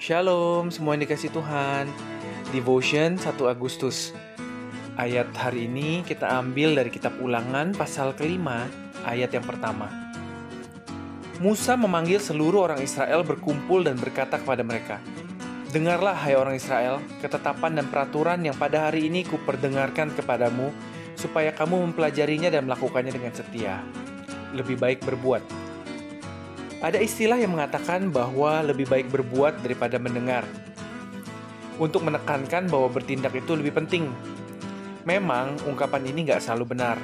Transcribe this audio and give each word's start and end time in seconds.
Shalom, 0.00 0.72
semua 0.72 0.96
yang 0.96 1.04
dikasih 1.04 1.28
Tuhan. 1.28 1.84
Devotion 2.56 3.20
1 3.20 3.36
Agustus. 3.44 4.16
Ayat 4.96 5.28
hari 5.36 5.68
ini 5.68 6.00
kita 6.08 6.40
ambil 6.40 6.72
dari 6.72 6.88
kitab 6.88 7.20
ulangan 7.20 7.76
pasal 7.76 8.16
kelima, 8.16 8.64
ayat 9.04 9.28
yang 9.36 9.44
pertama. 9.44 9.92
Musa 11.36 11.76
memanggil 11.76 12.16
seluruh 12.16 12.72
orang 12.72 12.80
Israel 12.80 13.28
berkumpul 13.28 13.84
dan 13.84 14.00
berkata 14.00 14.40
kepada 14.40 14.64
mereka, 14.64 15.04
Dengarlah 15.68 16.16
hai 16.16 16.32
orang 16.32 16.56
Israel, 16.56 17.04
ketetapan 17.20 17.76
dan 17.76 17.92
peraturan 17.92 18.40
yang 18.40 18.56
pada 18.56 18.88
hari 18.88 19.04
ini 19.04 19.28
kuperdengarkan 19.28 20.16
kepadamu, 20.16 20.72
supaya 21.12 21.52
kamu 21.52 21.76
mempelajarinya 21.92 22.48
dan 22.48 22.64
melakukannya 22.64 23.12
dengan 23.12 23.36
setia. 23.36 23.84
Lebih 24.56 24.80
baik 24.80 25.04
berbuat 25.04 25.59
ada 26.80 26.96
istilah 26.96 27.36
yang 27.36 27.52
mengatakan 27.52 28.08
bahwa 28.08 28.64
lebih 28.64 28.88
baik 28.88 29.12
berbuat 29.12 29.60
daripada 29.60 30.00
mendengar. 30.00 30.48
Untuk 31.76 32.00
menekankan 32.08 32.72
bahwa 32.72 32.88
bertindak 32.88 33.36
itu 33.36 33.52
lebih 33.52 33.76
penting. 33.76 34.08
Memang 35.04 35.60
ungkapan 35.68 36.08
ini 36.08 36.24
nggak 36.24 36.40
selalu 36.40 36.72
benar. 36.72 36.96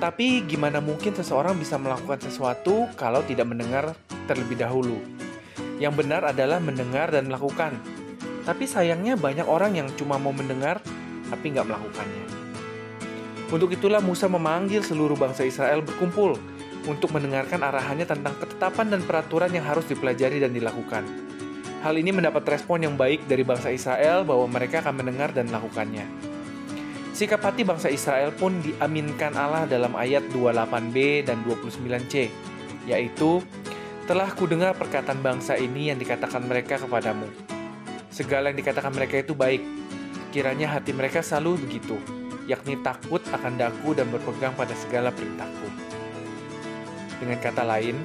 Tapi 0.00 0.40
gimana 0.48 0.80
mungkin 0.80 1.12
seseorang 1.12 1.60
bisa 1.60 1.76
melakukan 1.76 2.16
sesuatu 2.24 2.88
kalau 2.96 3.20
tidak 3.28 3.52
mendengar 3.52 3.92
terlebih 4.24 4.56
dahulu? 4.56 4.96
Yang 5.76 6.04
benar 6.04 6.24
adalah 6.24 6.56
mendengar 6.56 7.12
dan 7.12 7.28
melakukan. 7.28 7.76
Tapi 8.48 8.64
sayangnya 8.64 9.20
banyak 9.20 9.44
orang 9.44 9.76
yang 9.76 9.88
cuma 10.00 10.16
mau 10.16 10.32
mendengar 10.32 10.80
tapi 11.28 11.52
nggak 11.52 11.68
melakukannya. 11.68 12.24
Untuk 13.52 13.68
itulah 13.72 14.00
Musa 14.00 14.32
memanggil 14.32 14.80
seluruh 14.80 15.16
bangsa 15.16 15.44
Israel 15.44 15.84
berkumpul 15.84 16.40
untuk 16.86 17.10
mendengarkan 17.10 17.64
arahannya 17.64 18.06
tentang 18.06 18.36
ketetapan 18.38 18.92
dan 18.92 19.00
peraturan 19.02 19.50
yang 19.50 19.66
harus 19.66 19.88
dipelajari 19.88 20.38
dan 20.38 20.54
dilakukan. 20.54 21.02
Hal 21.78 21.94
ini 21.94 22.10
mendapat 22.10 22.42
respon 22.46 22.82
yang 22.82 22.94
baik 22.98 23.30
dari 23.30 23.46
bangsa 23.46 23.70
Israel 23.70 24.26
bahwa 24.26 24.50
mereka 24.50 24.82
akan 24.82 24.98
mendengar 24.98 25.30
dan 25.30 25.46
melakukannya. 25.46 26.06
Sikap 27.14 27.42
hati 27.42 27.66
bangsa 27.66 27.90
Israel 27.90 28.30
pun 28.30 28.62
diaminkan 28.62 29.34
Allah 29.34 29.66
dalam 29.66 29.94
ayat 29.94 30.26
28b 30.30 31.26
dan 31.26 31.42
29c, 31.42 32.30
yaitu, 32.86 33.42
Telah 34.06 34.30
kudengar 34.32 34.72
perkataan 34.74 35.20
bangsa 35.20 35.58
ini 35.58 35.92
yang 35.92 35.98
dikatakan 35.98 36.40
mereka 36.46 36.80
kepadamu. 36.80 37.28
Segala 38.08 38.50
yang 38.50 38.58
dikatakan 38.58 38.90
mereka 38.90 39.20
itu 39.20 39.36
baik, 39.36 39.60
kiranya 40.34 40.78
hati 40.78 40.96
mereka 40.96 41.20
selalu 41.20 41.62
begitu, 41.68 41.94
yakni 42.48 42.80
takut 42.80 43.20
akan 43.30 43.54
daku 43.60 43.92
dan 43.94 44.08
berpegang 44.08 44.56
pada 44.56 44.72
segala 44.74 45.12
perintahku. 45.12 45.77
Dengan 47.18 47.38
kata 47.42 47.66
lain, 47.66 47.98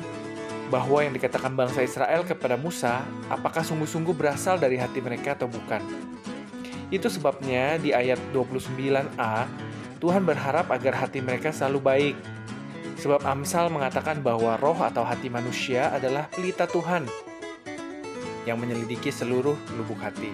bahwa 0.73 1.05
yang 1.05 1.13
dikatakan 1.13 1.53
bangsa 1.53 1.85
Israel 1.85 2.25
kepada 2.25 2.57
Musa, 2.57 3.05
apakah 3.29 3.61
sungguh-sungguh 3.61 4.17
berasal 4.17 4.57
dari 4.57 4.81
hati 4.81 5.05
mereka 5.05 5.37
atau 5.37 5.45
bukan. 5.45 5.85
Itu 6.89 7.13
sebabnya 7.13 7.77
di 7.77 7.93
ayat 7.93 8.17
29a, 8.33 9.45
Tuhan 10.01 10.25
berharap 10.25 10.73
agar 10.73 11.05
hati 11.05 11.21
mereka 11.21 11.53
selalu 11.53 11.79
baik. 11.81 12.15
Sebab 12.97 13.21
Amsal 13.25 13.69
mengatakan 13.69 14.21
bahwa 14.25 14.57
roh 14.57 14.77
atau 14.81 15.05
hati 15.05 15.29
manusia 15.29 15.93
adalah 15.93 16.25
pelita 16.29 16.65
Tuhan 16.69 17.05
yang 18.49 18.57
menyelidiki 18.57 19.13
seluruh 19.13 19.55
lubuk 19.77 19.99
hati. 20.01 20.33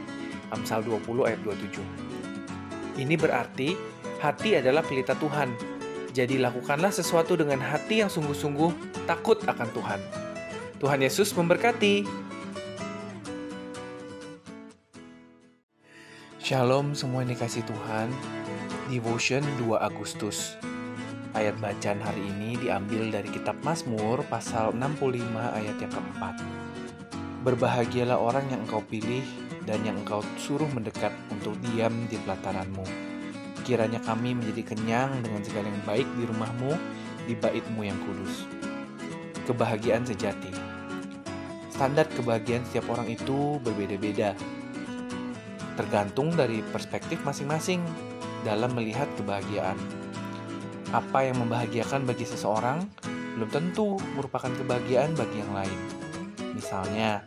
Amsal 0.55 0.81
20 0.87 1.27
ayat 1.27 1.39
27. 1.45 2.99
Ini 2.99 3.15
berarti 3.15 3.75
hati 4.19 4.59
adalah 4.59 4.83
pelita 4.83 5.15
Tuhan 5.15 5.78
jadi 6.19 6.35
lakukanlah 6.35 6.91
sesuatu 6.91 7.39
dengan 7.39 7.63
hati 7.63 8.03
yang 8.03 8.11
sungguh-sungguh 8.11 9.07
takut 9.07 9.39
akan 9.39 9.71
Tuhan. 9.71 9.99
Tuhan 10.83 10.99
Yesus 10.99 11.31
memberkati. 11.31 12.03
Shalom 16.43 16.91
semua 16.91 17.23
yang 17.23 17.31
dikasih 17.31 17.63
Tuhan. 17.63 18.11
Devotion 18.91 19.47
2 19.63 19.79
Agustus. 19.79 20.59
Ayat 21.31 21.55
bacaan 21.63 22.03
hari 22.03 22.25
ini 22.35 22.59
diambil 22.59 23.15
dari 23.15 23.31
kitab 23.31 23.55
Mazmur 23.63 24.19
pasal 24.27 24.75
65 24.75 25.23
ayat 25.55 25.77
yang 25.79 25.93
keempat. 25.93 26.35
Berbahagialah 27.47 28.19
orang 28.19 28.43
yang 28.51 28.59
engkau 28.67 28.83
pilih 28.83 29.23
dan 29.63 29.79
yang 29.87 29.95
engkau 29.95 30.19
suruh 30.35 30.67
mendekat 30.75 31.15
untuk 31.31 31.55
diam 31.63 31.93
di 32.11 32.19
pelataranmu 32.27 33.08
Kiranya 33.69 34.01
kami 34.01 34.33
menjadi 34.33 34.73
kenyang 34.73 35.21
dengan 35.21 35.45
segala 35.45 35.69
yang 35.69 35.85
baik 35.85 36.09
di 36.17 36.25
rumahmu, 36.25 36.73
di 37.29 37.37
baitmu 37.37 37.85
yang 37.85 38.01
kudus. 38.01 38.49
Kebahagiaan 39.45 40.09
sejati. 40.09 40.49
Standar 41.69 42.09
kebahagiaan 42.09 42.65
setiap 42.65 42.89
orang 42.89 43.13
itu 43.13 43.61
berbeda-beda. 43.61 44.33
Tergantung 45.77 46.33
dari 46.33 46.65
perspektif 46.65 47.21
masing-masing 47.21 47.85
dalam 48.41 48.73
melihat 48.73 49.05
kebahagiaan. 49.21 49.77
Apa 50.89 51.29
yang 51.29 51.37
membahagiakan 51.37 52.09
bagi 52.09 52.25
seseorang 52.25 52.81
belum 53.37 53.53
tentu 53.53 54.01
merupakan 54.17 54.49
kebahagiaan 54.49 55.13
bagi 55.13 55.45
yang 55.45 55.53
lain. 55.53 55.79
Misalnya, 56.57 57.21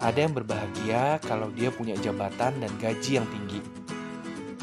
ada 0.00 0.16
yang 0.16 0.32
berbahagia 0.32 1.20
kalau 1.20 1.52
dia 1.52 1.68
punya 1.68 1.92
jabatan 2.00 2.64
dan 2.64 2.72
gaji 2.80 3.20
yang 3.20 3.28
tinggi 3.28 3.81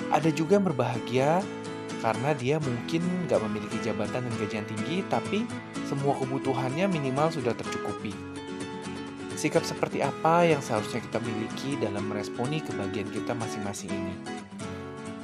ada 0.10 0.30
juga 0.34 0.58
yang 0.58 0.66
berbahagia 0.66 1.42
karena 2.00 2.32
dia 2.34 2.58
mungkin 2.64 3.04
nggak 3.28 3.42
memiliki 3.46 3.78
jabatan 3.84 4.24
dan 4.24 4.34
gajian 4.40 4.66
tinggi, 4.66 5.04
tapi 5.12 5.44
semua 5.86 6.16
kebutuhannya 6.16 6.88
minimal 6.88 7.28
sudah 7.30 7.52
tercukupi. 7.54 8.16
Sikap 9.36 9.64
seperti 9.64 10.04
apa 10.04 10.44
yang 10.44 10.60
seharusnya 10.60 11.00
kita 11.00 11.20
miliki 11.24 11.80
dalam 11.80 12.12
meresponi 12.12 12.60
kebahagiaan 12.60 13.08
kita 13.08 13.32
masing-masing 13.36 13.92
ini? 13.92 14.16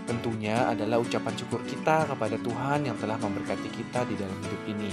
Tentunya 0.05 0.69
adalah 0.71 1.01
ucapan 1.01 1.33
syukur 1.35 1.59
kita 1.65 2.05
kepada 2.07 2.37
Tuhan 2.39 2.87
yang 2.87 2.95
telah 3.01 3.17
memberkati 3.19 3.69
kita 3.73 4.05
di 4.07 4.15
dalam 4.15 4.37
hidup 4.45 4.61
ini. 4.69 4.91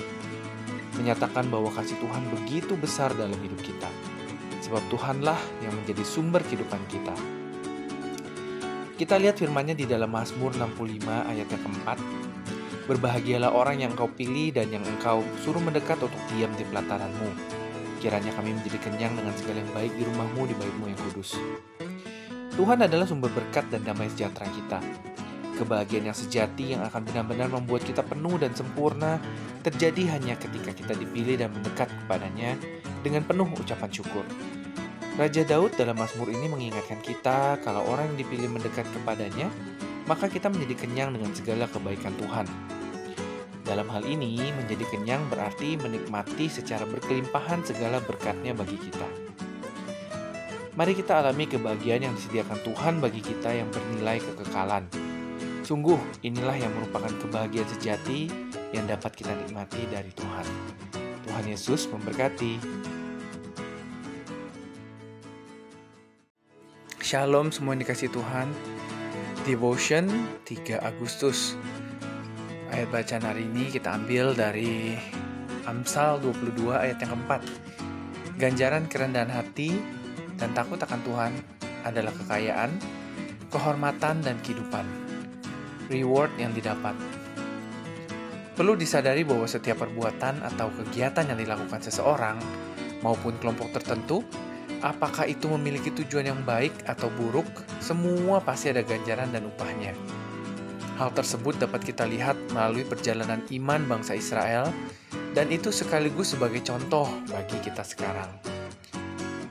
Menyatakan 0.98 1.52
bahwa 1.52 1.70
kasih 1.70 2.00
Tuhan 2.00 2.22
begitu 2.32 2.74
besar 2.74 3.12
dalam 3.14 3.36
hidup 3.38 3.60
kita. 3.60 3.90
Sebab 4.64 4.82
Tuhanlah 4.88 5.38
yang 5.60 5.74
menjadi 5.76 6.02
sumber 6.02 6.40
kehidupan 6.42 6.80
kita. 6.88 7.41
Kita 9.02 9.18
lihat 9.18 9.34
firmannya 9.34 9.74
di 9.74 9.82
dalam 9.82 10.14
Mazmur 10.14 10.54
65 10.54 11.10
ayat 11.10 11.50
yang 11.50 11.62
keempat. 11.66 11.98
Berbahagialah 12.86 13.50
orang 13.50 13.82
yang 13.82 13.98
engkau 13.98 14.06
pilih 14.06 14.54
dan 14.54 14.70
yang 14.70 14.86
engkau 14.86 15.26
suruh 15.42 15.58
mendekat 15.58 15.98
untuk 15.98 16.22
diam 16.30 16.54
di 16.54 16.62
pelataranmu. 16.70 17.34
Kiranya 17.98 18.30
kami 18.38 18.54
menjadi 18.54 18.78
kenyang 18.78 19.18
dengan 19.18 19.34
segala 19.34 19.58
yang 19.58 19.72
baik 19.74 19.92
di 19.98 20.06
rumahmu, 20.06 20.46
di 20.46 20.54
baitmu 20.54 20.84
yang 20.86 21.00
kudus. 21.10 21.34
Tuhan 22.54 22.78
adalah 22.86 23.02
sumber 23.02 23.34
berkat 23.34 23.66
dan 23.74 23.82
damai 23.82 24.06
sejahtera 24.06 24.46
kita. 24.46 24.78
Kebahagiaan 25.58 26.06
yang 26.06 26.14
sejati 26.14 26.78
yang 26.78 26.86
akan 26.86 27.02
benar-benar 27.02 27.50
membuat 27.50 27.82
kita 27.82 28.06
penuh 28.06 28.38
dan 28.38 28.54
sempurna 28.54 29.18
terjadi 29.66 30.14
hanya 30.14 30.38
ketika 30.38 30.70
kita 30.70 30.94
dipilih 30.94 31.42
dan 31.42 31.50
mendekat 31.50 31.90
kepadanya 31.90 32.54
dengan 33.02 33.26
penuh 33.26 33.50
ucapan 33.50 33.90
syukur. 33.90 34.22
Raja 35.12 35.44
Daud 35.44 35.76
dalam 35.76 36.00
Mazmur 36.00 36.32
ini 36.32 36.48
mengingatkan 36.48 36.96
kita 37.04 37.60
kalau 37.60 37.84
orang 37.84 38.08
yang 38.16 38.24
dipilih 38.24 38.48
mendekat 38.48 38.88
kepadanya, 38.96 39.52
maka 40.08 40.24
kita 40.24 40.48
menjadi 40.48 40.88
kenyang 40.88 41.12
dengan 41.12 41.36
segala 41.36 41.68
kebaikan 41.68 42.16
Tuhan. 42.16 42.48
Dalam 43.60 43.92
hal 43.92 44.08
ini, 44.08 44.40
menjadi 44.56 44.88
kenyang 44.88 45.20
berarti 45.28 45.76
menikmati 45.76 46.48
secara 46.48 46.88
berkelimpahan 46.88 47.60
segala 47.60 48.00
berkatnya 48.00 48.56
bagi 48.56 48.80
kita. 48.80 49.08
Mari 50.80 50.96
kita 50.96 51.20
alami 51.20 51.44
kebahagiaan 51.44 52.08
yang 52.08 52.14
disediakan 52.16 52.56
Tuhan 52.64 53.04
bagi 53.04 53.20
kita 53.20 53.52
yang 53.52 53.68
bernilai 53.68 54.16
kekekalan. 54.16 54.88
Sungguh, 55.60 56.00
inilah 56.24 56.56
yang 56.56 56.72
merupakan 56.72 57.12
kebahagiaan 57.20 57.68
sejati 57.68 58.32
yang 58.72 58.88
dapat 58.88 59.12
kita 59.12 59.36
nikmati 59.36 59.84
dari 59.92 60.08
Tuhan. 60.16 60.46
Tuhan 61.28 61.44
Yesus 61.52 61.84
memberkati. 61.92 62.56
Shalom 67.02 67.50
semua 67.50 67.74
yang 67.74 67.82
dikasih 67.82 68.14
Tuhan. 68.14 68.46
Devotion 69.42 70.06
3 70.46 70.78
Agustus. 70.86 71.58
Ayat 72.70 72.94
bacaan 72.94 73.26
hari 73.26 73.42
ini 73.42 73.74
kita 73.74 73.98
ambil 73.98 74.38
dari 74.38 74.94
Amsal 75.66 76.22
22 76.22 76.62
ayat 76.70 77.02
yang 77.02 77.18
keempat. 77.18 77.42
Ganjaran 78.38 78.86
kerendahan 78.86 79.34
hati 79.34 79.74
dan 80.38 80.54
takut 80.54 80.78
akan 80.78 81.02
Tuhan 81.02 81.32
adalah 81.82 82.14
kekayaan, 82.22 82.70
kehormatan, 83.50 84.22
dan 84.22 84.38
kehidupan. 84.38 84.86
Reward 85.90 86.30
yang 86.38 86.54
didapat. 86.54 86.94
Perlu 88.54 88.78
disadari 88.78 89.26
bahwa 89.26 89.50
setiap 89.50 89.82
perbuatan 89.82 90.46
atau 90.54 90.70
kegiatan 90.70 91.34
yang 91.34 91.38
dilakukan 91.50 91.82
seseorang 91.82 92.38
maupun 93.02 93.34
kelompok 93.42 93.74
tertentu 93.74 94.22
apakah 94.82 95.30
itu 95.30 95.46
memiliki 95.54 95.94
tujuan 95.94 96.28
yang 96.28 96.42
baik 96.42 96.74
atau 96.84 97.08
buruk, 97.14 97.46
semua 97.78 98.42
pasti 98.42 98.74
ada 98.74 98.82
ganjaran 98.82 99.30
dan 99.30 99.46
upahnya. 99.46 99.94
Hal 100.98 101.14
tersebut 101.14 101.56
dapat 101.56 101.86
kita 101.86 102.04
lihat 102.04 102.36
melalui 102.52 102.84
perjalanan 102.84 103.40
iman 103.48 103.80
bangsa 103.88 104.18
Israel, 104.18 104.68
dan 105.32 105.48
itu 105.48 105.72
sekaligus 105.72 106.36
sebagai 106.36 106.60
contoh 106.60 107.08
bagi 107.30 107.56
kita 107.62 107.80
sekarang. 107.86 108.28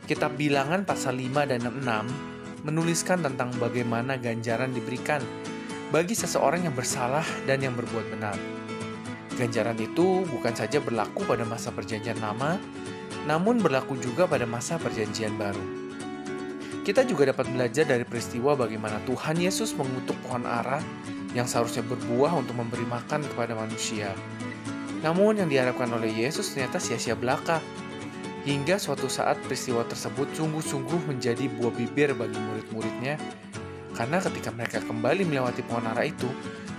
Kitab 0.06 0.36
Bilangan 0.36 0.83
pasal 0.83 1.18
5 1.18 1.50
dan 1.50 1.63
6 1.66 2.68
menuliskan 2.68 3.25
tentang 3.25 3.50
bagaimana 3.57 4.22
ganjaran 4.22 4.69
diberikan 4.69 5.24
bagi 5.89 6.13
seseorang 6.13 6.68
yang 6.69 6.75
bersalah 6.77 7.25
dan 7.50 7.63
yang 7.63 7.74
berbuat 7.74 8.06
benar. 8.13 8.38
Ganjaran 9.39 9.80
itu 9.81 10.27
bukan 10.30 10.54
saja 10.54 10.77
berlaku 10.77 11.25
pada 11.25 11.42
masa 11.48 11.74
Perjanjian 11.74 12.22
Lama, 12.22 12.62
namun 13.29 13.62
berlaku 13.62 13.97
juga 14.00 14.25
pada 14.25 14.47
masa 14.50 14.81
Perjanjian 14.81 15.38
Baru. 15.38 15.62
Kita 16.81 17.06
juga 17.06 17.29
dapat 17.29 17.45
belajar 17.53 17.85
dari 17.85 18.01
peristiwa 18.01 18.57
bagaimana 18.57 18.97
Tuhan 19.06 19.38
Yesus 19.38 19.77
mengutuk 19.77 20.18
pohon 20.25 20.50
ara 20.50 20.81
yang 21.38 21.45
seharusnya 21.45 21.85
berbuah 21.85 22.33
untuk 22.33 22.57
memberi 22.57 22.83
makan 22.89 23.21
kepada 23.21 23.53
manusia. 23.53 24.09
Namun 25.06 25.38
yang 25.41 25.50
diharapkan 25.50 25.94
oleh 25.94 26.09
Yesus 26.09 26.53
ternyata 26.53 26.81
sia-sia 26.81 27.13
belaka. 27.13 27.62
Hingga 28.41 28.81
suatu 28.81 29.06
saat 29.06 29.38
peristiwa 29.45 29.85
tersebut 29.85 30.25
sungguh-sungguh 30.33 31.06
menjadi 31.06 31.45
buah 31.62 31.74
bibir 31.77 32.17
bagi 32.17 32.41
murid-muridnya 32.41 33.21
karena 33.91 34.17
ketika 34.24 34.50
mereka 34.50 34.79
kembali 34.81 35.27
melewati 35.27 35.62
pohon 35.67 35.85
ara 35.85 36.07
itu, 36.07 36.25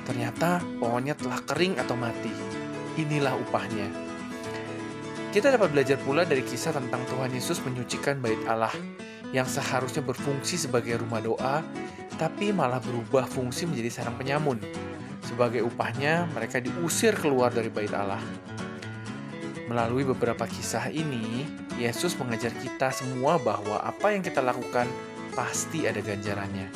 ternyata 0.09 0.59
pohonnya 0.81 1.15
telah 1.15 1.39
kering 1.45 1.79
atau 1.79 1.95
mati. 1.95 2.33
Inilah 2.99 3.37
upahnya. 3.37 4.12
Kita 5.33 5.49
dapat 5.49 5.73
belajar 5.73 5.97
pula 5.97 6.29
dari 6.29 6.45
kisah 6.45 6.77
tentang 6.77 7.09
Tuhan 7.09 7.33
Yesus 7.33 7.65
menyucikan 7.65 8.21
bait 8.21 8.37
Allah 8.45 8.69
yang 9.33 9.49
seharusnya 9.49 10.05
berfungsi 10.05 10.61
sebagai 10.61 11.01
rumah 11.01 11.25
doa, 11.25 11.65
tapi 12.21 12.53
malah 12.53 12.77
berubah 12.85 13.25
fungsi 13.25 13.65
menjadi 13.65 13.89
sarang 13.89 14.21
penyamun. 14.21 14.61
Sebagai 15.25 15.65
upahnya, 15.65 16.29
mereka 16.37 16.61
diusir 16.61 17.17
keluar 17.17 17.49
dari 17.49 17.73
bait 17.73 17.89
Allah. 17.97 18.21
Melalui 19.73 20.05
beberapa 20.05 20.45
kisah 20.45 20.93
ini, 20.93 21.49
Yesus 21.81 22.13
mengajar 22.21 22.53
kita 22.53 22.93
semua 22.93 23.41
bahwa 23.41 23.81
apa 23.81 24.13
yang 24.13 24.21
kita 24.21 24.45
lakukan 24.45 24.85
pasti 25.33 25.89
ada 25.89 26.05
ganjarannya. 26.05 26.69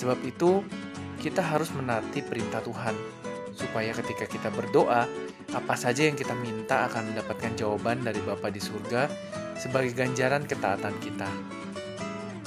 Sebab 0.00 0.16
itu, 0.24 0.64
kita 1.20 1.44
harus 1.44 1.68
menaati 1.76 2.24
perintah 2.24 2.64
Tuhan, 2.64 3.19
supaya 3.54 3.94
ketika 3.94 4.26
kita 4.26 4.48
berdoa, 4.50 5.06
apa 5.50 5.74
saja 5.74 6.06
yang 6.06 6.14
kita 6.14 6.34
minta 6.38 6.86
akan 6.90 7.14
mendapatkan 7.14 7.52
jawaban 7.58 8.02
dari 8.02 8.22
Bapa 8.22 8.50
di 8.50 8.62
surga 8.62 9.10
sebagai 9.58 9.94
ganjaran 9.94 10.46
ketaatan 10.46 10.94
kita. 11.02 11.30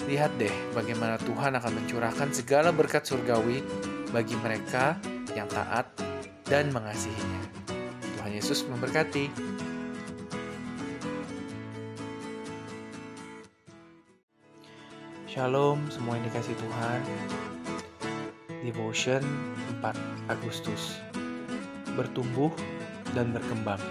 Lihat 0.04 0.36
deh 0.36 0.52
bagaimana 0.76 1.16
Tuhan 1.16 1.56
akan 1.56 1.72
mencurahkan 1.80 2.30
segala 2.36 2.76
berkat 2.76 3.08
surgawi 3.08 3.64
bagi 4.12 4.36
mereka 4.36 5.00
yang 5.32 5.48
taat 5.48 5.88
dan 6.44 6.70
mengasihinya. 6.76 7.42
Tuhan 8.20 8.32
Yesus 8.36 8.68
memberkati. 8.68 9.32
Shalom 15.32 15.82
semua 15.90 16.20
yang 16.20 16.30
dikasih 16.30 16.54
Tuhan. 16.54 17.00
Devotion 18.64 19.24
4 19.24 19.63
Agustus. 20.32 21.04
Bertumbuh 22.00 22.54
dan 23.12 23.36
berkembang. 23.36 23.82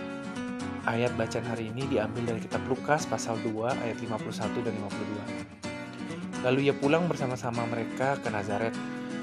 Ayat 0.88 1.12
bacaan 1.14 1.44
hari 1.46 1.68
ini 1.68 1.86
diambil 1.86 2.34
dari 2.34 2.40
kitab 2.42 2.64
Lukas 2.66 3.04
pasal 3.04 3.36
2 3.44 3.52
ayat 3.70 3.98
51 4.00 4.64
dan 4.64 4.74
52. 4.80 6.42
Lalu 6.42 6.72
ia 6.72 6.74
pulang 6.74 7.06
bersama-sama 7.06 7.62
mereka 7.70 8.18
ke 8.18 8.32
Nazaret 8.32 8.74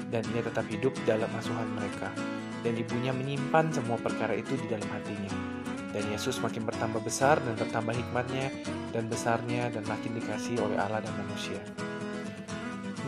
dan 0.08 0.24
ia 0.32 0.40
tetap 0.40 0.64
hidup 0.70 0.94
dalam 1.04 1.28
asuhan 1.36 1.68
mereka. 1.74 2.08
Dan 2.64 2.76
ibunya 2.76 3.12
menyimpan 3.12 3.72
semua 3.72 3.96
perkara 4.00 4.36
itu 4.36 4.56
di 4.56 4.68
dalam 4.68 4.88
hatinya. 4.88 5.32
Dan 5.90 6.06
Yesus 6.12 6.38
makin 6.38 6.64
bertambah 6.64 7.02
besar 7.02 7.42
dan 7.42 7.58
bertambah 7.58 7.92
hikmatnya 7.92 8.52
dan 8.94 9.10
besarnya 9.10 9.68
dan 9.74 9.82
makin 9.90 10.16
dikasih 10.16 10.60
oleh 10.62 10.78
Allah 10.78 11.02
dan 11.02 11.14
manusia. 11.18 11.89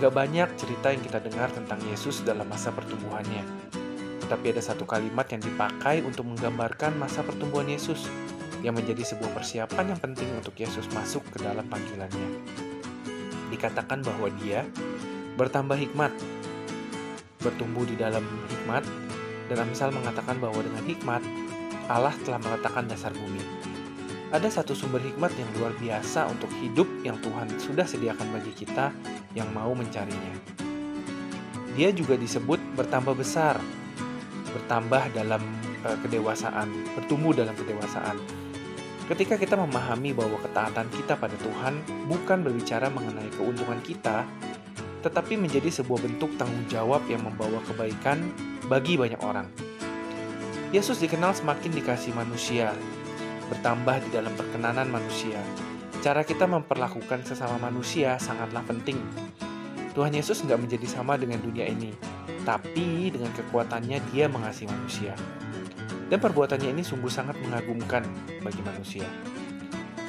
Gak 0.00 0.12
banyak 0.12 0.48
cerita 0.56 0.88
yang 0.94 1.02
kita 1.04 1.18
dengar 1.20 1.52
tentang 1.52 1.80
Yesus 1.84 2.24
dalam 2.24 2.48
masa 2.48 2.72
pertumbuhannya. 2.72 3.44
Tetapi 4.24 4.56
ada 4.56 4.62
satu 4.64 4.88
kalimat 4.88 5.28
yang 5.28 5.44
dipakai 5.44 6.00
untuk 6.00 6.24
menggambarkan 6.24 6.96
masa 6.96 7.20
pertumbuhan 7.20 7.68
Yesus 7.68 8.08
yang 8.62 8.78
menjadi 8.78 9.02
sebuah 9.02 9.34
persiapan 9.34 9.92
yang 9.92 10.00
penting 10.00 10.30
untuk 10.38 10.54
Yesus 10.56 10.86
masuk 10.94 11.20
ke 11.34 11.42
dalam 11.42 11.66
panggilannya. 11.66 12.28
Dikatakan 13.50 14.00
bahwa 14.00 14.32
dia 14.40 14.64
bertambah 15.36 15.76
hikmat, 15.76 16.14
bertumbuh 17.42 17.84
di 17.84 17.98
dalam 17.98 18.24
hikmat, 18.48 18.86
dan 19.50 19.68
Amsal 19.68 19.92
mengatakan 19.92 20.40
bahwa 20.40 20.62
dengan 20.64 20.84
hikmat, 20.88 21.20
Allah 21.90 22.14
telah 22.24 22.40
meletakkan 22.40 22.88
dasar 22.88 23.12
bumi. 23.12 23.61
Ada 24.32 24.48
satu 24.48 24.72
sumber 24.72 25.04
hikmat 25.04 25.28
yang 25.36 25.44
luar 25.60 25.76
biasa 25.76 26.24
untuk 26.32 26.48
hidup 26.56 26.88
yang 27.04 27.20
Tuhan 27.20 27.52
sudah 27.60 27.84
sediakan 27.84 28.32
bagi 28.32 28.48
kita 28.56 28.88
yang 29.36 29.52
mau 29.52 29.76
mencarinya. 29.76 30.32
Dia 31.76 31.92
juga 31.92 32.16
disebut 32.16 32.56
bertambah 32.72 33.12
besar, 33.12 33.60
bertambah 34.56 35.12
dalam 35.12 35.44
uh, 35.84 36.00
kedewasaan, 36.00 36.72
bertumbuh 36.96 37.36
dalam 37.36 37.52
kedewasaan. 37.52 38.16
Ketika 39.04 39.36
kita 39.36 39.52
memahami 39.52 40.16
bahwa 40.16 40.40
ketaatan 40.40 40.88
kita 40.96 41.12
pada 41.20 41.36
Tuhan 41.36 41.84
bukan 42.08 42.40
berbicara 42.40 42.88
mengenai 42.88 43.28
keuntungan 43.36 43.84
kita, 43.84 44.24
tetapi 45.04 45.36
menjadi 45.36 45.68
sebuah 45.68 46.08
bentuk 46.08 46.32
tanggung 46.40 46.64
jawab 46.72 47.04
yang 47.04 47.20
membawa 47.20 47.60
kebaikan 47.68 48.32
bagi 48.64 48.96
banyak 48.96 49.20
orang. 49.20 49.44
Yesus 50.72 51.04
dikenal 51.04 51.36
semakin 51.36 51.68
dikasih 51.68 52.16
manusia, 52.16 52.72
bertambah 53.50 54.04
di 54.06 54.08
dalam 54.14 54.30
perkenanan 54.36 54.86
manusia. 54.90 55.40
Cara 56.02 56.26
kita 56.26 56.46
memperlakukan 56.50 57.26
sesama 57.26 57.58
manusia 57.58 58.18
sangatlah 58.18 58.62
penting. 58.66 58.98
Tuhan 59.94 60.14
Yesus 60.14 60.42
nggak 60.42 60.58
menjadi 60.58 60.86
sama 60.88 61.18
dengan 61.18 61.38
dunia 61.42 61.68
ini, 61.68 61.94
tapi 62.42 63.10
dengan 63.10 63.30
kekuatannya 63.34 63.98
dia 64.10 64.26
mengasihi 64.26 64.68
manusia. 64.70 65.14
Dan 66.10 66.18
perbuatannya 66.20 66.74
ini 66.74 66.82
sungguh 66.84 67.08
sangat 67.08 67.38
mengagumkan 67.40 68.04
bagi 68.42 68.62
manusia. 68.66 69.06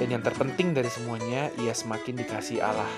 Dan 0.01 0.09
yang 0.09 0.23
terpenting 0.25 0.73
dari 0.73 0.89
semuanya, 0.89 1.53
ia 1.61 1.71
semakin 1.71 2.17
dikasih 2.17 2.59
Allah 2.59 2.89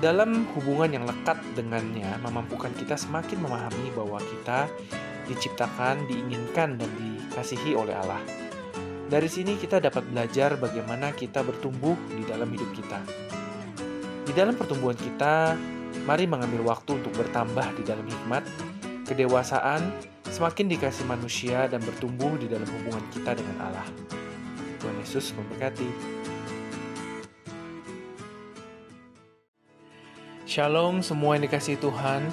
dalam 0.00 0.48
hubungan 0.56 0.88
yang 0.88 1.04
lekat 1.04 1.36
dengannya 1.52 2.08
memampukan 2.24 2.72
kita 2.72 2.96
semakin 2.96 3.36
memahami 3.44 3.92
bahwa 3.92 4.16
kita 4.16 4.64
diciptakan, 5.28 6.08
diinginkan, 6.08 6.80
dan 6.80 6.88
dikasihi 6.96 7.76
oleh 7.76 7.92
Allah. 7.92 8.18
Dari 9.10 9.26
sini 9.26 9.58
kita 9.58 9.82
dapat 9.82 10.06
belajar 10.06 10.54
bagaimana 10.54 11.10
kita 11.10 11.42
bertumbuh 11.42 11.98
di 12.14 12.22
dalam 12.22 12.46
hidup 12.46 12.70
kita. 12.78 13.02
Di 14.22 14.30
dalam 14.30 14.54
pertumbuhan 14.54 14.94
kita, 14.94 15.58
mari 16.06 16.30
mengambil 16.30 16.70
waktu 16.70 17.02
untuk 17.02 17.10
bertambah 17.18 17.74
di 17.74 17.82
dalam 17.82 18.06
hikmat, 18.06 18.46
kedewasaan, 19.10 19.82
semakin 20.30 20.70
dikasih 20.70 21.10
manusia 21.10 21.66
dan 21.66 21.82
bertumbuh 21.82 22.38
di 22.38 22.46
dalam 22.46 22.70
hubungan 22.70 23.02
kita 23.10 23.34
dengan 23.34 23.58
Allah. 23.66 23.88
Tuhan 24.78 24.94
Yesus 25.02 25.34
memberkati. 25.34 25.90
Shalom 30.46 31.02
semua 31.02 31.34
yang 31.34 31.50
dikasih 31.50 31.82
Tuhan. 31.82 32.30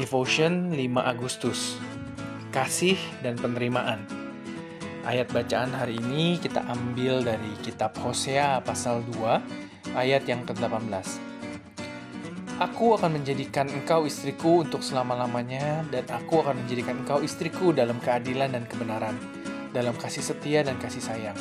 Devotion 0.00 0.72
5 0.72 0.80
Agustus. 1.04 1.76
Kasih 2.48 2.96
dan 3.20 3.36
penerimaan. 3.36 4.17
Ayat 5.08 5.32
bacaan 5.32 5.72
hari 5.72 5.96
ini 6.04 6.36
kita 6.36 6.60
ambil 6.68 7.24
dari 7.24 7.56
kitab 7.64 7.96
Hosea 8.04 8.60
pasal 8.60 9.00
2 9.16 9.96
ayat 9.96 10.28
yang 10.28 10.44
ke-18. 10.44 10.84
Aku 12.60 12.92
akan 12.92 13.16
menjadikan 13.16 13.72
engkau 13.72 14.04
istriku 14.04 14.68
untuk 14.68 14.84
selama-lamanya 14.84 15.88
dan 15.88 16.04
aku 16.12 16.44
akan 16.44 16.60
menjadikan 16.60 17.00
engkau 17.00 17.24
istriku 17.24 17.72
dalam 17.72 17.96
keadilan 18.04 18.52
dan 18.52 18.68
kebenaran, 18.68 19.16
dalam 19.72 19.96
kasih 19.96 20.20
setia 20.20 20.60
dan 20.60 20.76
kasih 20.76 21.00
sayang. 21.00 21.40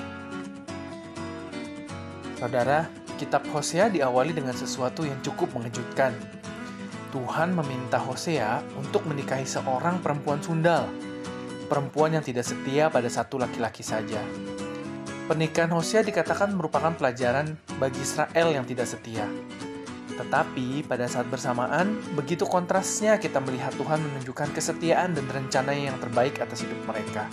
Saudara, 2.39 2.87
Kitab 3.19 3.43
Hosea 3.51 3.91
diawali 3.91 4.31
dengan 4.31 4.55
sesuatu 4.55 5.03
yang 5.03 5.19
cukup 5.19 5.51
mengejutkan. 5.59 6.15
Tuhan 7.11 7.51
meminta 7.51 7.99
Hosea 7.99 8.63
untuk 8.79 9.03
menikahi 9.03 9.43
seorang 9.43 9.99
perempuan 9.99 10.39
sundal, 10.39 10.87
perempuan 11.67 12.15
yang 12.15 12.25
tidak 12.25 12.47
setia 12.47 12.87
pada 12.87 13.11
satu 13.11 13.37
laki-laki 13.37 13.85
saja. 13.85 14.19
Pernikahan 15.27 15.69
Hosea 15.75 16.01
dikatakan 16.07 16.55
merupakan 16.55 16.95
pelajaran 16.95 17.59
bagi 17.77 17.99
Israel 17.99 18.55
yang 18.55 18.63
tidak 18.63 18.87
setia. 18.87 19.27
Tetapi 20.15 20.87
pada 20.87 21.05
saat 21.05 21.29
bersamaan, 21.29 21.99
begitu 22.17 22.47
kontrasnya 22.47 23.19
kita 23.21 23.37
melihat 23.43 23.75
Tuhan 23.75 24.01
menunjukkan 24.01 24.55
kesetiaan 24.55 25.13
dan 25.13 25.27
rencana 25.29 25.75
yang 25.75 25.99
terbaik 26.01 26.41
atas 26.41 26.65
hidup 26.65 26.79
mereka. 26.89 27.29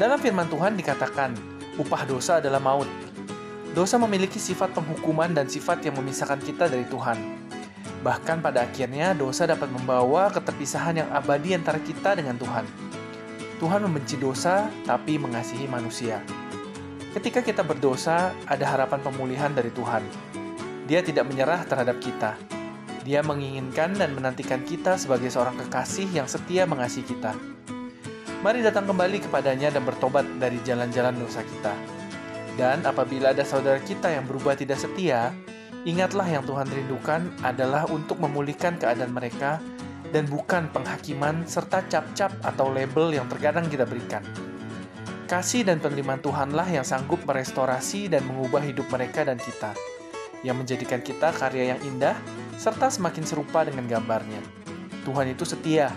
Dalam 0.00 0.16
firman 0.16 0.48
Tuhan 0.48 0.78
dikatakan, 0.80 1.36
upah 1.76 2.08
dosa 2.08 2.40
adalah 2.40 2.62
maut, 2.62 2.88
Dosa 3.70 4.02
memiliki 4.02 4.42
sifat 4.42 4.74
penghukuman 4.74 5.30
dan 5.30 5.46
sifat 5.46 5.86
yang 5.86 5.94
memisahkan 6.02 6.42
kita 6.42 6.66
dari 6.66 6.82
Tuhan. 6.90 7.14
Bahkan 8.02 8.42
pada 8.42 8.66
akhirnya 8.66 9.14
dosa 9.14 9.46
dapat 9.46 9.70
membawa 9.70 10.26
keterpisahan 10.34 10.98
yang 10.98 11.08
abadi 11.14 11.54
antara 11.54 11.78
kita 11.78 12.18
dengan 12.18 12.34
Tuhan. 12.34 12.66
Tuhan 13.60 13.84
membenci 13.84 14.16
dosa 14.16 14.72
tapi 14.88 15.20
mengasihi 15.20 15.68
manusia. 15.68 16.24
Ketika 17.12 17.44
kita 17.44 17.60
berdosa, 17.60 18.32
ada 18.48 18.64
harapan 18.64 19.04
pemulihan 19.04 19.52
dari 19.52 19.68
Tuhan. 19.68 20.00
Dia 20.88 21.04
tidak 21.04 21.28
menyerah 21.28 21.68
terhadap 21.68 22.00
kita. 22.00 22.40
Dia 23.04 23.20
menginginkan 23.20 23.92
dan 24.00 24.16
menantikan 24.16 24.64
kita 24.64 24.96
sebagai 24.96 25.28
seorang 25.28 25.60
kekasih 25.60 26.08
yang 26.08 26.24
setia 26.24 26.64
mengasihi 26.64 27.04
kita. 27.04 27.36
Mari 28.40 28.64
datang 28.64 28.88
kembali 28.88 29.28
kepadanya 29.28 29.68
dan 29.68 29.84
bertobat 29.84 30.24
dari 30.40 30.56
jalan-jalan 30.64 31.12
dosa 31.20 31.44
kita. 31.44 31.76
Dan 32.56 32.80
apabila 32.88 33.36
ada 33.36 33.44
saudara 33.44 33.76
kita 33.84 34.08
yang 34.08 34.24
berubah 34.24 34.56
tidak 34.56 34.80
setia, 34.80 35.36
ingatlah 35.84 36.24
yang 36.24 36.48
Tuhan 36.48 36.64
rindukan 36.64 37.28
adalah 37.44 37.84
untuk 37.92 38.16
memulihkan 38.24 38.80
keadaan 38.80 39.12
mereka 39.12 39.60
dan 40.10 40.26
bukan 40.26 40.70
penghakiman 40.74 41.46
serta 41.46 41.86
cap-cap 41.86 42.34
atau 42.42 42.70
label 42.70 43.14
yang 43.14 43.26
terkadang 43.30 43.66
kita 43.70 43.86
berikan. 43.86 44.22
Kasih 45.30 45.62
dan 45.62 45.78
penerimaan 45.78 46.18
Tuhanlah 46.18 46.66
yang 46.66 46.82
sanggup 46.82 47.22
merestorasi 47.22 48.10
dan 48.10 48.26
mengubah 48.26 48.66
hidup 48.66 48.90
mereka 48.90 49.22
dan 49.22 49.38
kita, 49.38 49.70
yang 50.42 50.58
menjadikan 50.58 50.98
kita 50.98 51.30
karya 51.30 51.74
yang 51.74 51.80
indah, 51.86 52.18
serta 52.58 52.90
semakin 52.90 53.22
serupa 53.22 53.62
dengan 53.62 53.86
gambarnya. 53.86 54.42
Tuhan 55.06 55.30
itu 55.30 55.46
setia. 55.46 55.94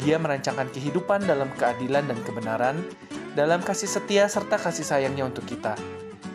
Dia 0.00 0.16
merancangkan 0.16 0.72
kehidupan 0.72 1.28
dalam 1.28 1.52
keadilan 1.54 2.08
dan 2.08 2.18
kebenaran, 2.24 2.76
dalam 3.36 3.60
kasih 3.60 3.86
setia 3.86 4.24
serta 4.26 4.56
kasih 4.56 4.88
sayangnya 4.88 5.28
untuk 5.28 5.44
kita. 5.44 5.76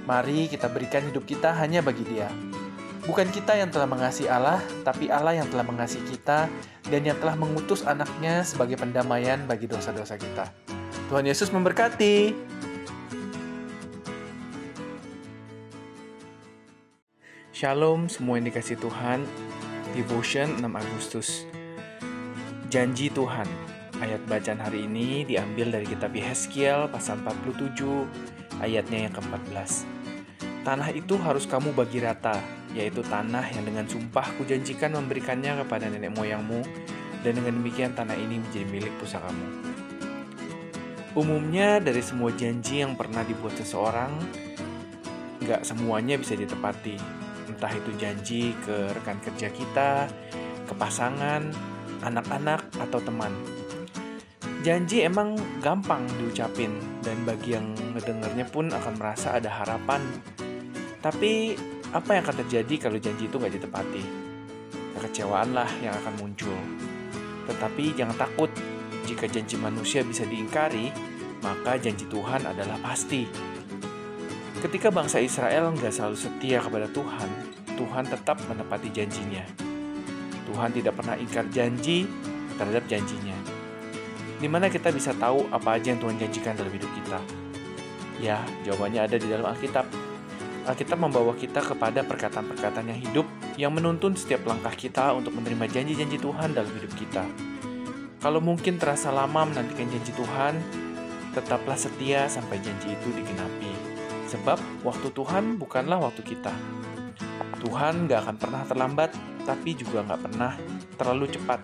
Mari 0.05 0.47
kita 0.47 0.71
berikan 0.71 1.03
hidup 1.09 1.27
kita 1.27 1.51
hanya 1.57 1.83
bagi 1.83 2.05
dia. 2.07 2.31
Bukan 3.07 3.31
kita 3.31 3.55
yang 3.55 3.71
telah 3.71 3.87
mengasihi 3.87 4.27
Allah, 4.27 4.59
tapi 4.83 5.07
Allah 5.07 5.39
yang 5.39 5.47
telah 5.47 5.63
mengasihi 5.63 6.03
kita 6.11 6.51
dan 6.91 7.01
yang 7.07 7.15
telah 7.23 7.39
mengutus 7.39 7.87
anaknya 7.87 8.43
sebagai 8.43 8.75
pendamaian 8.75 9.47
bagi 9.47 9.63
dosa-dosa 9.63 10.19
kita. 10.19 10.51
Tuhan 11.07 11.23
Yesus 11.23 11.47
memberkati. 11.55 12.35
Shalom 17.55 18.11
semua 18.11 18.43
yang 18.43 18.51
dikasih 18.51 18.75
Tuhan. 18.75 19.23
Devotion 19.95 20.59
6 20.59 20.67
Agustus. 20.67 21.47
Janji 22.67 23.07
Tuhan. 23.07 23.47
Ayat 24.03 24.19
bacaan 24.27 24.59
hari 24.59 24.83
ini 24.83 25.23
diambil 25.23 25.79
dari 25.79 25.87
kitab 25.87 26.11
Yeskiel 26.11 26.91
pasal 26.91 27.23
47 27.23 27.71
ayatnya 28.59 29.07
yang 29.07 29.13
ke-14. 29.15 29.96
Tanah 30.67 30.91
itu 30.91 31.15
harus 31.23 31.47
kamu 31.47 31.71
bagi 31.71 32.03
rata, 32.03 32.35
yaitu 32.75 32.99
tanah 32.99 33.55
yang 33.55 33.63
dengan 33.63 33.87
sumpah 33.87 34.35
kujanjikan 34.35 34.99
memberikannya 34.99 35.63
kepada 35.63 35.87
nenek 35.87 36.11
moyangmu, 36.11 36.59
dan 37.23 37.39
dengan 37.39 37.55
demikian 37.55 37.95
tanah 37.95 38.19
ini 38.19 38.43
menjadi 38.43 38.67
milik 38.67 38.91
pusakamu. 38.99 39.47
Umumnya 41.15 41.79
dari 41.79 42.03
semua 42.03 42.35
janji 42.35 42.83
yang 42.83 42.99
pernah 42.99 43.23
dibuat 43.23 43.55
seseorang, 43.55 44.11
nggak 45.39 45.63
semuanya 45.63 46.19
bisa 46.19 46.35
ditepati. 46.35 46.99
Entah 47.47 47.71
itu 47.71 47.95
janji 47.95 48.51
ke 48.67 48.91
rekan 48.91 49.23
kerja 49.23 49.47
kita, 49.47 50.11
ke 50.67 50.73
pasangan, 50.75 51.47
anak-anak, 52.03 52.67
atau 52.75 52.99
teman. 52.99 53.31
Janji 54.67 55.07
emang 55.07 55.39
gampang 55.63 56.03
diucapin, 56.19 56.75
dan 57.07 57.23
bagi 57.23 57.55
yang 57.55 57.71
ngedengarnya 57.95 58.43
pun 58.51 58.67
akan 58.67 58.93
merasa 58.99 59.39
ada 59.39 59.47
harapan. 59.47 60.03
Tapi 61.07 61.55
apa 61.95 62.19
yang 62.19 62.21
akan 62.27 62.37
terjadi 62.43 62.75
kalau 62.83 62.99
janji 62.99 63.31
itu 63.31 63.39
nggak 63.39 63.55
ditepati? 63.55 64.03
Kekecewaan 64.99 65.55
lah 65.55 65.71
yang 65.79 65.95
akan 66.03 66.19
muncul. 66.19 66.59
Tetapi 67.47 67.95
jangan 67.95 68.19
takut, 68.19 68.51
jika 69.07 69.23
janji 69.31 69.55
manusia 69.55 70.03
bisa 70.03 70.27
diingkari, 70.27 70.91
maka 71.39 71.79
janji 71.79 72.03
Tuhan 72.11 72.43
adalah 72.43 72.75
pasti. 72.83 73.23
Ketika 74.59 74.91
bangsa 74.91 75.23
Israel 75.23 75.71
nggak 75.79 75.95
selalu 75.95 76.19
setia 76.19 76.59
kepada 76.59 76.91
Tuhan, 76.91 77.29
Tuhan 77.79 78.03
tetap 78.11 78.43
menepati 78.51 78.91
janjinya. 78.91 79.47
Tuhan 80.43 80.75
tidak 80.75 80.91
pernah 80.91 81.15
ingkar 81.15 81.47
janji 81.47 82.03
terhadap 82.59 82.83
janjinya. 82.91 83.37
Di 84.43 84.51
mana 84.51 84.67
kita 84.67 84.91
bisa 84.91 85.15
tahu 85.15 85.47
apa 85.55 85.79
aja 85.79 85.95
yang 85.95 86.03
Tuhan 86.03 86.19
janjikan 86.19 86.59
dalam 86.59 86.73
hidup 86.75 86.91
kita? 86.99 87.19
Ya, 88.19 88.43
jawabannya 88.67 89.07
ada 89.07 89.15
di 89.15 89.27
dalam 89.31 89.47
Alkitab. 89.55 90.06
Alkitab 90.67 90.99
membawa 90.99 91.31
kita 91.31 91.63
kepada 91.63 92.03
perkataan-perkataan 92.03 92.91
yang 92.91 92.99
hidup 92.99 93.25
yang 93.55 93.71
menuntun 93.71 94.19
setiap 94.19 94.43
langkah 94.43 94.75
kita 94.75 95.15
untuk 95.15 95.31
menerima 95.39 95.63
janji-janji 95.71 96.19
Tuhan 96.19 96.51
dalam 96.51 96.67
hidup 96.75 96.91
kita. 96.99 97.23
Kalau 98.19 98.43
mungkin 98.43 98.75
terasa 98.75 99.07
lama 99.15 99.47
menantikan 99.47 99.87
janji 99.87 100.11
Tuhan, 100.11 100.59
tetaplah 101.31 101.79
setia 101.79 102.27
sampai 102.27 102.59
janji 102.59 102.91
itu 102.91 103.07
digenapi. 103.15 103.71
Sebab 104.27 104.59
waktu 104.83 105.07
Tuhan 105.15 105.55
bukanlah 105.55 106.03
waktu 106.03 106.19
kita. 106.27 106.51
Tuhan 107.63 108.11
gak 108.11 108.27
akan 108.27 108.35
pernah 108.35 108.61
terlambat, 108.67 109.15
tapi 109.47 109.71
juga 109.71 110.03
gak 110.03 110.19
pernah 110.19 110.59
terlalu 110.99 111.31
cepat. 111.31 111.63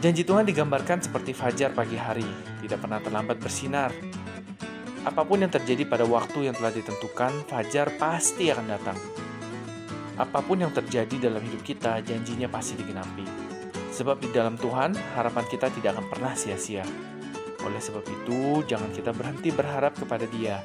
Janji 0.00 0.24
Tuhan 0.24 0.48
digambarkan 0.48 1.04
seperti 1.04 1.36
fajar 1.36 1.76
pagi 1.76 2.00
hari, 2.00 2.24
tidak 2.64 2.80
pernah 2.80 3.02
terlambat 3.04 3.36
bersinar. 3.36 3.92
Apa 5.08 5.24
pun 5.24 5.40
yang 5.40 5.48
terjadi 5.48 5.88
pada 5.88 6.04
waktu 6.04 6.52
yang 6.52 6.54
telah 6.60 6.68
ditentukan, 6.68 7.48
fajar 7.48 7.96
pasti 7.96 8.52
akan 8.52 8.66
datang. 8.68 8.98
Apa 10.20 10.44
pun 10.44 10.60
yang 10.60 10.68
terjadi 10.68 11.32
dalam 11.32 11.40
hidup 11.40 11.64
kita, 11.64 12.04
janjinya 12.04 12.44
pasti 12.52 12.76
digenapi. 12.76 13.24
Sebab 13.88 14.20
di 14.20 14.28
dalam 14.28 14.60
Tuhan, 14.60 14.92
harapan 15.16 15.48
kita 15.48 15.72
tidak 15.72 15.96
akan 15.96 16.12
pernah 16.12 16.36
sia-sia. 16.36 16.84
Oleh 17.64 17.80
sebab 17.80 18.04
itu, 18.04 18.60
jangan 18.68 18.92
kita 18.92 19.16
berhenti 19.16 19.48
berharap 19.48 19.96
kepada 19.96 20.28
Dia. 20.28 20.60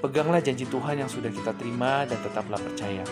Peganglah 0.00 0.40
janji 0.40 0.64
Tuhan 0.64 1.04
yang 1.04 1.10
sudah 1.12 1.28
kita 1.28 1.52
terima 1.52 2.08
dan 2.08 2.16
tetaplah 2.24 2.56
percaya. 2.56 3.04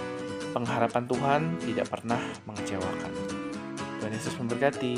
Pengharapan 0.56 1.04
Tuhan 1.04 1.40
tidak 1.68 1.86
pernah 1.92 2.22
mengecewakan. 2.48 3.12
Tuhan 4.00 4.12
Yesus 4.16 4.32
memberkati. 4.40 4.96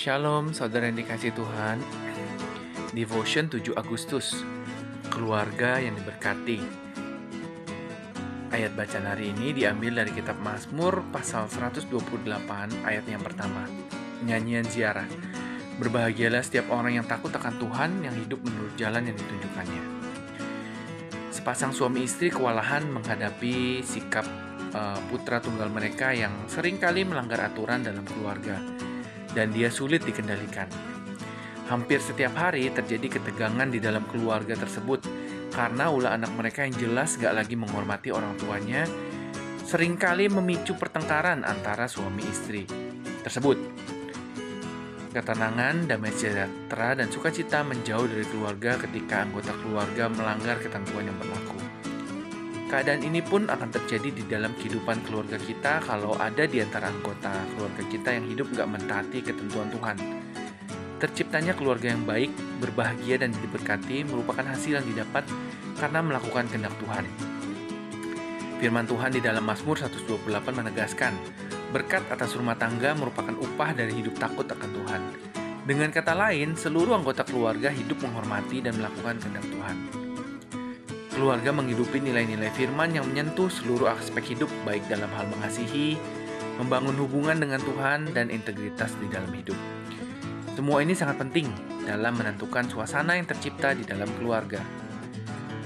Shalom 0.00 0.56
saudara 0.56 0.88
yang 0.88 0.96
dikasih 0.96 1.36
Tuhan. 1.36 1.76
Devotion 2.96 3.52
7 3.52 3.76
Agustus. 3.76 4.32
Keluarga 5.12 5.76
yang 5.76 5.92
diberkati. 5.92 6.56
Ayat 8.48 8.72
bacaan 8.72 9.04
hari 9.04 9.28
ini 9.36 9.52
diambil 9.52 10.00
dari 10.00 10.16
kitab 10.16 10.40
Mazmur 10.40 11.04
pasal 11.12 11.52
128 11.52 11.92
ayat 12.80 13.04
yang 13.12 13.20
pertama. 13.20 13.68
Nyanyian 14.24 14.64
ziarah. 14.72 15.04
Berbahagialah 15.76 16.48
setiap 16.48 16.72
orang 16.72 16.96
yang 16.96 17.04
takut 17.04 17.36
akan 17.36 17.60
Tuhan 17.60 18.00
yang 18.00 18.16
hidup 18.16 18.40
menurut 18.40 18.72
jalan 18.80 19.04
yang 19.04 19.16
ditunjukkannya. 19.20 19.84
Sepasang 21.28 21.76
suami 21.76 22.08
istri 22.08 22.32
kewalahan 22.32 22.88
menghadapi 22.88 23.84
sikap 23.84 24.24
uh, 24.72 24.96
putra 25.12 25.44
tunggal 25.44 25.68
mereka 25.68 26.16
yang 26.16 26.32
sering 26.48 26.80
kali 26.80 27.04
melanggar 27.04 27.44
aturan 27.44 27.84
dalam 27.84 28.08
keluarga 28.08 28.88
dan 29.36 29.54
dia 29.54 29.70
sulit 29.70 30.02
dikendalikan. 30.02 30.66
Hampir 31.70 32.02
setiap 32.02 32.34
hari 32.34 32.66
terjadi 32.74 33.20
ketegangan 33.20 33.70
di 33.70 33.78
dalam 33.78 34.02
keluarga 34.10 34.58
tersebut 34.58 35.06
karena 35.54 35.90
ulah 35.90 36.18
anak 36.18 36.34
mereka 36.34 36.66
yang 36.66 36.74
jelas 36.74 37.14
gak 37.14 37.34
lagi 37.34 37.54
menghormati 37.54 38.10
orang 38.10 38.34
tuanya 38.38 38.86
sering 39.70 39.94
kali 39.94 40.26
memicu 40.26 40.74
pertengkaran 40.74 41.46
antara 41.46 41.86
suami 41.86 42.26
istri 42.26 42.66
tersebut. 43.22 43.54
Ketenangan, 45.14 45.86
damai 45.86 46.10
sejahtera, 46.10 46.98
dan 46.98 47.06
sukacita 47.06 47.62
menjauh 47.62 48.10
dari 48.10 48.26
keluarga 48.26 48.74
ketika 48.82 49.22
anggota 49.22 49.54
keluarga 49.62 50.10
melanggar 50.10 50.58
ketentuan 50.58 51.06
yang 51.06 51.18
berlaku. 51.22 51.59
Keadaan 52.70 53.02
ini 53.02 53.18
pun 53.18 53.50
akan 53.50 53.68
terjadi 53.74 54.14
di 54.14 54.22
dalam 54.30 54.54
kehidupan 54.54 55.02
keluarga 55.02 55.42
kita 55.42 55.82
kalau 55.82 56.14
ada 56.14 56.46
di 56.46 56.62
antara 56.62 56.86
anggota 56.86 57.34
keluarga 57.58 57.82
kita 57.90 58.14
yang 58.14 58.30
hidup 58.30 58.46
gak 58.54 58.70
mentaati 58.70 59.18
ketentuan 59.26 59.66
Tuhan 59.74 59.98
Terciptanya 61.00 61.56
keluarga 61.56 61.96
yang 61.96 62.04
baik, 62.04 62.28
berbahagia, 62.60 63.16
dan 63.16 63.32
diberkati 63.32 64.04
merupakan 64.04 64.44
hasil 64.44 64.84
yang 64.84 64.84
didapat 64.84 65.24
karena 65.80 66.04
melakukan 66.04 66.44
kehendak 66.52 66.76
Tuhan. 66.76 67.08
Firman 68.60 68.84
Tuhan 68.84 69.08
di 69.16 69.24
dalam 69.24 69.40
Mazmur 69.40 69.80
128 69.80 70.28
menegaskan, 70.52 71.16
berkat 71.72 72.04
atas 72.12 72.36
rumah 72.36 72.60
tangga 72.60 72.92
merupakan 72.92 73.32
upah 73.32 73.72
dari 73.72 73.96
hidup 73.96 74.12
takut 74.20 74.44
akan 74.44 74.70
Tuhan. 74.76 75.02
Dengan 75.64 75.88
kata 75.88 76.12
lain, 76.12 76.52
seluruh 76.52 76.92
anggota 76.92 77.24
keluarga 77.24 77.72
hidup 77.72 77.96
menghormati 78.04 78.60
dan 78.60 78.76
melakukan 78.76 79.16
kehendak 79.24 79.48
Tuhan. 79.48 80.09
Keluarga 81.20 81.52
menghidupi 81.52 82.00
nilai-nilai 82.00 82.48
firman 82.56 82.96
yang 82.96 83.04
menyentuh 83.04 83.52
seluruh 83.52 83.92
aspek 83.92 84.32
hidup 84.32 84.48
baik 84.64 84.80
dalam 84.88 85.12
hal 85.12 85.28
mengasihi, 85.28 86.00
membangun 86.56 86.96
hubungan 86.96 87.36
dengan 87.36 87.60
Tuhan, 87.60 88.16
dan 88.16 88.32
integritas 88.32 88.96
di 88.96 89.04
dalam 89.12 89.28
hidup. 89.36 89.52
Semua 90.56 90.80
ini 90.80 90.96
sangat 90.96 91.20
penting 91.20 91.52
dalam 91.84 92.16
menentukan 92.16 92.72
suasana 92.72 93.20
yang 93.20 93.28
tercipta 93.28 93.76
di 93.76 93.84
dalam 93.84 94.08
keluarga. 94.16 94.64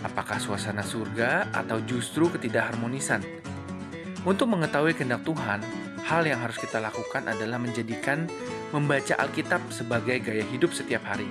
Apakah 0.02 0.42
suasana 0.42 0.82
surga 0.82 1.46
atau 1.54 1.78
justru 1.86 2.26
ketidakharmonisan? 2.34 3.22
Untuk 4.26 4.50
mengetahui 4.50 4.98
kehendak 4.98 5.22
Tuhan, 5.22 5.62
hal 6.02 6.26
yang 6.26 6.42
harus 6.42 6.58
kita 6.58 6.82
lakukan 6.82 7.30
adalah 7.30 7.62
menjadikan 7.62 8.26
membaca 8.74 9.14
Alkitab 9.22 9.70
sebagai 9.70 10.18
gaya 10.18 10.42
hidup 10.50 10.74
setiap 10.74 11.06
hari. 11.06 11.30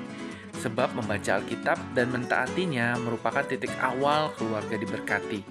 Sebab 0.64 0.96
membaca 0.96 1.44
Alkitab 1.44 1.76
dan 1.92 2.08
mentaatinya 2.16 2.96
merupakan 2.96 3.44
titik 3.44 3.76
awal 3.84 4.32
keluarga 4.40 4.80
diberkati. 4.80 5.44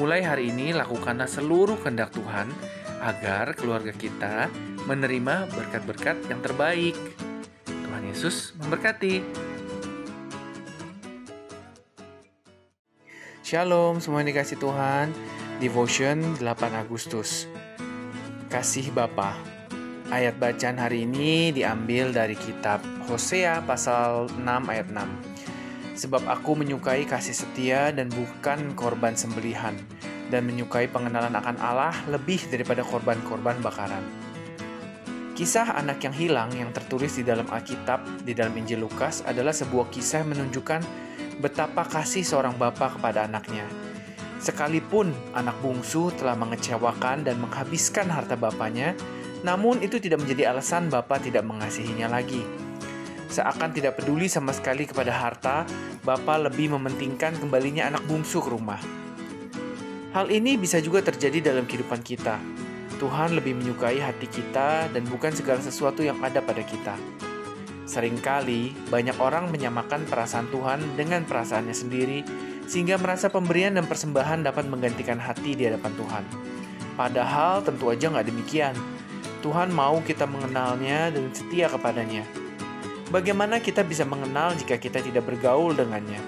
Mulai 0.00 0.24
hari 0.24 0.48
ini 0.48 0.72
lakukanlah 0.72 1.28
seluruh 1.28 1.76
kehendak 1.76 2.16
Tuhan 2.16 2.48
agar 3.04 3.52
keluarga 3.52 3.92
kita 3.92 4.48
menerima 4.88 5.52
berkat-berkat 5.52 6.24
yang 6.32 6.40
terbaik. 6.40 6.96
Tuhan 7.68 8.02
Yesus 8.08 8.56
memberkati. 8.56 9.20
Shalom, 13.44 14.00
semua 14.00 14.24
yang 14.24 14.32
dikasih 14.32 14.56
Tuhan. 14.56 15.12
Devotion 15.60 16.36
8 16.40 16.80
Agustus. 16.80 17.44
Kasih 18.48 18.88
Bapa. 18.92 19.57
Ayat 20.08 20.40
bacaan 20.40 20.80
hari 20.80 21.04
ini 21.04 21.52
diambil 21.52 22.08
dari 22.16 22.32
kitab 22.32 22.80
Hosea 23.12 23.60
pasal 23.68 24.24
6 24.40 24.40
ayat 24.40 24.88
6. 24.88 25.04
Sebab 26.00 26.24
aku 26.24 26.56
menyukai 26.56 27.04
kasih 27.04 27.36
setia 27.36 27.92
dan 27.92 28.08
bukan 28.08 28.72
korban 28.72 29.12
sembelihan, 29.12 29.76
dan 30.32 30.48
menyukai 30.48 30.88
pengenalan 30.88 31.36
akan 31.36 31.60
Allah 31.60 31.92
lebih 32.08 32.40
daripada 32.48 32.80
korban-korban 32.88 33.60
bakaran. 33.60 34.00
Kisah 35.36 35.76
anak 35.76 36.00
yang 36.00 36.16
hilang 36.16 36.56
yang 36.56 36.72
tertulis 36.72 37.20
di 37.20 37.28
dalam 37.28 37.44
Alkitab 37.44 38.24
di 38.24 38.32
dalam 38.32 38.56
Injil 38.56 38.80
Lukas 38.80 39.20
adalah 39.28 39.52
sebuah 39.52 39.92
kisah 39.92 40.24
yang 40.24 40.32
menunjukkan 40.32 40.80
betapa 41.44 41.84
kasih 41.84 42.24
seorang 42.24 42.56
bapak 42.56 42.96
kepada 42.96 43.28
anaknya 43.28 43.68
Sekalipun 44.38 45.10
anak 45.34 45.58
bungsu 45.58 46.14
telah 46.14 46.38
mengecewakan 46.38 47.26
dan 47.26 47.42
menghabiskan 47.42 48.06
harta 48.06 48.38
bapaknya, 48.38 48.94
namun 49.46 49.82
itu 49.84 50.02
tidak 50.02 50.24
menjadi 50.24 50.50
alasan 50.54 50.90
bapak 50.90 51.26
tidak 51.26 51.46
mengasihinya 51.46 52.10
lagi. 52.10 52.42
Seakan 53.28 53.76
tidak 53.76 54.00
peduli 54.00 54.26
sama 54.26 54.56
sekali 54.56 54.88
kepada 54.88 55.12
harta, 55.12 55.68
bapak 56.00 56.48
lebih 56.48 56.72
mementingkan 56.74 57.36
kembalinya 57.36 57.92
anak 57.92 58.02
bungsu 58.08 58.40
ke 58.40 58.48
rumah. 58.48 58.80
Hal 60.16 60.32
ini 60.32 60.56
bisa 60.56 60.80
juga 60.80 61.04
terjadi 61.04 61.52
dalam 61.52 61.68
kehidupan 61.68 62.00
kita. 62.00 62.40
Tuhan 62.98 63.36
lebih 63.36 63.54
menyukai 63.54 64.00
hati 64.00 64.26
kita 64.26 64.90
dan 64.90 65.04
bukan 65.06 65.30
segala 65.30 65.62
sesuatu 65.62 66.02
yang 66.02 66.18
ada 66.24 66.42
pada 66.42 66.64
kita. 66.64 66.96
Seringkali 67.88 68.90
banyak 68.90 69.16
orang 69.16 69.48
menyamakan 69.48 70.04
perasaan 70.08 70.50
Tuhan 70.50 70.82
dengan 70.98 71.22
perasaannya 71.24 71.76
sendiri 71.76 72.20
sehingga 72.68 73.00
merasa 73.00 73.32
pemberian 73.32 73.76
dan 73.78 73.88
persembahan 73.88 74.44
dapat 74.44 74.68
menggantikan 74.68 75.16
hati 75.16 75.56
di 75.56 75.64
hadapan 75.64 75.92
Tuhan. 75.96 76.24
Padahal 76.98 77.62
tentu 77.62 77.88
aja 77.88 78.10
nggak 78.10 78.28
demikian. 78.28 78.74
Tuhan 79.38 79.70
mau 79.70 80.02
kita 80.02 80.26
mengenalnya 80.26 81.14
dan 81.14 81.30
setia 81.30 81.70
kepadanya. 81.70 82.26
Bagaimana 83.08 83.62
kita 83.62 83.86
bisa 83.86 84.04
mengenal 84.04 84.52
jika 84.58 84.76
kita 84.76 85.00
tidak 85.00 85.24
bergaul 85.24 85.72
dengannya? 85.72 86.20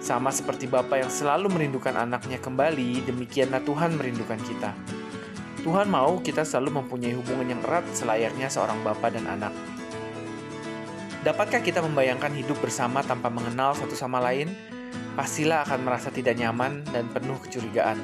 Sama 0.00 0.30
seperti 0.30 0.70
Bapa 0.70 1.02
yang 1.02 1.10
selalu 1.10 1.50
merindukan 1.50 1.92
anaknya 1.98 2.38
kembali, 2.38 3.04
demikianlah 3.04 3.60
Tuhan 3.66 3.98
merindukan 3.98 4.38
kita. 4.38 4.70
Tuhan 5.66 5.90
mau 5.90 6.22
kita 6.22 6.46
selalu 6.46 6.78
mempunyai 6.78 7.18
hubungan 7.18 7.50
yang 7.50 7.60
erat 7.66 7.82
selayaknya 7.90 8.46
seorang 8.46 8.78
bapa 8.86 9.10
dan 9.10 9.26
anak. 9.26 9.50
Dapatkah 11.26 11.58
kita 11.58 11.82
membayangkan 11.82 12.30
hidup 12.38 12.54
bersama 12.62 13.02
tanpa 13.02 13.34
mengenal 13.34 13.74
satu 13.74 13.98
sama 13.98 14.22
lain? 14.22 14.54
pastilah 15.16 15.64
akan 15.64 15.80
merasa 15.80 16.12
tidak 16.12 16.36
nyaman 16.36 16.84
dan 16.92 17.08
penuh 17.08 17.40
kecurigaan. 17.40 17.96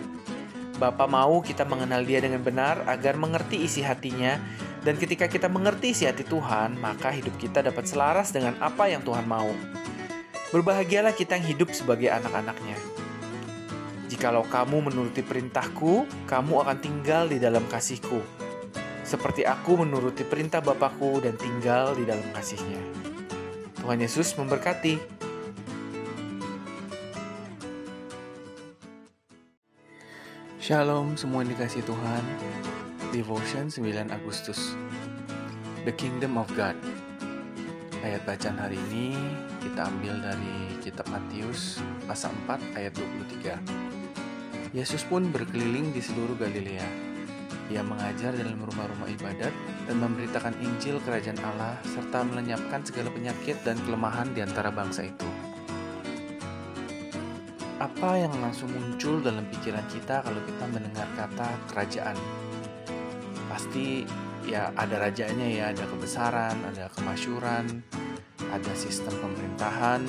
Bapak 0.81 1.09
mau 1.09 1.45
kita 1.45 1.69
mengenal 1.69 2.05
dia 2.05 2.21
dengan 2.23 2.41
benar 2.41 2.85
agar 2.89 3.17
mengerti 3.21 3.61
isi 3.65 3.85
hatinya, 3.85 4.41
dan 4.83 4.99
ketika 4.99 5.31
kita 5.31 5.47
mengerti 5.47 5.95
isi 5.95 6.05
hati 6.09 6.27
Tuhan, 6.27 6.81
maka 6.81 7.13
hidup 7.15 7.37
kita 7.39 7.63
dapat 7.63 7.87
selaras 7.87 8.35
dengan 8.35 8.59
apa 8.59 8.91
yang 8.91 9.05
Tuhan 9.05 9.29
mau. 9.29 9.53
Berbahagialah 10.53 11.17
kita 11.17 11.39
yang 11.39 11.47
hidup 11.57 11.73
sebagai 11.73 12.13
anak-anaknya. 12.13 12.77
Jikalau 14.11 14.45
kamu 14.45 14.93
menuruti 14.93 15.25
perintahku, 15.25 16.05
kamu 16.29 16.55
akan 16.67 16.79
tinggal 16.83 17.25
di 17.31 17.41
dalam 17.41 17.65
kasihku. 17.71 18.21
Seperti 19.01 19.49
aku 19.49 19.81
menuruti 19.81 20.27
perintah 20.29 20.61
Bapakku 20.61 21.25
dan 21.25 21.41
tinggal 21.41 21.97
di 21.97 22.05
dalam 22.05 22.27
kasihnya. 22.37 22.81
Tuhan 23.81 23.99
Yesus 23.99 24.37
memberkati. 24.37 25.22
Shalom 30.63 31.19
semua 31.19 31.43
yang 31.43 31.59
dikasih 31.59 31.83
Tuhan. 31.83 32.23
Devotion 33.11 33.67
9 33.67 33.83
Agustus. 34.15 34.79
The 35.83 35.91
Kingdom 35.91 36.39
of 36.39 36.47
God. 36.55 36.79
Ayat 38.07 38.23
bacaan 38.23 38.63
hari 38.63 38.79
ini 38.87 39.19
kita 39.59 39.91
ambil 39.91 40.23
dari 40.23 40.79
kitab 40.79 41.11
Matius 41.11 41.83
pasal 42.07 42.31
4 42.47 42.79
ayat 42.79 42.95
23 42.95 44.71
Yesus 44.71 45.03
pun 45.03 45.35
berkeliling 45.35 45.91
di 45.91 45.99
seluruh 45.99 46.39
Galilea. 46.39 46.87
Ia 47.75 47.83
mengajar 47.83 48.31
dalam 48.31 48.63
rumah-rumah 48.63 49.11
ibadat 49.19 49.51
dan 49.91 49.97
memberitakan 49.99 50.55
Injil 50.63 51.03
Kerajaan 51.03 51.43
Allah 51.43 51.75
serta 51.91 52.23
melenyapkan 52.23 52.87
segala 52.87 53.11
penyakit 53.11 53.59
dan 53.67 53.75
kelemahan 53.83 54.31
di 54.31 54.47
antara 54.47 54.71
bangsa 54.71 55.11
itu 55.11 55.42
apa 57.83 58.15
yang 58.15 58.31
langsung 58.39 58.71
muncul 58.71 59.19
dalam 59.19 59.43
pikiran 59.51 59.83
kita 59.91 60.23
kalau 60.23 60.39
kita 60.47 60.65
mendengar 60.71 61.09
kata 61.19 61.51
kerajaan? 61.75 62.15
Pasti 63.51 64.07
ya 64.47 64.71
ada 64.79 65.03
rajanya 65.03 65.43
ya, 65.51 65.65
ada 65.75 65.83
kebesaran, 65.91 66.55
ada 66.63 66.87
kemasyuran, 66.95 67.83
ada 68.55 68.73
sistem 68.79 69.11
pemerintahan, 69.19 70.07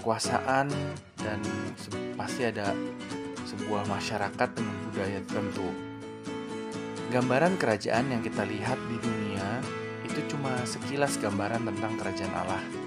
kekuasaan, 0.00 0.72
dan 1.20 1.38
pasti 2.16 2.48
ada 2.48 2.72
sebuah 3.44 3.84
masyarakat 3.84 4.48
dengan 4.56 4.76
budaya 4.88 5.20
tertentu. 5.28 5.68
Gambaran 7.12 7.60
kerajaan 7.60 8.08
yang 8.08 8.24
kita 8.24 8.48
lihat 8.48 8.80
di 8.88 8.96
dunia 9.04 9.60
itu 10.08 10.24
cuma 10.32 10.56
sekilas 10.64 11.20
gambaran 11.20 11.60
tentang 11.68 11.92
kerajaan 12.00 12.34
Allah 12.40 12.79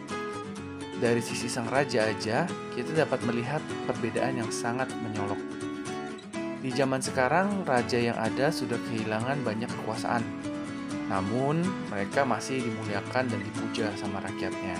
dari 1.03 1.19
sisi 1.19 1.51
sang 1.51 1.67
raja 1.67 2.07
aja, 2.07 2.47
kita 2.71 2.95
dapat 2.95 3.19
melihat 3.27 3.59
perbedaan 3.83 4.39
yang 4.39 4.47
sangat 4.47 4.87
menyolok. 5.03 5.35
Di 6.63 6.71
zaman 6.71 7.03
sekarang, 7.03 7.67
raja 7.67 7.99
yang 7.99 8.15
ada 8.15 8.47
sudah 8.47 8.79
kehilangan 8.87 9.43
banyak 9.43 9.67
kekuasaan. 9.67 10.23
Namun, 11.11 11.59
mereka 11.91 12.23
masih 12.23 12.63
dimuliakan 12.63 13.27
dan 13.27 13.39
dipuja 13.43 13.91
sama 13.99 14.23
rakyatnya. 14.23 14.79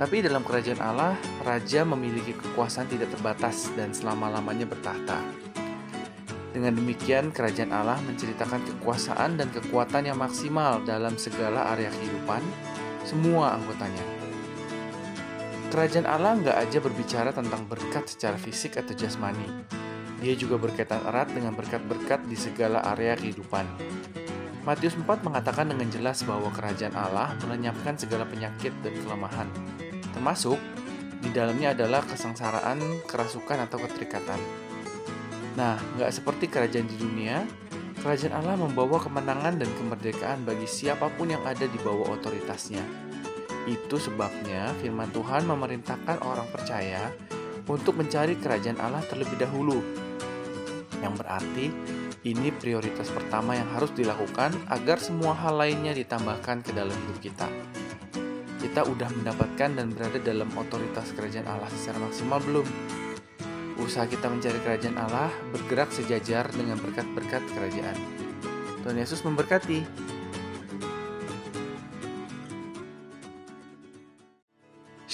Tapi 0.00 0.24
dalam 0.24 0.40
kerajaan 0.40 0.80
Allah, 0.80 1.12
raja 1.44 1.84
memiliki 1.84 2.32
kekuasaan 2.32 2.88
tidak 2.88 3.12
terbatas 3.12 3.68
dan 3.76 3.92
selama-lamanya 3.92 4.64
bertahta. 4.64 5.20
Dengan 6.56 6.80
demikian, 6.80 7.28
kerajaan 7.28 7.76
Allah 7.76 8.00
menceritakan 8.08 8.64
kekuasaan 8.64 9.36
dan 9.36 9.52
kekuatan 9.52 10.08
yang 10.08 10.16
maksimal 10.16 10.80
dalam 10.88 11.20
segala 11.20 11.76
area 11.76 11.92
kehidupan, 11.92 12.40
semua 13.04 13.52
anggotanya. 13.60 14.17
Kerajaan 15.68 16.08
Allah 16.08 16.32
nggak 16.32 16.56
aja 16.64 16.80
berbicara 16.80 17.28
tentang 17.28 17.68
berkat 17.68 18.08
secara 18.08 18.40
fisik 18.40 18.80
atau 18.80 18.96
jasmani. 18.96 19.44
Dia 20.24 20.32
juga 20.32 20.56
berkaitan 20.56 21.04
erat 21.04 21.28
dengan 21.28 21.52
berkat-berkat 21.52 22.24
di 22.24 22.40
segala 22.40 22.80
area 22.96 23.12
kehidupan. 23.12 23.68
Matius 24.64 24.96
4 24.96 25.04
mengatakan 25.28 25.68
dengan 25.68 25.92
jelas 25.92 26.24
bahwa 26.24 26.48
kerajaan 26.56 26.96
Allah 26.96 27.36
melenyapkan 27.44 28.00
segala 28.00 28.24
penyakit 28.24 28.72
dan 28.80 28.96
kelemahan, 28.96 29.48
termasuk 30.16 30.56
di 31.20 31.28
dalamnya 31.36 31.76
adalah 31.76 32.00
kesengsaraan, 32.00 33.04
kerasukan, 33.04 33.68
atau 33.68 33.76
keterikatan. 33.84 34.40
Nah, 35.60 35.76
nggak 36.00 36.16
seperti 36.16 36.48
kerajaan 36.48 36.88
di 36.88 36.96
dunia, 36.96 37.44
kerajaan 38.00 38.40
Allah 38.40 38.56
membawa 38.56 38.96
kemenangan 38.96 39.60
dan 39.60 39.68
kemerdekaan 39.76 40.48
bagi 40.48 40.64
siapa 40.64 41.12
pun 41.12 41.28
yang 41.28 41.44
ada 41.44 41.68
di 41.68 41.76
bawah 41.84 42.16
otoritasnya 42.16 43.07
itu 43.68 44.00
sebabnya 44.00 44.72
firman 44.80 45.12
Tuhan 45.12 45.44
memerintahkan 45.44 46.24
orang 46.24 46.48
percaya 46.48 47.12
untuk 47.68 48.00
mencari 48.00 48.40
kerajaan 48.40 48.80
Allah 48.80 49.04
terlebih 49.04 49.36
dahulu. 49.36 49.84
Yang 51.04 51.14
berarti 51.20 51.66
ini 52.26 52.50
prioritas 52.50 53.12
pertama 53.12 53.54
yang 53.54 53.68
harus 53.76 53.92
dilakukan 53.94 54.50
agar 54.72 54.98
semua 54.98 55.36
hal 55.36 55.60
lainnya 55.60 55.94
ditambahkan 55.94 56.64
ke 56.64 56.74
dalam 56.74 56.92
hidup 56.92 57.18
kita. 57.22 57.46
Kita 58.58 58.82
udah 58.82 59.06
mendapatkan 59.14 59.70
dan 59.78 59.86
berada 59.94 60.18
dalam 60.18 60.50
otoritas 60.58 61.14
kerajaan 61.14 61.46
Allah 61.46 61.70
secara 61.70 62.02
maksimal 62.02 62.42
belum? 62.42 62.66
Usaha 63.78 64.10
kita 64.10 64.26
mencari 64.26 64.58
kerajaan 64.58 64.98
Allah 64.98 65.30
bergerak 65.54 65.94
sejajar 65.94 66.50
dengan 66.50 66.74
berkat-berkat 66.82 67.46
kerajaan. 67.54 67.96
Tuhan 68.82 68.98
Yesus 68.98 69.22
memberkati. 69.22 70.17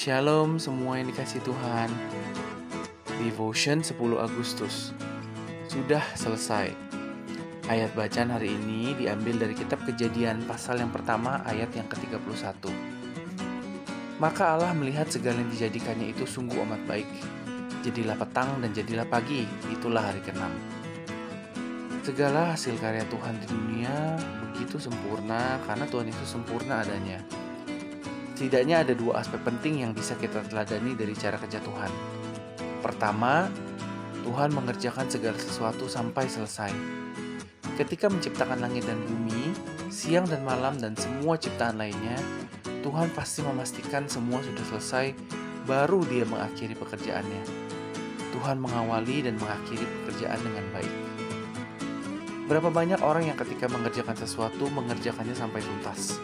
Shalom 0.05 0.61
semua 0.61 1.01
yang 1.01 1.09
dikasih 1.09 1.41
Tuhan. 1.49 1.89
Devotion 3.25 3.81
10 3.81 3.97
Agustus 4.21 4.93
sudah 5.65 6.05
selesai. 6.13 6.77
Ayat 7.73 7.89
bacaan 7.97 8.29
hari 8.29 8.53
ini 8.53 8.93
diambil 9.01 9.49
dari 9.49 9.57
kitab 9.57 9.81
Kejadian 9.89 10.45
pasal 10.45 10.85
yang 10.85 10.93
pertama 10.93 11.41
ayat 11.49 11.73
yang 11.73 11.89
ke-31. 11.89 12.69
Maka 14.21 14.53
Allah 14.53 14.77
melihat 14.77 15.09
segala 15.09 15.41
yang 15.41 15.49
dijadikannya 15.49 16.13
itu 16.13 16.29
sungguh 16.29 16.61
amat 16.69 16.85
baik. 16.85 17.09
Jadilah 17.81 18.21
petang 18.21 18.61
dan 18.61 18.77
jadilah 18.77 19.09
pagi, 19.09 19.49
itulah 19.73 20.05
hari 20.05 20.21
keenam. 20.21 20.53
Segala 22.05 22.53
hasil 22.53 22.77
karya 22.77 23.09
Tuhan 23.09 23.41
di 23.41 23.47
dunia 23.49 24.21
begitu 24.53 24.77
sempurna 24.77 25.57
karena 25.65 25.89
Tuhan 25.89 26.13
itu 26.13 26.25
sempurna 26.29 26.85
adanya. 26.85 27.44
Setidaknya 28.35 28.83
ada 28.83 28.93
dua 28.99 29.23
aspek 29.23 29.39
penting 29.47 29.87
yang 29.87 29.95
bisa 29.95 30.19
kita 30.19 30.43
teladani 30.51 30.99
dari 30.99 31.15
cara 31.15 31.39
kerja 31.39 31.63
Tuhan. 31.63 31.91
Pertama, 32.83 33.47
Tuhan 34.27 34.51
mengerjakan 34.51 35.07
segala 35.07 35.39
sesuatu 35.39 35.87
sampai 35.87 36.27
selesai 36.27 36.75
Ketika 37.75 38.07
menciptakan 38.07 38.63
langit 38.63 38.87
dan 38.87 39.03
bumi, 39.03 39.51
siang 39.91 40.31
dan 40.31 40.47
malam, 40.47 40.79
dan 40.79 40.95
semua 40.95 41.35
ciptaan 41.35 41.75
lainnya, 41.75 42.15
Tuhan 42.87 43.11
pasti 43.19 43.43
memastikan 43.43 44.07
semua 44.07 44.39
sudah 44.47 44.63
selesai, 44.71 45.11
baru 45.67 46.07
Dia 46.07 46.23
mengakhiri 46.23 46.79
pekerjaannya. 46.79 47.43
Tuhan 48.31 48.63
mengawali 48.63 49.27
dan 49.27 49.35
mengakhiri 49.43 49.83
pekerjaan 49.83 50.39
dengan 50.39 50.65
baik. 50.71 50.95
Berapa 52.47 52.71
banyak 52.71 53.03
orang 53.03 53.35
yang 53.35 53.39
ketika 53.43 53.67
mengerjakan 53.67 54.23
sesuatu 54.23 54.71
mengerjakannya 54.71 55.35
sampai 55.35 55.59
tuntas? 55.59 56.23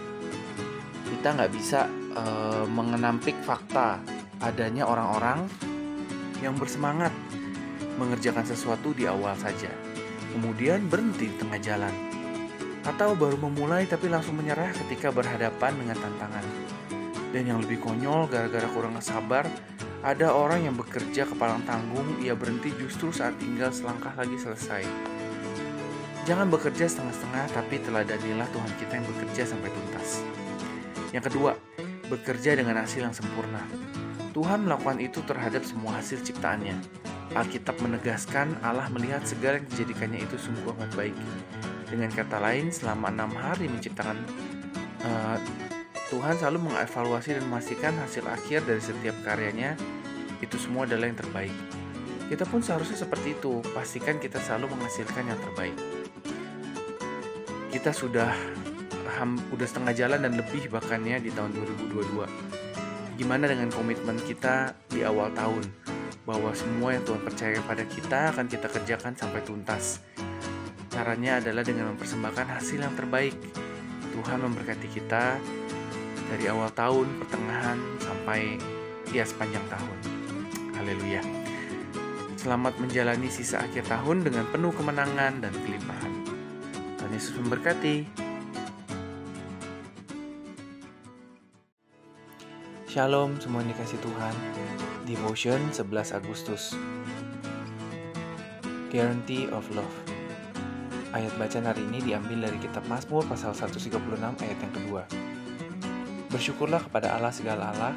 Kita 1.20 1.37
nggak 1.37 1.52
bisa 1.52 1.85
uh, 2.16 2.64
mengenampik 2.64 3.37
fakta 3.44 4.00
adanya 4.40 4.88
orang-orang 4.88 5.44
yang 6.40 6.56
bersemangat 6.56 7.12
mengerjakan 8.00 8.48
sesuatu 8.48 8.96
di 8.96 9.04
awal 9.04 9.37
saja 9.37 9.68
kemudian 10.30 10.87
berhenti 10.87 11.26
di 11.28 11.37
tengah 11.37 11.59
jalan, 11.59 11.94
atau 12.87 13.18
baru 13.18 13.37
memulai 13.37 13.85
tapi 13.87 14.06
langsung 14.06 14.38
menyerah 14.38 14.70
ketika 14.87 15.11
berhadapan 15.11 15.74
dengan 15.74 15.98
tantangan. 15.98 16.46
Dan 17.30 17.46
yang 17.46 17.59
lebih 17.62 17.78
konyol, 17.78 18.26
gara-gara 18.26 18.66
kurang 18.74 18.98
sabar, 18.98 19.46
ada 20.02 20.35
orang 20.35 20.66
yang 20.66 20.74
bekerja 20.74 21.28
kepalang 21.28 21.62
tanggung, 21.62 22.18
ia 22.18 22.35
berhenti 22.35 22.74
justru 22.74 23.14
saat 23.14 23.38
tinggal 23.38 23.70
selangkah 23.70 24.11
lagi 24.18 24.35
selesai. 24.35 24.83
Jangan 26.26 26.50
bekerja 26.50 26.90
setengah-setengah, 26.90 27.44
tapi 27.54 27.78
teladanilah 27.83 28.48
Tuhan 28.50 28.72
kita 28.83 28.92
yang 28.98 29.06
bekerja 29.06 29.42
sampai 29.46 29.70
tuntas. 29.70 30.09
Yang 31.10 31.32
kedua, 31.32 31.58
bekerja 32.10 32.58
dengan 32.58 32.78
hasil 32.82 33.06
yang 33.06 33.14
sempurna. 33.14 33.62
Tuhan 34.30 34.66
melakukan 34.66 35.02
itu 35.02 35.22
terhadap 35.26 35.66
semua 35.66 35.98
hasil 35.98 36.22
ciptaannya. 36.22 36.78
Alkitab 37.34 37.78
menegaskan 37.82 38.58
Allah 38.62 38.90
melihat 38.90 39.22
segala 39.22 39.62
yang 39.62 39.66
dijadikannya 39.70 40.26
itu 40.26 40.36
sungguh 40.38 40.74
amat 40.74 40.90
baik. 40.98 41.14
Dengan 41.90 42.10
kata 42.10 42.38
lain, 42.38 42.70
selama 42.70 43.10
enam 43.10 43.30
hari 43.34 43.66
menciptakan 43.66 44.18
uh, 45.02 45.38
Tuhan 46.10 46.38
selalu 46.42 46.70
mengevaluasi 46.70 47.38
dan 47.38 47.46
memastikan 47.46 47.94
hasil 48.02 48.26
akhir 48.26 48.66
dari 48.66 48.82
setiap 48.82 49.14
karyanya 49.22 49.78
itu 50.42 50.58
semua 50.58 50.86
adalah 50.86 51.06
yang 51.06 51.18
terbaik. 51.18 51.54
Kita 52.26 52.46
pun 52.46 52.62
seharusnya 52.62 52.98
seperti 52.98 53.38
itu, 53.38 53.62
pastikan 53.74 54.18
kita 54.18 54.38
selalu 54.42 54.74
menghasilkan 54.74 55.30
yang 55.30 55.38
terbaik. 55.38 55.76
Kita 57.70 57.94
sudah 57.94 58.34
ham, 59.10 59.36
udah 59.50 59.66
setengah 59.66 59.92
jalan 59.92 60.22
dan 60.22 60.38
lebih 60.38 60.70
bahkan 60.70 61.02
ya 61.02 61.18
di 61.18 61.34
tahun 61.34 61.50
2022. 61.90 63.18
Gimana 63.18 63.44
dengan 63.50 63.68
komitmen 63.74 64.16
kita 64.22 64.72
di 64.88 65.04
awal 65.04 65.34
tahun? 65.36 65.66
bahwa 66.30 66.52
semua 66.54 66.94
yang 66.94 67.02
Tuhan 67.02 67.22
percaya 67.26 67.58
pada 67.64 67.82
kita 67.82 68.30
akan 68.30 68.46
kita 68.46 68.70
kerjakan 68.70 69.18
sampai 69.18 69.40
tuntas. 69.42 69.98
Caranya 70.86 71.42
adalah 71.42 71.66
dengan 71.66 71.90
mempersembahkan 71.94 72.46
hasil 72.54 72.78
yang 72.78 72.94
terbaik. 72.94 73.34
Tuhan 74.14 74.38
memberkati 74.46 74.88
kita 74.94 75.42
dari 76.30 76.44
awal 76.46 76.70
tahun, 76.70 77.08
pertengahan, 77.24 77.78
sampai 77.98 78.62
ya 79.10 79.26
sepanjang 79.26 79.64
tahun. 79.66 79.96
Haleluya. 80.78 81.22
Selamat 82.38 82.78
menjalani 82.78 83.26
sisa 83.26 83.60
akhir 83.66 83.90
tahun 83.90 84.22
dengan 84.22 84.46
penuh 84.48 84.70
kemenangan 84.70 85.42
dan 85.42 85.52
kelimpahan. 85.52 86.12
Tuhan 87.00 87.10
Yesus 87.10 87.34
memberkati. 87.42 88.29
Shalom 92.90 93.38
semua 93.38 93.62
dikasih 93.62 94.03
Tuhan. 94.03 94.35
Devotion 95.07 95.62
11 95.70 96.11
Agustus 96.11 96.74
Guarantee 98.90 99.46
of 99.55 99.62
Love 99.70 99.94
Ayat 101.14 101.31
bacaan 101.38 101.70
hari 101.70 101.87
ini 101.87 102.03
diambil 102.03 102.50
dari 102.50 102.59
kitab 102.59 102.83
Mazmur 102.90 103.22
pasal 103.31 103.55
136 103.55 103.94
ayat 104.42 104.59
yang 104.59 104.74
kedua. 104.74 105.07
Bersyukurlah 106.35 106.83
kepada 106.83 107.14
Allah 107.14 107.31
segala 107.31 107.70
Allah, 107.70 107.94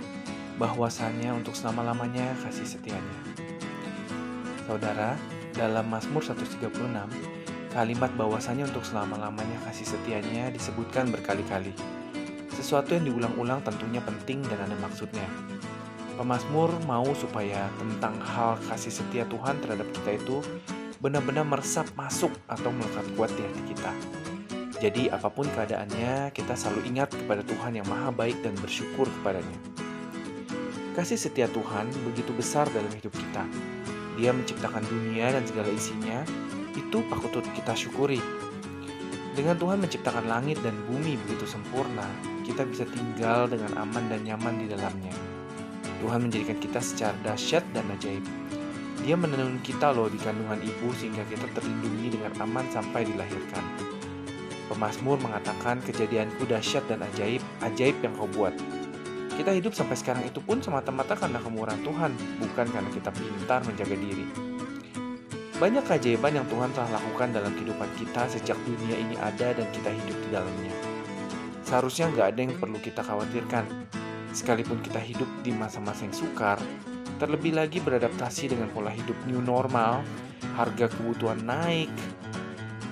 bahwasannya 0.62 1.42
untuk 1.42 1.58
selama-lamanya 1.58 2.30
kasih 2.46 2.78
setianya. 2.78 3.18
Saudara, 4.70 5.18
dalam 5.58 5.90
Mazmur 5.90 6.22
136, 6.22 6.70
kalimat 7.74 8.14
bahwasannya 8.14 8.70
untuk 8.70 8.86
selama-lamanya 8.86 9.58
kasih 9.66 9.90
setianya 9.90 10.54
disebutkan 10.54 11.10
berkali-kali. 11.10 12.03
Sesuatu 12.54 12.94
yang 12.94 13.10
diulang-ulang 13.10 13.66
tentunya 13.66 14.00
penting 14.00 14.46
dan 14.46 14.70
ada 14.70 14.78
maksudnya. 14.80 15.26
Pemasmur 16.14 16.70
mau 16.86 17.10
supaya 17.18 17.68
tentang 17.82 18.16
hal 18.22 18.62
kasih 18.70 18.94
setia 18.94 19.26
Tuhan 19.26 19.58
terhadap 19.60 19.90
kita 19.90 20.22
itu 20.22 20.46
benar-benar 21.02 21.44
meresap 21.44 21.90
masuk 21.98 22.32
atau 22.46 22.70
melekat 22.70 23.06
kuat 23.18 23.34
di 23.34 23.42
hati 23.44 23.62
kita. 23.74 23.92
Jadi 24.80 25.08
apa 25.10 25.32
pun 25.32 25.48
keadaannya, 25.48 26.36
kita 26.36 26.54
selalu 26.54 26.92
ingat 26.92 27.12
kepada 27.16 27.42
Tuhan 27.44 27.80
yang 27.80 27.88
maha 27.88 28.12
baik 28.12 28.40
dan 28.44 28.52
bersyukur 28.60 29.08
kepadanya. 29.20 29.60
Kasih 30.94 31.18
setia 31.18 31.50
Tuhan 31.50 31.90
begitu 32.06 32.36
besar 32.36 32.70
dalam 32.70 32.92
hidup 32.94 33.16
kita. 33.16 33.44
Dia 34.20 34.30
menciptakan 34.30 34.86
dunia 34.86 35.34
dan 35.34 35.44
segala 35.48 35.72
isinya, 35.74 36.22
itu 36.78 37.02
patut 37.10 37.42
kita 37.58 37.74
syukuri. 37.74 38.22
Dengan 39.34 39.58
Tuhan 39.58 39.82
menciptakan 39.82 40.30
langit 40.30 40.62
dan 40.62 40.78
bumi 40.86 41.18
begitu 41.26 41.50
sempurna, 41.50 42.06
kita 42.44 42.68
bisa 42.68 42.84
tinggal 42.92 43.48
dengan 43.48 43.72
aman 43.80 44.12
dan 44.12 44.22
nyaman 44.28 44.60
di 44.60 44.68
dalamnya. 44.68 45.16
Tuhan 46.04 46.28
menjadikan 46.28 46.60
kita 46.60 46.84
secara 46.84 47.16
dahsyat 47.24 47.64
dan 47.72 47.88
ajaib. 47.96 48.24
Dia 49.04 49.16
menenun 49.16 49.64
kita 49.64 49.96
loh 49.96 50.12
di 50.12 50.20
kandungan 50.20 50.60
ibu 50.60 50.92
sehingga 51.00 51.24
kita 51.32 51.48
terlindungi 51.56 52.20
dengan 52.20 52.36
aman 52.44 52.68
sampai 52.72 53.08
dilahirkan. 53.08 53.64
Pemasmur 54.68 55.20
mengatakan 55.20 55.80
kejadianku 55.84 56.44
dahsyat 56.44 56.84
dan 56.92 57.04
ajaib, 57.08 57.40
ajaib 57.64 57.96
yang 58.04 58.16
kau 58.20 58.28
buat. 58.32 58.56
Kita 59.34 59.50
hidup 59.50 59.74
sampai 59.74 59.98
sekarang 59.98 60.24
itu 60.28 60.44
pun 60.44 60.62
semata-mata 60.62 61.18
karena 61.18 61.42
kemurahan 61.42 61.82
Tuhan, 61.82 62.12
bukan 62.44 62.68
karena 62.70 62.90
kita 62.94 63.10
pintar 63.16 63.66
menjaga 63.66 63.96
diri. 63.98 64.28
Banyak 65.58 65.84
keajaiban 65.88 66.44
yang 66.44 66.48
Tuhan 66.52 66.70
telah 66.76 67.00
lakukan 67.00 67.32
dalam 67.32 67.56
kehidupan 67.56 67.90
kita 67.96 68.28
sejak 68.28 68.60
dunia 68.68 69.00
ini 69.00 69.16
ada 69.16 69.56
dan 69.56 69.68
kita 69.72 69.90
hidup 69.96 70.18
di 70.20 70.30
dalamnya. 70.36 70.83
Seharusnya 71.74 72.06
nggak 72.14 72.28
ada 72.38 72.40
yang 72.46 72.54
perlu 72.62 72.78
kita 72.78 73.02
khawatirkan, 73.02 73.66
Sekalipun 74.30 74.78
kita 74.86 75.02
hidup 75.02 75.26
di 75.42 75.50
masa-masa 75.50 76.06
yang 76.06 76.14
sukar, 76.14 76.62
terlebih 77.18 77.58
lagi 77.58 77.82
beradaptasi 77.82 78.54
dengan 78.54 78.70
pola 78.70 78.94
hidup 78.94 79.18
new 79.26 79.42
normal, 79.42 80.06
harga 80.54 80.86
kebutuhan 80.94 81.42
naik, 81.42 81.90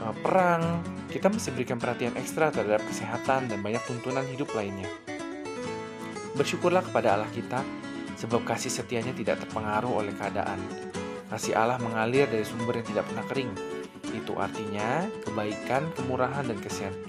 eh, 0.01 0.15
perang, 0.25 0.81
kita 1.13 1.29
mesti 1.29 1.53
berikan 1.53 1.77
perhatian 1.77 2.17
ekstra 2.17 2.49
terhadap 2.49 2.81
kesehatan 2.89 3.53
dan 3.53 3.61
banyak 3.61 3.85
tuntunan 3.85 4.25
hidup 4.25 4.49
lainnya. 4.57 4.89
Bersyukurlah 6.33 6.81
kepada 6.81 7.21
Allah 7.21 7.29
kita, 7.37 7.61
sebab 8.17 8.41
kasih 8.49 8.73
setianya 8.73 9.13
tidak 9.13 9.45
terpengaruh 9.45 9.93
oleh 9.93 10.13
keadaan. 10.17 10.57
Kasih 11.29 11.53
Allah 11.53 11.77
mengalir 11.77 12.25
dari 12.25 12.41
sumber 12.41 12.81
yang 12.81 12.87
tidak 12.89 13.05
pernah 13.05 13.25
kering. 13.29 13.53
Itu 14.09 14.41
artinya 14.41 15.05
kebaikan, 15.21 15.85
kemurahan, 15.93 16.49
dan 16.49 16.57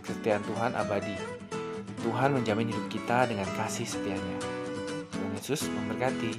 kesetiaan 0.05 0.45
Tuhan 0.45 0.77
abadi. 0.77 1.32
Tuhan 2.03 2.35
menjamin 2.35 2.67
hidup 2.67 2.87
kita 2.91 3.31
dengan 3.31 3.47
kasih 3.55 3.87
setianya. 3.87 4.39
Tuhan 5.15 5.31
Yesus 5.39 5.71
memberkati. 5.71 6.35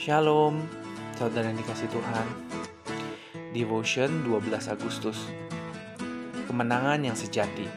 Shalom, 0.00 0.64
saudara 1.20 1.52
yang 1.52 1.60
dikasih 1.60 1.92
Tuhan. 1.92 2.26
Devotion 3.52 4.24
12 4.24 4.72
Agustus. 4.72 5.28
Kemenangan 6.48 7.04
yang 7.04 7.12
sejati. 7.12 7.68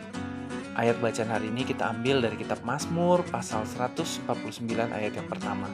Ayat 0.79 0.95
bacaan 1.03 1.35
hari 1.35 1.51
ini 1.51 1.67
kita 1.67 1.91
ambil 1.91 2.23
dari 2.23 2.39
kitab 2.39 2.63
Mazmur 2.63 3.27
pasal 3.27 3.67
149 3.67 4.63
ayat 4.87 5.19
yang 5.19 5.27
pertama. 5.27 5.67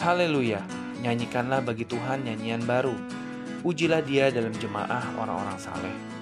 Haleluya, 0.00 0.64
nyanyikanlah 1.04 1.60
bagi 1.60 1.84
Tuhan 1.84 2.24
nyanyian 2.24 2.64
baru. 2.64 2.96
Pujilah 3.60 4.00
dia 4.00 4.32
dalam 4.32 4.56
jemaah 4.56 5.12
orang-orang 5.20 5.60
saleh. 5.60 6.17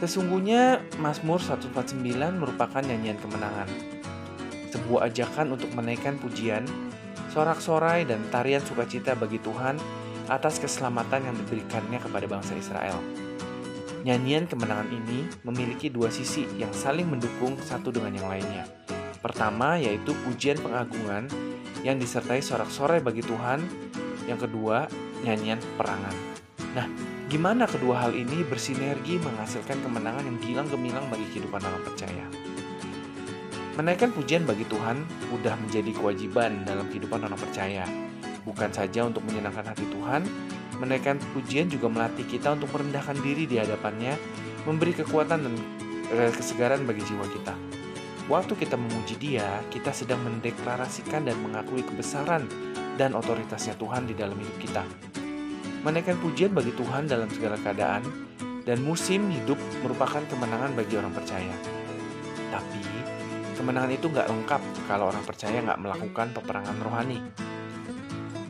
Sesungguhnya 0.00 0.80
Mazmur 0.96 1.44
149 1.44 2.00
merupakan 2.40 2.80
nyanyian 2.80 3.20
kemenangan. 3.20 3.68
Sebuah 4.72 5.12
ajakan 5.12 5.60
untuk 5.60 5.68
menaikkan 5.76 6.16
pujian, 6.16 6.64
sorak-sorai 7.28 8.08
dan 8.08 8.24
tarian 8.32 8.64
sukacita 8.64 9.12
bagi 9.12 9.36
Tuhan 9.44 9.76
atas 10.32 10.56
keselamatan 10.56 11.28
yang 11.28 11.36
diberikannya 11.36 12.00
kepada 12.00 12.24
bangsa 12.24 12.56
Israel. 12.56 12.96
Nyanyian 14.00 14.48
kemenangan 14.48 14.88
ini 14.88 15.28
memiliki 15.44 15.92
dua 15.92 16.08
sisi 16.08 16.48
yang 16.56 16.72
saling 16.72 17.04
mendukung 17.04 17.60
satu 17.60 17.92
dengan 17.92 18.16
yang 18.16 18.32
lainnya. 18.32 18.64
Pertama 19.20 19.76
yaitu 19.76 20.16
pujian 20.24 20.56
pengagungan 20.64 21.28
yang 21.84 22.00
disertai 22.00 22.40
sorak-sorai 22.40 23.04
bagi 23.04 23.20
Tuhan. 23.20 23.60
Yang 24.24 24.48
kedua, 24.48 24.88
nyanyian 25.20 25.60
perangan. 25.76 26.16
Nah, 26.72 26.86
gimana 27.30 27.62
kedua 27.62 27.94
hal 28.02 28.12
ini 28.18 28.42
bersinergi 28.42 29.22
menghasilkan 29.22 29.78
kemenangan 29.86 30.26
yang 30.26 30.38
gilang 30.42 30.66
gemilang 30.66 31.06
bagi 31.14 31.22
kehidupan 31.30 31.62
orang 31.62 31.78
percaya? 31.86 32.26
Menaikkan 33.78 34.10
pujian 34.10 34.42
bagi 34.42 34.66
Tuhan 34.66 35.06
sudah 35.30 35.54
menjadi 35.54 35.94
kewajiban 35.94 36.66
dalam 36.66 36.90
kehidupan 36.90 37.22
orang 37.22 37.38
percaya. 37.38 37.86
Bukan 38.42 38.74
saja 38.74 39.06
untuk 39.06 39.22
menyenangkan 39.30 39.62
hati 39.62 39.86
Tuhan, 39.94 40.26
menaikkan 40.82 41.22
pujian 41.30 41.70
juga 41.70 41.86
melatih 41.86 42.26
kita 42.26 42.58
untuk 42.58 42.66
merendahkan 42.74 43.14
diri 43.22 43.46
di 43.46 43.62
hadapannya, 43.62 44.18
memberi 44.66 44.90
kekuatan 44.98 45.38
dan 45.46 45.54
eh, 46.10 46.34
kesegaran 46.34 46.82
bagi 46.82 47.06
jiwa 47.06 47.30
kita. 47.30 47.54
Waktu 48.26 48.58
kita 48.58 48.74
memuji 48.74 49.14
Dia, 49.22 49.62
kita 49.70 49.94
sedang 49.94 50.18
mendeklarasikan 50.26 51.30
dan 51.30 51.38
mengakui 51.46 51.86
kebesaran 51.86 52.42
dan 52.98 53.14
otoritasnya 53.14 53.78
Tuhan 53.78 54.10
di 54.10 54.18
dalam 54.18 54.34
hidup 54.34 54.58
kita. 54.58 54.82
Menaikkan 55.80 56.20
pujian 56.20 56.52
bagi 56.52 56.76
Tuhan 56.76 57.08
dalam 57.08 57.28
segala 57.32 57.56
keadaan 57.56 58.04
dan 58.68 58.78
musim 58.84 59.32
hidup 59.32 59.56
merupakan 59.80 60.20
kemenangan 60.28 60.76
bagi 60.76 61.00
orang 61.00 61.12
percaya. 61.16 61.56
Tapi, 62.52 62.84
kemenangan 63.56 63.92
itu 63.92 64.06
nggak 64.12 64.28
lengkap 64.28 64.62
kalau 64.84 65.08
orang 65.08 65.24
percaya 65.24 65.58
nggak 65.64 65.80
melakukan 65.80 66.28
peperangan 66.36 66.76
rohani 66.84 67.20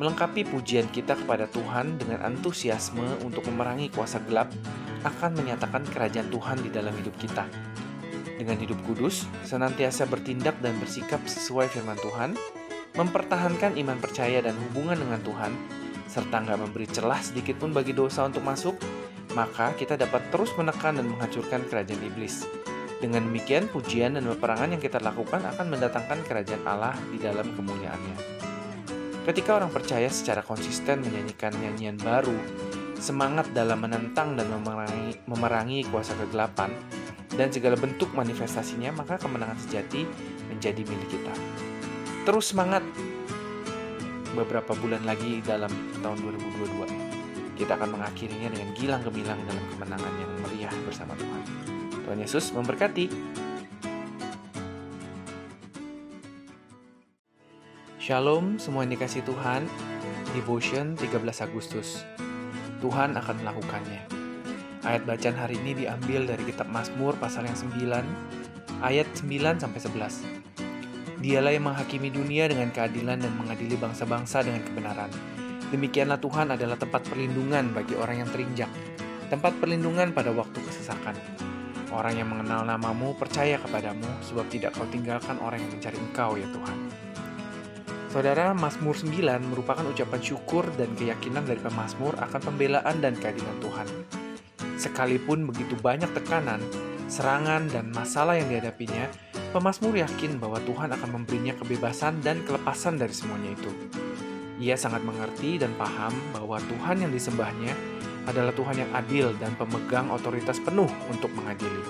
melengkapi 0.00 0.48
pujian 0.48 0.88
kita 0.88 1.12
kepada 1.12 1.44
Tuhan 1.52 2.00
dengan 2.00 2.24
antusiasme 2.24 3.20
untuk 3.20 3.44
memerangi 3.52 3.92
kuasa 3.92 4.16
gelap 4.24 4.48
akan 5.04 5.36
menyatakan 5.36 5.84
kerajaan 5.84 6.32
Tuhan 6.32 6.64
di 6.64 6.72
dalam 6.72 6.96
hidup 6.96 7.12
kita. 7.20 7.44
Dengan 8.40 8.56
hidup 8.56 8.80
kudus, 8.88 9.28
senantiasa 9.44 10.08
bertindak 10.08 10.56
dan 10.64 10.72
bersikap 10.80 11.20
sesuai 11.28 11.68
firman 11.68 12.00
Tuhan, 12.00 12.32
mempertahankan 12.96 13.76
iman 13.76 14.00
percaya 14.00 14.40
dan 14.40 14.56
hubungan 14.56 14.96
dengan 14.96 15.20
Tuhan, 15.20 15.52
serta 16.10 16.42
nggak 16.42 16.58
memberi 16.58 16.90
celah 16.90 17.22
sedikit 17.22 17.62
pun 17.62 17.70
bagi 17.70 17.94
dosa 17.94 18.26
untuk 18.26 18.42
masuk, 18.42 18.74
maka 19.38 19.70
kita 19.78 19.94
dapat 19.94 20.26
terus 20.34 20.50
menekan 20.58 20.98
dan 20.98 21.06
menghancurkan 21.06 21.62
kerajaan 21.70 22.02
iblis. 22.02 22.50
Dengan 22.98 23.24
demikian, 23.30 23.70
pujian 23.70 24.18
dan 24.18 24.26
peperangan 24.26 24.76
yang 24.76 24.82
kita 24.82 24.98
lakukan 25.00 25.40
akan 25.40 25.66
mendatangkan 25.70 26.18
kerajaan 26.26 26.66
Allah 26.66 26.98
di 27.08 27.16
dalam 27.22 27.46
kemuliaannya. 27.54 28.16
Ketika 29.24 29.56
orang 29.56 29.70
percaya 29.70 30.10
secara 30.10 30.42
konsisten 30.42 31.00
menyanyikan 31.06 31.54
nyanyian 31.54 31.96
baru, 31.96 32.34
semangat 32.98 33.48
dalam 33.56 33.80
menentang 33.80 34.36
dan 34.36 34.50
memerangi, 34.52 35.16
memerangi 35.24 35.86
kuasa 35.88 36.12
kegelapan, 36.18 36.74
dan 37.38 37.48
segala 37.48 37.78
bentuk 37.78 38.10
manifestasinya, 38.12 38.92
maka 38.92 39.16
kemenangan 39.16 39.56
sejati 39.64 40.04
menjadi 40.50 40.82
milik 40.84 41.08
kita. 41.08 41.34
Terus 42.28 42.52
semangat 42.52 42.84
beberapa 44.34 44.72
bulan 44.78 45.02
lagi 45.02 45.42
dalam 45.42 45.70
tahun 45.98 46.18
2022. 46.22 47.58
Kita 47.58 47.76
akan 47.76 47.98
mengakhirinya 47.98 48.48
dengan 48.54 48.68
gilang 48.72 49.02
gemilang 49.04 49.40
dalam 49.44 49.64
kemenangan 49.76 50.14
yang 50.16 50.32
meriah 50.46 50.74
bersama 50.86 51.12
Tuhan. 51.18 51.42
Tuhan 52.06 52.18
Yesus 52.18 52.54
memberkati. 52.54 53.06
Shalom 58.00 58.58
semua 58.58 58.82
yang 58.82 58.98
dikasih 58.98 59.22
Tuhan 59.22 59.70
Devotion 60.34 60.98
13 60.98 61.20
Agustus 61.46 62.02
Tuhan 62.82 63.14
akan 63.14 63.36
melakukannya 63.44 64.02
Ayat 64.82 65.04
bacaan 65.06 65.36
hari 65.38 65.60
ini 65.62 65.84
diambil 65.84 66.26
dari 66.26 66.42
kitab 66.48 66.66
Mazmur 66.72 67.14
pasal 67.20 67.46
yang 67.46 67.54
9 67.54 68.82
Ayat 68.82 69.06
9 69.14 69.62
sampai 69.62 69.78
11 69.78 70.39
Dialah 71.20 71.52
yang 71.52 71.68
menghakimi 71.68 72.09
dunia 72.09 72.48
dengan 72.48 72.72
keadilan 72.72 73.20
dan 73.20 73.33
mengadili 73.37 73.76
bangsa-bangsa 73.76 74.40
dengan 74.40 74.64
kebenaran. 74.64 75.12
Demikianlah 75.68 76.16
Tuhan 76.16 76.56
adalah 76.56 76.80
tempat 76.80 77.04
perlindungan 77.06 77.76
bagi 77.76 77.94
orang 77.94 78.26
yang 78.26 78.30
terinjak 78.33 78.72
Tempat 79.30 79.62
perlindungan 79.62 80.11
pada 80.11 80.35
waktu 80.35 80.59
kesesakan. 80.59 81.14
Orang 81.94 82.18
yang 82.18 82.26
mengenal 82.26 82.66
namamu 82.66 83.14
percaya 83.14 83.62
kepadamu 83.62 84.06
Sebab 84.26 84.50
tidak 84.50 84.74
kau 84.74 84.88
tinggalkan 84.90 85.38
orang 85.38 85.62
yang 85.62 85.70
mencari 85.70 85.98
engkau 86.02 86.35
ya 86.35 86.50
Tuhan. 86.50 86.78
Saudara, 88.11 88.50
Mazmur 88.59 88.98
9 88.98 89.22
merupakan 89.54 89.87
ucapan 89.87 90.18
syukur 90.18 90.66
dan 90.74 90.90
keyakinan 90.98 91.46
dari 91.46 91.62
pemazmur 91.62 92.18
akan 92.18 92.40
pembelaan 92.42 92.98
dan 92.98 93.14
keadilan 93.14 93.54
Tuhan. 93.62 93.87
Sekalipun 94.74 95.46
begitu 95.46 95.78
banyak 95.78 96.11
tekanan, 96.11 96.59
serangan, 97.06 97.70
dan 97.70 97.94
masalah 97.94 98.35
yang 98.35 98.50
dihadapinya, 98.50 99.06
pemazmur 99.50 99.98
yakin 99.98 100.38
bahwa 100.38 100.62
Tuhan 100.62 100.94
akan 100.94 101.10
memberinya 101.20 101.54
kebebasan 101.58 102.22
dan 102.22 102.42
kelepasan 102.46 102.96
dari 102.96 103.10
semuanya 103.10 103.58
itu. 103.58 103.70
Ia 104.62 104.78
sangat 104.78 105.02
mengerti 105.02 105.58
dan 105.58 105.74
paham 105.74 106.14
bahwa 106.30 106.62
Tuhan 106.62 107.02
yang 107.02 107.12
disembahnya 107.12 107.72
adalah 108.30 108.54
Tuhan 108.54 108.76
yang 108.78 108.90
adil 108.94 109.34
dan 109.42 109.56
pemegang 109.58 110.12
otoritas 110.14 110.62
penuh 110.62 110.88
untuk 111.10 111.32
mengadili. 111.34 111.82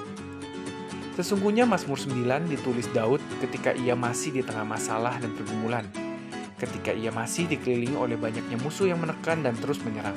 Sesungguhnya 1.18 1.68
Mazmur 1.68 2.00
9 2.00 2.48
ditulis 2.48 2.88
Daud 2.96 3.20
ketika 3.44 3.76
ia 3.76 3.92
masih 3.92 4.40
di 4.40 4.42
tengah 4.46 4.64
masalah 4.64 5.20
dan 5.20 5.34
pergumulan 5.36 5.84
ketika 6.60 6.92
ia 6.92 7.08
masih 7.08 7.48
dikelilingi 7.48 7.96
oleh 7.96 8.20
banyaknya 8.20 8.60
musuh 8.60 8.84
yang 8.84 9.00
menekan 9.00 9.40
dan 9.40 9.56
terus 9.56 9.80
menyerang. 9.80 10.16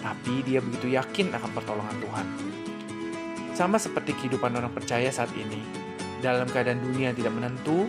Tapi 0.00 0.40
dia 0.48 0.64
begitu 0.64 0.96
yakin 0.96 1.36
akan 1.36 1.50
pertolongan 1.52 1.96
Tuhan. 2.00 2.26
Sama 3.52 3.76
seperti 3.76 4.16
kehidupan 4.16 4.56
orang 4.56 4.72
percaya 4.72 5.12
saat 5.12 5.28
ini, 5.36 5.60
dalam 6.20 6.46
keadaan 6.48 6.80
dunia 6.84 7.10
yang 7.10 7.18
tidak 7.18 7.34
menentu, 7.34 7.88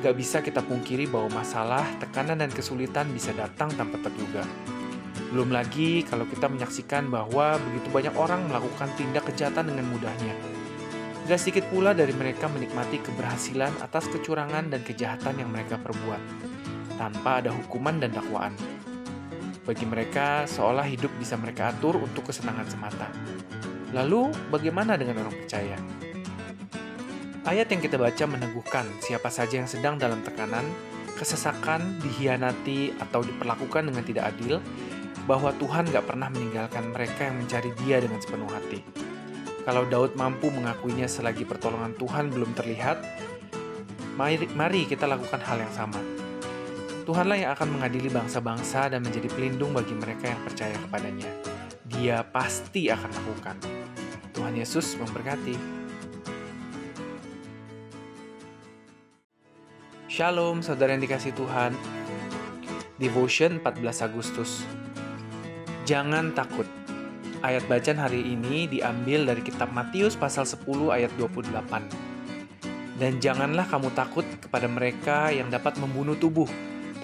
gak 0.00 0.14
bisa 0.14 0.38
kita 0.40 0.62
pungkiri 0.62 1.10
bahwa 1.10 1.42
masalah, 1.42 1.84
tekanan, 1.98 2.38
dan 2.38 2.50
kesulitan 2.50 3.10
bisa 3.10 3.34
datang 3.34 3.68
tanpa 3.74 3.98
terduga. 4.00 4.46
Belum 5.34 5.50
lagi 5.50 6.06
kalau 6.06 6.24
kita 6.30 6.46
menyaksikan 6.46 7.10
bahwa 7.10 7.58
begitu 7.58 7.90
banyak 7.90 8.14
orang 8.14 8.46
melakukan 8.46 8.88
tindak 8.94 9.26
kejahatan 9.26 9.74
dengan 9.74 9.90
mudahnya. 9.90 10.34
Gak 11.26 11.42
sedikit 11.42 11.66
pula 11.74 11.90
dari 11.90 12.14
mereka 12.14 12.46
menikmati 12.46 13.02
keberhasilan 13.02 13.82
atas 13.82 14.06
kecurangan 14.06 14.70
dan 14.70 14.80
kejahatan 14.86 15.42
yang 15.42 15.50
mereka 15.50 15.74
perbuat 15.82 16.22
tanpa 16.96 17.44
ada 17.44 17.50
hukuman 17.52 17.98
dan 17.98 18.14
dakwaan. 18.14 18.54
Bagi 19.66 19.82
mereka, 19.82 20.46
seolah 20.46 20.86
hidup 20.86 21.10
bisa 21.18 21.34
mereka 21.34 21.74
atur 21.74 21.98
untuk 21.98 22.30
kesenangan 22.30 22.70
semata. 22.70 23.10
Lalu, 23.90 24.30
bagaimana 24.54 24.94
dengan 24.94 25.26
orang 25.26 25.34
percaya? 25.34 25.74
Ayat 27.46 27.70
yang 27.70 27.78
kita 27.78 27.94
baca 27.94 28.24
meneguhkan 28.26 28.90
siapa 28.98 29.30
saja 29.30 29.62
yang 29.62 29.70
sedang 29.70 29.94
dalam 29.96 30.20
tekanan, 30.26 30.66
kesesakan, 31.14 32.02
dihianati, 32.02 32.98
atau 32.98 33.22
diperlakukan 33.22 33.86
dengan 33.86 34.02
tidak 34.02 34.34
adil, 34.34 34.58
bahwa 35.30 35.54
Tuhan 35.54 35.86
gak 35.94 36.10
pernah 36.10 36.26
meninggalkan 36.26 36.90
mereka 36.90 37.30
yang 37.30 37.38
mencari 37.38 37.70
dia 37.86 38.02
dengan 38.02 38.18
sepenuh 38.18 38.50
hati. 38.50 38.82
Kalau 39.62 39.86
Daud 39.86 40.18
mampu 40.18 40.50
mengakuinya 40.50 41.06
selagi 41.06 41.46
pertolongan 41.46 41.94
Tuhan 41.94 42.34
belum 42.34 42.54
terlihat, 42.58 42.98
mari 44.18 44.82
kita 44.90 45.06
lakukan 45.06 45.38
hal 45.42 45.62
yang 45.62 45.74
sama 45.74 45.98
Tuhanlah 47.06 47.38
yang 47.38 47.54
akan 47.54 47.78
mengadili 47.78 48.10
bangsa-bangsa 48.10 48.90
dan 48.90 49.06
menjadi 49.06 49.30
pelindung 49.30 49.70
bagi 49.70 49.94
mereka 49.94 50.26
yang 50.26 50.42
percaya 50.42 50.74
kepadanya. 50.74 51.30
Dia 51.86 52.26
pasti 52.26 52.90
akan 52.90 53.10
lakukan. 53.14 53.56
Tuhan 54.34 54.58
Yesus 54.58 54.98
memberkati. 54.98 55.85
Shalom 60.16 60.64
saudara 60.64 60.96
yang 60.96 61.04
dikasih 61.04 61.36
Tuhan. 61.36 61.76
Devotion 62.96 63.60
14 63.60 64.00
Agustus. 64.00 64.64
Jangan 65.84 66.32
takut. 66.32 66.64
Ayat 67.44 67.68
bacaan 67.68 68.00
hari 68.00 68.24
ini 68.24 68.64
diambil 68.64 69.28
dari 69.28 69.44
kitab 69.44 69.76
Matius 69.76 70.16
pasal 70.16 70.48
10 70.48 70.64
ayat 70.88 71.12
28. 71.20 72.96
Dan 72.96 73.20
janganlah 73.20 73.68
kamu 73.68 73.92
takut 73.92 74.24
kepada 74.40 74.64
mereka 74.64 75.28
yang 75.36 75.52
dapat 75.52 75.76
membunuh 75.76 76.16
tubuh, 76.16 76.48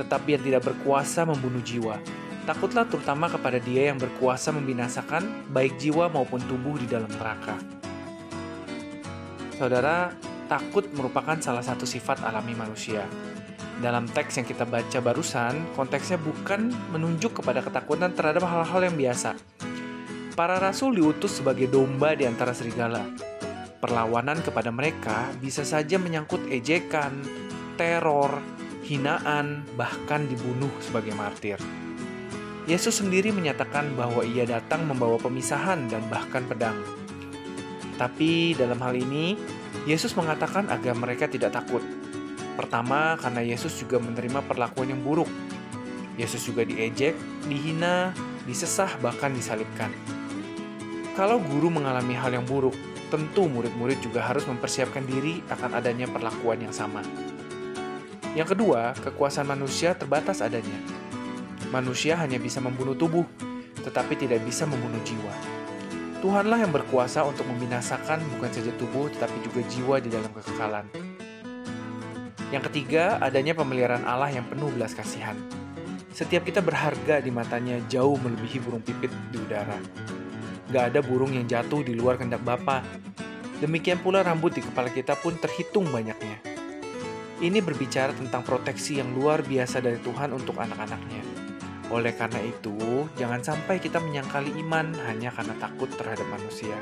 tetapi 0.01 0.41
yang 0.41 0.45
tidak 0.49 0.73
berkuasa 0.73 1.29
membunuh 1.29 1.61
jiwa. 1.61 2.01
Takutlah 2.49 2.89
terutama 2.89 3.29
kepada 3.29 3.61
dia 3.61 3.93
yang 3.93 4.01
berkuasa 4.01 4.57
membinasakan 4.57 5.53
baik 5.53 5.77
jiwa 5.77 6.09
maupun 6.09 6.41
tubuh 6.49 6.81
di 6.81 6.89
dalam 6.89 7.13
neraka. 7.13 7.61
Saudara, 9.61 10.17
takut 10.53 10.85
merupakan 10.93 11.41
salah 11.41 11.65
satu 11.65 11.89
sifat 11.89 12.21
alami 12.29 12.53
manusia. 12.53 13.09
Dalam 13.81 14.05
teks 14.05 14.37
yang 14.37 14.45
kita 14.45 14.69
baca 14.69 15.01
barusan, 15.01 15.65
konteksnya 15.73 16.21
bukan 16.21 16.69
menunjuk 16.93 17.41
kepada 17.41 17.65
ketakutan 17.65 18.13
terhadap 18.13 18.45
hal-hal 18.45 18.85
yang 18.85 18.97
biasa. 19.01 19.33
Para 20.37 20.61
rasul 20.61 21.01
diutus 21.01 21.41
sebagai 21.41 21.73
domba 21.73 22.13
di 22.13 22.29
antara 22.29 22.53
serigala. 22.53 23.01
Perlawanan 23.81 24.45
kepada 24.45 24.69
mereka 24.69 25.33
bisa 25.41 25.65
saja 25.65 25.97
menyangkut 25.97 26.45
ejekan, 26.53 27.25
teror, 27.81 28.45
hinaan, 28.85 29.65
bahkan 29.73 30.29
dibunuh 30.29 30.71
sebagai 30.85 31.17
martir. 31.17 31.57
Yesus 32.69 33.01
sendiri 33.01 33.33
menyatakan 33.33 33.97
bahwa 33.97 34.21
ia 34.21 34.45
datang 34.45 34.85
membawa 34.85 35.17
pemisahan 35.17 35.89
dan 35.89 36.05
bahkan 36.13 36.45
pedang. 36.45 36.77
Tapi 37.97 38.55
dalam 38.55 38.79
hal 38.79 38.95
ini, 38.95 39.35
Yesus 39.83 40.15
mengatakan 40.15 40.71
agar 40.71 40.95
mereka 40.95 41.27
tidak 41.27 41.51
takut. 41.51 41.83
Pertama, 42.55 43.19
karena 43.19 43.43
Yesus 43.43 43.75
juga 43.81 43.99
menerima 43.99 44.45
perlakuan 44.47 44.95
yang 44.95 45.03
buruk. 45.03 45.27
Yesus 46.15 46.45
juga 46.47 46.63
diejek, 46.63 47.17
dihina, 47.49 48.15
disesah, 48.47 48.95
bahkan 49.03 49.35
disalibkan. 49.35 49.91
Kalau 51.19 51.43
guru 51.43 51.73
mengalami 51.73 52.15
hal 52.15 52.31
yang 52.33 52.47
buruk, 52.47 52.77
tentu 53.13 53.45
murid-murid 53.51 54.01
juga 54.01 54.25
harus 54.25 54.47
mempersiapkan 54.49 55.05
diri 55.05 55.45
akan 55.53 55.77
adanya 55.77 56.09
perlakuan 56.09 56.63
yang 56.63 56.73
sama. 56.73 57.05
Yang 58.33 58.57
kedua, 58.57 58.97
kekuasaan 58.97 59.45
manusia 59.45 59.93
terbatas 59.93 60.41
adanya. 60.41 60.81
Manusia 61.69 62.17
hanya 62.17 62.41
bisa 62.41 62.65
membunuh 62.65 62.97
tubuh, 62.97 63.29
tetapi 63.85 64.17
tidak 64.17 64.41
bisa 64.47 64.65
membunuh 64.65 65.01
jiwa. 65.05 65.52
Tuhanlah 66.23 66.63
yang 66.63 66.71
berkuasa 66.71 67.27
untuk 67.27 67.43
membinasakan 67.51 68.23
bukan 68.39 68.47
saja 68.55 68.71
tubuh, 68.79 69.11
tetapi 69.11 69.43
juga 69.43 69.61
jiwa 69.67 69.99
di 69.99 70.07
dalam 70.07 70.31
kekekalan. 70.31 70.87
Yang 72.55 72.71
ketiga, 72.71 73.19
adanya 73.19 73.59
pemeliharaan 73.59 74.07
Allah 74.07 74.31
yang 74.31 74.47
penuh 74.47 74.71
belas 74.71 74.95
kasihan. 74.95 75.35
Setiap 76.15 76.47
kita 76.47 76.63
berharga 76.63 77.19
di 77.19 77.35
matanya 77.35 77.83
jauh 77.91 78.15
melebihi 78.15 78.63
burung 78.63 78.87
pipit 78.87 79.11
di 79.35 79.43
udara. 79.43 79.75
Gak 80.71 80.95
ada 80.95 81.03
burung 81.03 81.35
yang 81.35 81.51
jatuh 81.51 81.83
di 81.83 81.91
luar 81.91 82.15
kehendak 82.15 82.47
Bapa. 82.47 82.87
Demikian 83.59 83.99
pula 83.99 84.23
rambut 84.23 84.55
di 84.55 84.63
kepala 84.63 84.95
kita 84.95 85.19
pun 85.19 85.35
terhitung 85.43 85.91
banyaknya. 85.91 86.39
Ini 87.43 87.59
berbicara 87.59 88.15
tentang 88.15 88.47
proteksi 88.47 89.03
yang 89.03 89.11
luar 89.11 89.43
biasa 89.43 89.83
dari 89.83 89.99
Tuhan 89.99 90.31
untuk 90.31 90.55
anak-anaknya. 90.55 91.42
Oleh 91.93 92.17
karena 92.17 92.41
itu, 92.41 93.05
jangan 93.21 93.45
sampai 93.45 93.77
kita 93.77 94.01
menyangkali 94.01 94.57
iman 94.65 94.97
hanya 95.05 95.29
karena 95.29 95.53
takut 95.61 95.93
terhadap 95.93 96.25
manusia. 96.33 96.73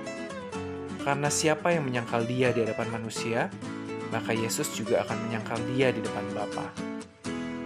Karena 1.02 1.26
siapa 1.26 1.74
yang 1.74 1.82
menyangkal 1.82 2.22
dia 2.30 2.54
di 2.54 2.62
hadapan 2.62 2.94
manusia, 2.94 3.50
maka 4.14 4.30
Yesus 4.30 4.70
juga 4.70 5.02
akan 5.02 5.18
menyangkal 5.26 5.58
dia 5.74 5.90
di 5.90 5.98
depan 5.98 6.22
Bapa. 6.30 6.70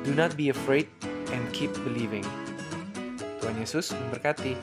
Do 0.09 0.17
not 0.17 0.41
be 0.41 0.49
afraid 0.49 0.89
and 1.37 1.45
keep 1.53 1.69
believing. 1.85 2.25
Tuhan 3.45 3.61
Yesus 3.61 3.93
memberkati. 3.93 4.57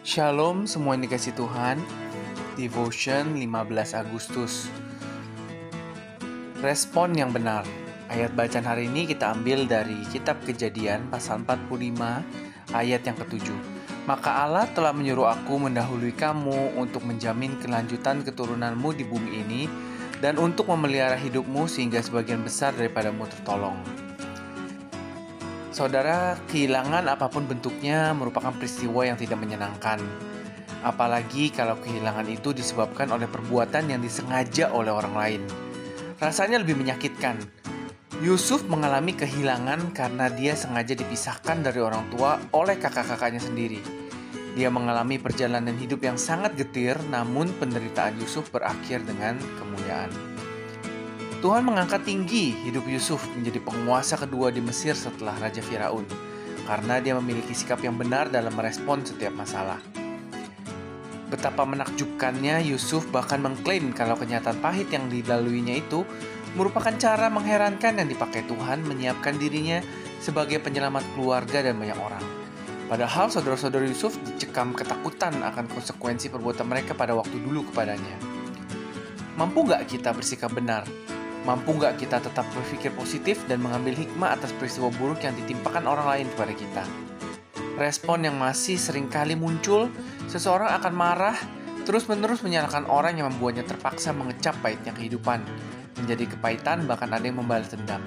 Shalom 0.00 0.64
semua 0.64 0.96
yang 0.96 1.04
dikasih 1.04 1.36
Tuhan 1.36 1.76
Devotion 2.56 3.36
15 3.36 4.00
Agustus 4.00 4.66
Respon 6.64 7.14
yang 7.14 7.30
benar 7.30 7.62
Ayat 8.10 8.34
bacaan 8.34 8.66
hari 8.66 8.90
ini 8.90 9.06
kita 9.06 9.30
ambil 9.30 9.70
dari 9.70 10.02
kitab 10.10 10.42
kejadian 10.42 11.06
pasal 11.14 11.46
45 11.46 11.70
ayat 12.74 13.06
yang 13.06 13.14
ketujuh 13.14 13.54
Maka 14.10 14.50
Allah 14.50 14.66
telah 14.74 14.90
menyuruh 14.90 15.30
aku 15.30 15.62
mendahului 15.62 16.10
kamu 16.18 16.74
untuk 16.74 17.06
menjamin 17.06 17.54
kelanjutan 17.62 18.26
keturunanmu 18.26 18.98
di 18.98 19.06
bumi 19.06 19.30
ini 19.46 19.62
dan 20.18 20.42
untuk 20.42 20.66
memelihara 20.74 21.14
hidupmu 21.14 21.70
sehingga 21.70 22.02
sebagian 22.02 22.42
besar 22.42 22.74
daripadamu 22.74 23.30
tertolong. 23.30 23.78
Saudara, 25.70 26.34
kehilangan 26.50 27.06
apa 27.06 27.30
pun 27.30 27.46
bentuknya 27.46 28.10
merupakan 28.10 28.50
peristiwa 28.50 29.06
yang 29.06 29.22
tidak 29.22 29.38
menyenangkan. 29.38 30.02
Apalagi 30.82 31.54
kalau 31.54 31.78
kehilangan 31.78 32.26
itu 32.26 32.50
disebabkan 32.50 33.06
oleh 33.14 33.30
perbuatan 33.30 33.86
yang 33.86 34.02
disengaja 34.02 34.74
oleh 34.74 34.90
orang 34.90 35.14
lain. 35.14 35.42
Rasanya 36.18 36.58
lebih 36.58 36.74
menyakitkan. 36.74 37.59
Yusuf 38.20 38.68
mengalami 38.68 39.16
kehilangan 39.16 39.96
karena 39.96 40.28
dia 40.28 40.52
sengaja 40.52 40.92
dipisahkan 40.92 41.64
dari 41.64 41.80
orang 41.80 42.04
tua 42.12 42.36
oleh 42.52 42.76
kakak-kakaknya 42.76 43.40
sendiri. 43.40 43.80
Dia 44.52 44.68
mengalami 44.68 45.16
perjalanan 45.16 45.72
hidup 45.80 46.04
yang 46.04 46.20
sangat 46.20 46.52
getir, 46.52 47.00
namun 47.08 47.48
penderitaan 47.56 48.20
Yusuf 48.20 48.52
berakhir 48.52 49.08
dengan 49.08 49.40
kemuliaan. 49.56 50.12
Tuhan 51.40 51.64
mengangkat 51.64 52.04
tinggi 52.04 52.52
hidup 52.68 52.84
Yusuf 52.84 53.24
menjadi 53.32 53.56
penguasa 53.64 54.20
kedua 54.20 54.52
di 54.52 54.60
Mesir 54.60 54.92
setelah 54.92 55.40
Raja 55.40 55.64
Firaun, 55.64 56.04
karena 56.68 57.00
dia 57.00 57.16
memiliki 57.16 57.56
sikap 57.56 57.80
yang 57.80 57.96
benar 57.96 58.28
dalam 58.28 58.52
merespon 58.52 59.00
setiap 59.00 59.32
masalah. 59.32 59.80
Betapa 61.32 61.64
menakjubkannya 61.64 62.68
Yusuf 62.68 63.08
bahkan 63.08 63.40
mengklaim 63.40 63.96
kalau 63.96 64.18
kenyataan 64.18 64.60
pahit 64.60 64.92
yang 64.92 65.08
dilaluinya 65.08 65.78
itu 65.80 66.04
merupakan 66.58 66.94
cara 66.96 67.30
mengherankan 67.30 68.00
yang 68.00 68.08
dipakai 68.08 68.46
Tuhan 68.46 68.82
menyiapkan 68.86 69.38
dirinya 69.38 69.82
sebagai 70.18 70.58
penyelamat 70.58 71.02
keluarga 71.14 71.62
dan 71.62 71.78
banyak 71.78 71.98
orang. 71.98 72.24
Padahal 72.90 73.30
saudara-saudara 73.30 73.86
Yusuf 73.86 74.18
dicekam 74.26 74.74
ketakutan 74.74 75.38
akan 75.38 75.70
konsekuensi 75.70 76.26
perbuatan 76.26 76.66
mereka 76.66 76.98
pada 76.98 77.14
waktu 77.14 77.38
dulu 77.38 77.70
kepadanya. 77.70 78.18
Mampu 79.38 79.62
gak 79.62 79.86
kita 79.86 80.10
bersikap 80.10 80.50
benar 80.52 80.84
Mampu 81.40 81.72
nggak 81.72 81.96
kita 81.96 82.20
tetap 82.20 82.44
berpikir 82.52 82.92
positif 82.92 83.40
dan 83.48 83.64
mengambil 83.64 83.96
hikmah 83.96 84.36
atas 84.36 84.52
peristiwa 84.52 84.92
buruk 84.92 85.24
yang 85.24 85.32
ditimpakan 85.40 85.88
orang 85.88 86.04
lain 86.04 86.26
kepada 86.36 86.52
kita? 86.52 86.84
Respon 87.80 88.28
yang 88.28 88.36
masih 88.36 88.76
sering 88.76 89.08
kali 89.08 89.32
muncul, 89.40 89.88
seseorang 90.28 90.68
akan 90.76 90.92
marah, 90.92 91.36
terus-menerus 91.88 92.44
menyalahkan 92.44 92.84
orang 92.92 93.16
yang 93.16 93.32
membuatnya 93.32 93.64
terpaksa 93.64 94.12
mengecap 94.12 94.52
pahitnya 94.60 94.92
kehidupan, 94.92 95.40
menjadi 96.00 96.24
kepahitan 96.32 96.88
bahkan 96.88 97.12
ada 97.12 97.22
yang 97.22 97.38
membalas 97.38 97.68
dendam. 97.68 98.00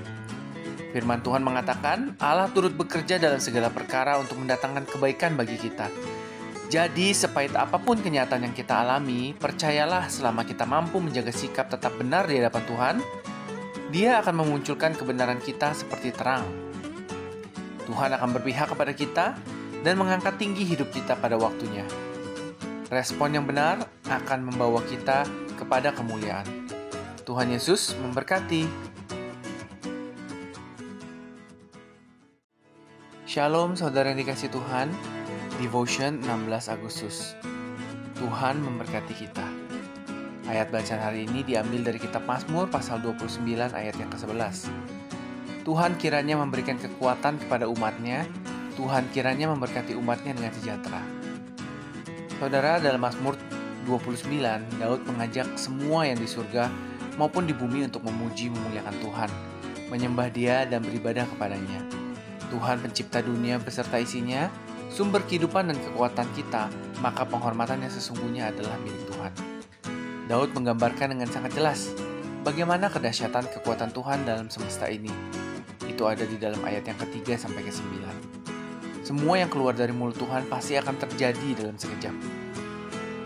Firman 0.94 1.26
Tuhan 1.26 1.42
mengatakan, 1.42 2.14
Allah 2.22 2.54
turut 2.54 2.78
bekerja 2.78 3.18
dalam 3.18 3.42
segala 3.42 3.74
perkara 3.74 4.22
untuk 4.22 4.38
mendatangkan 4.38 4.86
kebaikan 4.86 5.34
bagi 5.34 5.58
kita. 5.58 5.90
Jadi, 6.70 7.18
sepahit 7.18 7.58
apa 7.58 7.82
pun 7.82 7.98
kenyataan 7.98 8.46
yang 8.46 8.54
kita 8.54 8.86
alami, 8.86 9.34
percayalah 9.34 10.06
selama 10.06 10.46
kita 10.46 10.70
mampu 10.70 11.02
menjaga 11.02 11.34
sikap 11.34 11.70
tetap 11.70 11.98
benar 11.98 12.30
di 12.30 12.38
hadapan 12.38 12.64
Tuhan, 12.70 12.96
dia 13.90 14.22
akan 14.22 14.46
memunculkan 14.46 14.94
kebenaran 14.94 15.42
kita 15.42 15.74
seperti 15.74 16.14
terang. 16.14 16.46
Tuhan 17.90 18.14
akan 18.14 18.30
berpihak 18.38 18.74
kepada 18.74 18.94
kita 18.94 19.26
dan 19.82 19.94
mengangkat 19.98 20.38
tinggi 20.38 20.66
hidup 20.66 20.90
kita 20.90 21.18
pada 21.18 21.38
waktunya. 21.38 21.86
Respon 22.90 23.34
yang 23.34 23.46
benar 23.50 23.86
akan 24.06 24.46
membawa 24.46 24.82
kita 24.86 25.26
kepada 25.58 25.90
kemuliaan. 25.94 26.63
Tuhan 27.24 27.56
Yesus 27.56 27.96
memberkati. 28.04 28.68
Shalom 33.24 33.80
saudara 33.80 34.12
yang 34.12 34.20
dikasih 34.20 34.52
Tuhan. 34.52 34.92
Devotion 35.56 36.20
16 36.20 36.68
Agustus. 36.68 37.40
Tuhan 38.20 38.60
memberkati 38.60 39.16
kita. 39.16 39.48
Ayat 40.52 40.68
bacaan 40.76 41.00
hari 41.00 41.24
ini 41.24 41.48
diambil 41.48 41.88
dari 41.88 42.04
kitab 42.04 42.28
Mazmur 42.28 42.68
pasal 42.68 43.00
29 43.00 43.40
ayat 43.72 43.96
yang 43.96 44.12
ke-11. 44.12 44.68
Tuhan 45.64 45.96
kiranya 45.96 46.36
memberikan 46.36 46.76
kekuatan 46.76 47.40
kepada 47.40 47.72
umatnya, 47.72 48.28
Tuhan 48.76 49.08
kiranya 49.16 49.48
memberkati 49.56 49.96
umatnya 49.96 50.36
dengan 50.36 50.52
sejahtera. 50.52 51.00
Saudara, 52.36 52.84
dalam 52.84 53.00
Mazmur 53.00 53.40
29, 53.88 54.28
Daud 54.84 55.08
mengajak 55.08 55.48
semua 55.56 56.04
yang 56.04 56.20
di 56.20 56.28
surga 56.28 56.68
maupun 57.16 57.46
di 57.46 57.54
bumi 57.54 57.86
untuk 57.86 58.06
memuji 58.06 58.50
memuliakan 58.50 58.96
Tuhan, 59.02 59.30
menyembah 59.94 60.28
dia 60.34 60.66
dan 60.66 60.82
beribadah 60.82 61.30
kepadanya. 61.30 61.82
Tuhan 62.50 62.82
pencipta 62.82 63.22
dunia 63.22 63.58
beserta 63.58 63.98
isinya, 63.98 64.50
sumber 64.94 65.26
kehidupan 65.26 65.74
dan 65.74 65.78
kekuatan 65.78 66.30
kita, 66.38 66.70
maka 67.02 67.26
penghormatan 67.26 67.82
yang 67.82 67.94
sesungguhnya 67.94 68.54
adalah 68.54 68.78
milik 68.82 69.10
Tuhan. 69.10 69.34
Daud 70.30 70.56
menggambarkan 70.56 71.18
dengan 71.18 71.28
sangat 71.28 71.52
jelas 71.58 71.92
bagaimana 72.46 72.88
kedahsyatan 72.88 73.50
kekuatan 73.60 73.92
Tuhan 73.92 74.24
dalam 74.24 74.48
semesta 74.48 74.88
ini. 74.88 75.12
Itu 75.84 76.08
ada 76.08 76.24
di 76.24 76.40
dalam 76.40 76.62
ayat 76.64 76.88
yang 76.88 77.00
ketiga 77.00 77.36
sampai 77.36 77.66
ke 77.66 77.74
sembilan. 77.74 78.16
Semua 79.04 79.36
yang 79.36 79.52
keluar 79.52 79.76
dari 79.76 79.92
mulut 79.92 80.16
Tuhan 80.16 80.48
pasti 80.48 80.80
akan 80.80 80.96
terjadi 80.96 81.60
dalam 81.60 81.76
sekejap. 81.76 82.16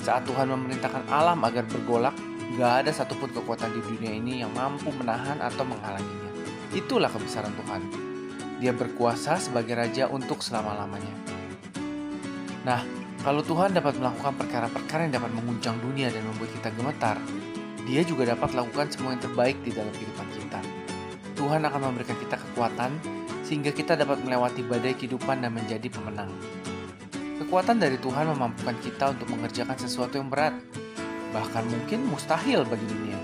Saat 0.01 0.25
Tuhan 0.25 0.49
memerintahkan 0.49 1.05
alam 1.11 1.37
agar 1.45 1.69
bergolak, 1.69 2.17
gak 2.55 2.87
ada 2.87 2.91
satupun 2.95 3.27
kekuatan 3.35 3.75
di 3.75 3.81
dunia 3.83 4.13
ini 4.15 4.33
yang 4.39 4.55
mampu 4.55 4.87
menahan 4.95 5.43
atau 5.43 5.67
menghalanginya. 5.67 6.31
Itulah 6.71 7.11
kebesaran 7.11 7.51
Tuhan. 7.59 7.81
Dia 8.63 8.71
berkuasa 8.71 9.35
sebagai 9.37 9.75
raja 9.75 10.07
untuk 10.07 10.39
selama-lamanya. 10.39 11.11
Nah, 12.63 12.81
kalau 13.21 13.43
Tuhan 13.43 13.75
dapat 13.75 13.99
melakukan 13.99 14.39
perkara-perkara 14.39 15.07
yang 15.07 15.19
dapat 15.19 15.31
menguncang 15.35 15.75
dunia 15.83 16.07
dan 16.07 16.23
membuat 16.23 16.51
kita 16.55 16.69
gemetar, 16.73 17.17
Dia 17.87 18.03
juga 18.03 18.35
dapat 18.35 18.51
lakukan 18.51 18.91
semua 18.91 19.15
yang 19.15 19.23
terbaik 19.23 19.63
di 19.63 19.71
dalam 19.71 19.87
kehidupan 19.95 20.27
kita. 20.35 20.59
Tuhan 21.39 21.63
akan 21.63 21.81
memberikan 21.87 22.19
kita 22.19 22.35
kekuatan 22.35 22.91
sehingga 23.47 23.71
kita 23.71 23.95
dapat 23.95 24.19
melewati 24.27 24.59
badai 24.67 24.91
kehidupan 24.91 25.39
dan 25.39 25.55
menjadi 25.55 25.87
pemenang. 25.87 26.27
Kekuatan 27.39 27.79
dari 27.79 27.95
Tuhan 27.95 28.27
memampukan 28.27 28.75
kita 28.83 29.15
untuk 29.15 29.31
mengerjakan 29.31 29.79
sesuatu 29.79 30.19
yang 30.19 30.27
berat, 30.27 30.51
bahkan 31.37 31.61
mungkin 31.69 32.09
mustahil 32.09 32.65
bagi 32.65 32.89
dunia. 32.89 33.19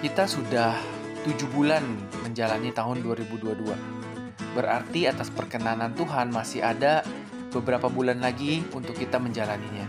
Kita 0.00 0.24
sudah 0.24 0.72
7 1.28 1.36
bulan 1.52 1.84
menjalani 2.24 2.72
tahun 2.72 3.04
2022. 3.04 4.56
Berarti 4.56 5.04
atas 5.04 5.28
perkenanan 5.28 5.92
Tuhan 5.92 6.32
masih 6.32 6.64
ada 6.64 7.04
beberapa 7.52 7.92
bulan 7.92 8.24
lagi 8.24 8.64
untuk 8.72 8.96
kita 8.96 9.20
menjalaninya. 9.20 9.84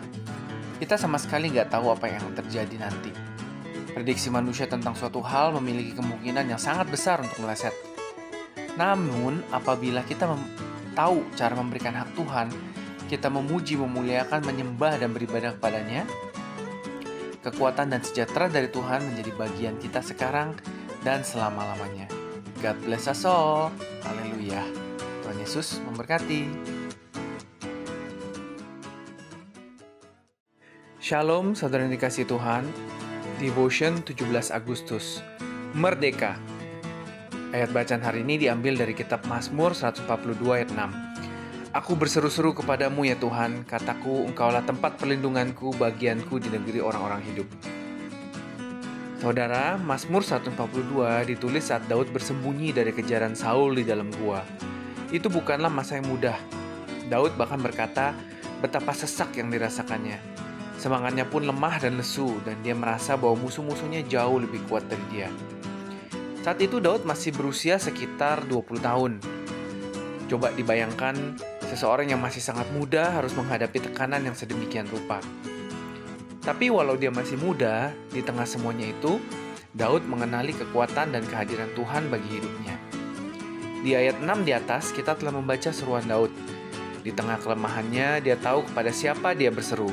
Kita 0.75 0.99
sama 0.99 1.15
sekali 1.15 1.55
nggak 1.55 1.71
tahu 1.71 1.87
apa 1.87 2.11
yang 2.11 2.35
terjadi 2.35 2.75
nanti. 2.75 3.15
Prediksi 3.95 4.27
manusia 4.27 4.67
tentang 4.67 4.91
suatu 4.91 5.23
hal 5.23 5.55
memiliki 5.55 5.95
kemungkinan 5.95 6.51
yang 6.51 6.59
sangat 6.59 6.91
besar 6.91 7.23
untuk 7.23 7.47
meleset. 7.47 7.71
Namun, 8.75 9.39
apabila 9.55 10.03
kita 10.03 10.27
tahu 10.95 11.23
cara 11.39 11.55
memberikan 11.55 11.95
hak 11.95 12.11
Tuhan, 12.15 12.47
kita 13.07 13.27
memuji, 13.27 13.75
memuliakan, 13.75 14.43
menyembah, 14.47 14.95
dan 14.99 15.11
beribadah 15.11 15.59
kepadanya, 15.59 16.07
kekuatan 17.41 17.89
dan 17.89 18.01
sejahtera 18.05 18.47
dari 18.47 18.69
Tuhan 18.69 19.01
menjadi 19.01 19.31
bagian 19.33 19.75
kita 19.81 19.99
sekarang 20.05 20.53
dan 21.01 21.25
selama-lamanya. 21.25 22.05
God 22.61 22.77
bless 22.85 23.09
us 23.09 23.25
all. 23.25 23.73
Haleluya. 24.05 24.61
Tuhan 25.25 25.37
Yesus 25.41 25.81
memberkati. 25.89 26.45
Shalom, 31.01 31.57
saudara 31.57 31.89
yang 31.89 31.93
dikasih 31.97 32.29
Tuhan. 32.29 32.69
Devotion 33.41 34.05
17 34.05 34.53
Agustus. 34.53 35.25
Merdeka. 35.73 36.37
Ayat 37.51 37.73
bacaan 37.73 38.05
hari 38.05 38.21
ini 38.21 38.47
diambil 38.47 38.77
dari 38.77 38.93
kitab 38.93 39.25
Mazmur 39.25 39.73
142 39.73 40.37
ayat 40.53 40.69
6. 40.71 41.10
Aku 41.71 41.95
berseru-seru 41.95 42.51
kepadamu 42.51 43.07
ya 43.07 43.15
Tuhan, 43.15 43.63
kataku 43.63 44.27
engkaulah 44.27 44.59
tempat 44.67 44.99
perlindunganku, 44.99 45.71
bagianku 45.79 46.35
di 46.35 46.51
negeri 46.51 46.83
orang-orang 46.83 47.23
hidup. 47.23 47.47
Saudara, 49.23 49.79
Mazmur 49.79 50.19
142 50.19 51.23
ditulis 51.31 51.71
saat 51.71 51.87
Daud 51.87 52.11
bersembunyi 52.11 52.75
dari 52.75 52.91
kejaran 52.91 53.39
Saul 53.39 53.79
di 53.79 53.87
dalam 53.87 54.11
gua. 54.19 54.43
Itu 55.15 55.31
bukanlah 55.31 55.71
masa 55.71 55.95
yang 55.95 56.11
mudah. 56.11 56.35
Daud 57.07 57.39
bahkan 57.39 57.63
berkata 57.63 58.19
betapa 58.59 58.91
sesak 58.91 59.39
yang 59.39 59.47
dirasakannya. 59.47 60.19
Semangatnya 60.75 61.23
pun 61.23 61.47
lemah 61.47 61.79
dan 61.79 61.95
lesu 61.95 62.35
dan 62.43 62.59
dia 62.67 62.75
merasa 62.75 63.15
bahwa 63.15 63.47
musuh-musuhnya 63.47 64.03
jauh 64.11 64.43
lebih 64.43 64.59
kuat 64.67 64.83
dari 64.91 65.05
dia. 65.07 65.31
Saat 66.43 66.59
itu 66.59 66.83
Daud 66.83 67.07
masih 67.07 67.31
berusia 67.31 67.79
sekitar 67.79 68.43
20 68.43 68.59
tahun. 68.83 69.23
Coba 70.27 70.51
dibayangkan 70.51 71.15
Seseorang 71.71 72.11
yang 72.11 72.19
masih 72.19 72.43
sangat 72.43 72.67
muda 72.75 73.15
harus 73.15 73.31
menghadapi 73.31 73.79
tekanan 73.79 74.27
yang 74.27 74.35
sedemikian 74.35 74.91
rupa. 74.91 75.23
Tapi 76.43 76.67
walau 76.67 76.99
dia 76.99 77.07
masih 77.07 77.39
muda, 77.39 77.95
di 78.11 78.19
tengah 78.19 78.43
semuanya 78.43 78.91
itu, 78.91 79.23
Daud 79.71 80.03
mengenali 80.03 80.51
kekuatan 80.51 81.15
dan 81.15 81.23
kehadiran 81.23 81.71
Tuhan 81.71 82.11
bagi 82.11 82.27
hidupnya. 82.27 82.75
Di 83.87 83.95
ayat 83.95 84.19
6 84.19 84.43
di 84.43 84.51
atas, 84.51 84.91
kita 84.91 85.15
telah 85.15 85.31
membaca 85.31 85.71
seruan 85.71 86.03
Daud. 86.03 86.35
Di 87.07 87.15
tengah 87.15 87.39
kelemahannya, 87.39 88.19
dia 88.19 88.35
tahu 88.35 88.67
kepada 88.67 88.91
siapa 88.91 89.31
dia 89.31 89.47
berseru. 89.47 89.87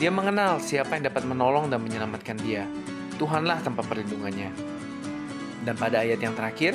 Dia 0.00 0.08
mengenal 0.08 0.64
siapa 0.64 0.96
yang 0.96 1.12
dapat 1.12 1.28
menolong 1.28 1.68
dan 1.68 1.84
menyelamatkan 1.84 2.40
dia. 2.40 2.64
Tuhanlah 3.20 3.60
tempat 3.60 3.84
perlindungannya. 3.84 4.48
Dan 5.60 5.76
pada 5.76 6.00
ayat 6.00 6.24
yang 6.24 6.32
terakhir, 6.32 6.72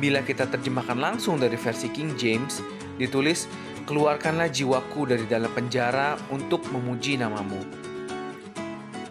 bila 0.00 0.24
kita 0.24 0.48
terjemahkan 0.48 0.96
langsung 0.96 1.36
dari 1.36 1.54
versi 1.54 1.92
King 1.92 2.16
James, 2.16 2.64
ditulis, 2.98 3.46
keluarkanlah 3.84 4.48
jiwaku 4.48 5.04
dari 5.04 5.28
dalam 5.28 5.52
penjara 5.52 6.16
untuk 6.32 6.64
memuji 6.72 7.20
namamu. 7.20 7.60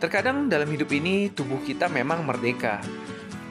Terkadang 0.01 0.49
dalam 0.49 0.67
hidup 0.67 0.89
ini 0.91 1.30
tubuh 1.30 1.61
kita 1.61 1.88
memang 1.88 2.26
merdeka, 2.26 2.82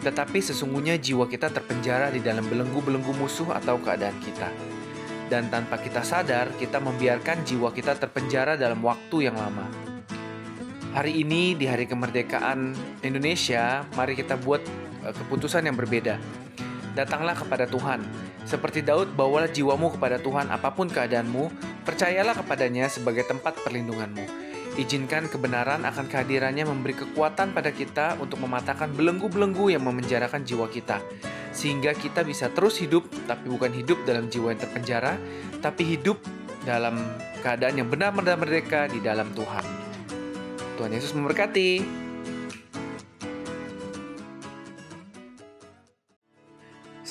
tetapi 0.02 0.42
sesungguhnya 0.42 0.98
jiwa 0.98 1.30
kita 1.30 1.48
terpenjara 1.48 2.10
di 2.10 2.20
dalam 2.20 2.44
belenggu-belenggu 2.44 3.14
musuh 3.16 3.54
atau 3.54 3.78
keadaan 3.78 4.18
kita. 4.20 4.50
Dan 5.30 5.48
tanpa 5.48 5.80
kita 5.80 6.04
sadar, 6.04 6.52
kita 6.60 6.76
membiarkan 6.76 7.40
jiwa 7.46 7.72
kita 7.72 7.96
terpenjara 7.96 8.58
dalam 8.58 8.84
waktu 8.84 9.32
yang 9.32 9.38
lama. 9.38 9.64
Hari 10.92 11.24
ini 11.24 11.56
di 11.56 11.64
hari 11.64 11.88
kemerdekaan 11.88 12.76
Indonesia, 13.00 13.88
mari 13.96 14.12
kita 14.12 14.36
buat 14.36 14.60
eh, 15.08 15.14
keputusan 15.16 15.64
yang 15.64 15.78
berbeda. 15.78 16.20
Datanglah 16.92 17.32
kepada 17.32 17.64
Tuhan, 17.64 18.04
seperti 18.42 18.82
Daud, 18.82 19.14
bawalah 19.14 19.48
jiwamu 19.48 19.94
kepada 19.94 20.18
Tuhan 20.18 20.50
apa 20.50 20.74
pun 20.74 20.90
keadaanmu, 20.90 21.48
percayalah 21.86 22.34
kepadanya 22.34 22.90
sebagai 22.90 23.22
tempat 23.26 23.54
perlindunganmu. 23.62 24.52
Izinkan 24.72 25.28
kebenaran 25.28 25.84
akan 25.84 26.08
kehadirannya 26.08 26.64
memberi 26.64 26.96
kekuatan 26.96 27.52
pada 27.52 27.70
kita 27.70 28.16
untuk 28.16 28.40
mematahkan 28.40 28.88
belenggu-belenggu 28.96 29.68
yang 29.68 29.84
memenjarakan 29.84 30.48
jiwa 30.48 30.64
kita. 30.72 30.98
Sehingga 31.52 31.92
kita 31.92 32.24
bisa 32.24 32.48
terus 32.48 32.80
hidup, 32.80 33.04
tapi 33.28 33.52
bukan 33.52 33.68
hidup 33.68 34.00
dalam 34.08 34.32
jiwa 34.32 34.56
yang 34.56 34.60
terpenjara, 34.64 35.20
tapi 35.60 35.84
hidup 35.84 36.16
dalam 36.64 36.96
keadaan 37.44 37.84
yang 37.84 37.88
benar-benar 37.92 38.40
merdeka 38.40 38.88
di 38.88 39.04
dalam 39.04 39.28
Tuhan. 39.36 39.64
Tuhan 40.80 40.90
Yesus 40.90 41.12
memberkati. 41.12 42.01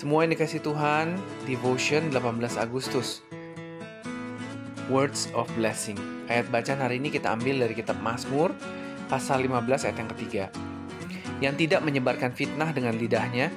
Semua 0.02 0.26
yang 0.26 0.34
dikasih 0.34 0.66
Tuhan, 0.66 1.14
Devotion 1.45 2.10
18 2.10 2.58
Agustus. 2.58 3.22
Words 4.89 5.30
of 5.38 5.45
Blessing. 5.54 5.93
Ayat 6.26 6.49
bacaan 6.49 6.82
hari 6.82 6.97
ini 6.97 7.14
kita 7.14 7.30
ambil 7.30 7.62
dari 7.62 7.78
kitab 7.78 8.02
Mazmur, 8.02 8.49
pasal 9.14 9.45
15 9.45 9.62
ayat 9.86 9.97
yang 10.02 10.10
ketiga. 10.18 10.43
Yang 11.38 11.56
tidak 11.62 11.86
menyebarkan 11.86 12.34
fitnah 12.34 12.74
dengan 12.74 12.97
lidahnya, 12.97 13.54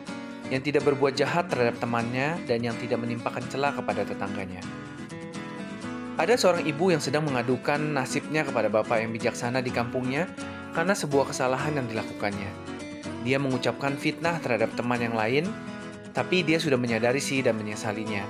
yang 0.52 0.60
tidak 0.60 0.84
berbuat 0.84 1.16
jahat 1.16 1.48
terhadap 1.48 1.80
temannya, 1.80 2.36
dan 2.44 2.60
yang 2.60 2.76
tidak 2.76 3.00
menimpakan 3.00 3.40
celah 3.48 3.72
kepada 3.72 4.04
tetangganya. 4.04 4.60
Ada 6.20 6.36
seorang 6.36 6.68
ibu 6.68 6.92
yang 6.92 7.00
sedang 7.00 7.24
mengadukan 7.24 7.80
nasibnya 7.80 8.44
kepada 8.44 8.68
bapak 8.68 9.00
yang 9.00 9.16
bijaksana 9.16 9.64
di 9.64 9.72
kampungnya 9.72 10.28
karena 10.76 10.92
sebuah 10.92 11.32
kesalahan 11.32 11.72
yang 11.80 11.88
dilakukannya. 11.88 12.52
Dia 13.24 13.40
mengucapkan 13.40 13.96
fitnah 13.96 14.36
terhadap 14.44 14.76
teman 14.76 15.00
yang 15.00 15.16
lain 15.16 15.48
tapi 16.14 16.46
dia 16.46 16.62
sudah 16.62 16.78
menyadari 16.78 17.18
sih 17.18 17.42
dan 17.42 17.58
menyesalinya. 17.58 18.22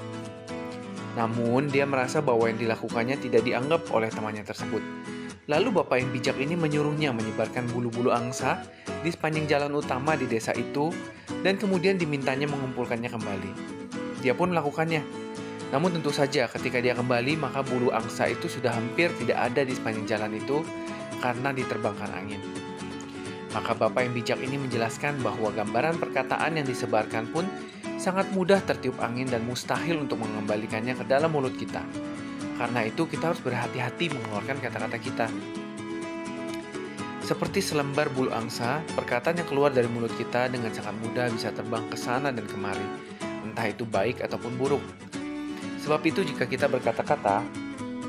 Namun, 1.15 1.71
dia 1.71 1.87
merasa 1.87 2.19
bahwa 2.19 2.51
yang 2.51 2.59
dilakukannya 2.59 3.21
tidak 3.23 3.47
dianggap 3.47 3.87
oleh 3.95 4.11
temannya 4.11 4.43
tersebut. 4.43 4.83
Lalu 5.45 5.69
bapak 5.77 6.01
yang 6.01 6.11
bijak 6.11 6.41
ini 6.41 6.57
menyuruhnya 6.57 7.13
menyebarkan 7.13 7.69
bulu-bulu 7.69 8.09
angsa 8.09 8.65
di 9.05 9.13
sepanjang 9.13 9.45
jalan 9.45 9.77
utama 9.77 10.17
di 10.17 10.25
desa 10.25 10.57
itu 10.57 10.89
dan 11.45 11.61
kemudian 11.61 12.01
dimintanya 12.01 12.49
mengumpulkannya 12.49 13.13
kembali. 13.13 13.53
Dia 14.25 14.33
pun 14.33 14.57
melakukannya. 14.57 15.05
Namun 15.69 16.01
tentu 16.01 16.09
saja 16.17 16.49
ketika 16.49 16.81
dia 16.81 16.97
kembali 16.97 17.37
maka 17.37 17.61
bulu 17.61 17.93
angsa 17.93 18.33
itu 18.33 18.49
sudah 18.49 18.73
hampir 18.73 19.13
tidak 19.21 19.37
ada 19.53 19.69
di 19.69 19.77
sepanjang 19.77 20.17
jalan 20.17 20.33
itu 20.41 20.65
karena 21.21 21.53
diterbangkan 21.53 22.11
angin. 22.17 22.41
Maka 23.53 23.77
bapak 23.77 24.01
yang 24.01 24.15
bijak 24.17 24.39
ini 24.41 24.57
menjelaskan 24.57 25.21
bahwa 25.21 25.53
gambaran 25.53 26.01
perkataan 26.01 26.57
yang 26.57 26.65
disebarkan 26.65 27.29
pun 27.29 27.45
sangat 27.97 28.31
mudah 28.35 28.61
tertiup 28.63 28.99
angin 29.01 29.31
dan 29.31 29.43
mustahil 29.47 30.03
untuk 30.03 30.21
mengembalikannya 30.21 30.95
ke 30.99 31.05
dalam 31.07 31.33
mulut 31.33 31.55
kita. 31.55 31.83
Karena 32.55 32.87
itu 32.87 33.07
kita 33.11 33.35
harus 33.35 33.43
berhati-hati 33.43 34.15
mengeluarkan 34.15 34.63
kata-kata 34.63 34.99
kita. 35.03 35.27
Seperti 37.25 37.65
selembar 37.65 38.13
bulu 38.13 38.29
angsa, 38.37 38.85
perkataan 38.93 39.41
yang 39.41 39.49
keluar 39.49 39.73
dari 39.73 39.89
mulut 39.89 40.13
kita 40.13 40.53
dengan 40.53 40.69
sangat 40.71 40.93
mudah 41.01 41.33
bisa 41.33 41.49
terbang 41.57 41.89
ke 41.89 41.97
sana 41.97 42.29
dan 42.29 42.45
kemari, 42.45 42.85
entah 43.49 43.65
itu 43.65 43.89
baik 43.89 44.21
ataupun 44.21 44.61
buruk. 44.61 44.85
Sebab 45.81 46.05
itu 46.05 46.21
jika 46.21 46.45
kita 46.45 46.69
berkata-kata, 46.69 47.41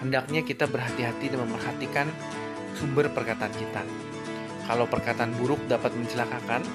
hendaknya 0.04 0.44
kita 0.44 0.68
berhati-hati 0.68 1.32
dan 1.32 1.48
memperhatikan 1.48 2.08
sumber 2.76 3.08
perkataan 3.08 3.56
kita. 3.56 3.84
Kalau 4.66 4.90
perkataan 4.90 5.30
buruk 5.38 5.62
dapat 5.70 5.94
mencelakakan, 5.94 6.66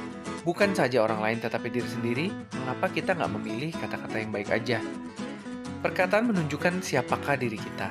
bukan 0.46 0.70
saja 0.78 1.02
orang 1.02 1.18
lain 1.18 1.38
tetapi 1.42 1.74
diri 1.74 1.88
sendiri, 1.90 2.26
mengapa 2.62 2.86
kita 2.86 3.18
nggak 3.18 3.32
memilih 3.34 3.70
kata-kata 3.74 4.16
yang 4.22 4.30
baik 4.30 4.50
aja? 4.54 4.78
Perkataan 5.82 6.30
menunjukkan 6.30 6.86
siapakah 6.86 7.34
diri 7.34 7.58
kita. 7.58 7.90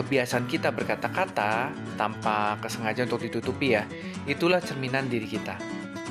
Kebiasaan 0.00 0.48
kita 0.48 0.72
berkata-kata 0.72 1.68
tanpa 2.00 2.56
kesengajaan 2.64 3.12
untuk 3.12 3.28
ditutupi 3.28 3.76
ya, 3.76 3.84
itulah 4.24 4.64
cerminan 4.64 5.12
diri 5.12 5.28
kita. 5.28 5.60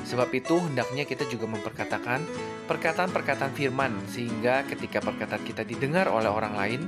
Sebab 0.06 0.30
itu 0.30 0.62
hendaknya 0.62 1.02
kita 1.02 1.26
juga 1.26 1.50
memperkatakan 1.50 2.22
perkataan-perkataan 2.70 3.50
firman 3.58 3.90
sehingga 4.06 4.62
ketika 4.70 5.02
perkataan 5.02 5.42
kita 5.42 5.66
didengar 5.66 6.06
oleh 6.06 6.30
orang 6.30 6.54
lain, 6.54 6.80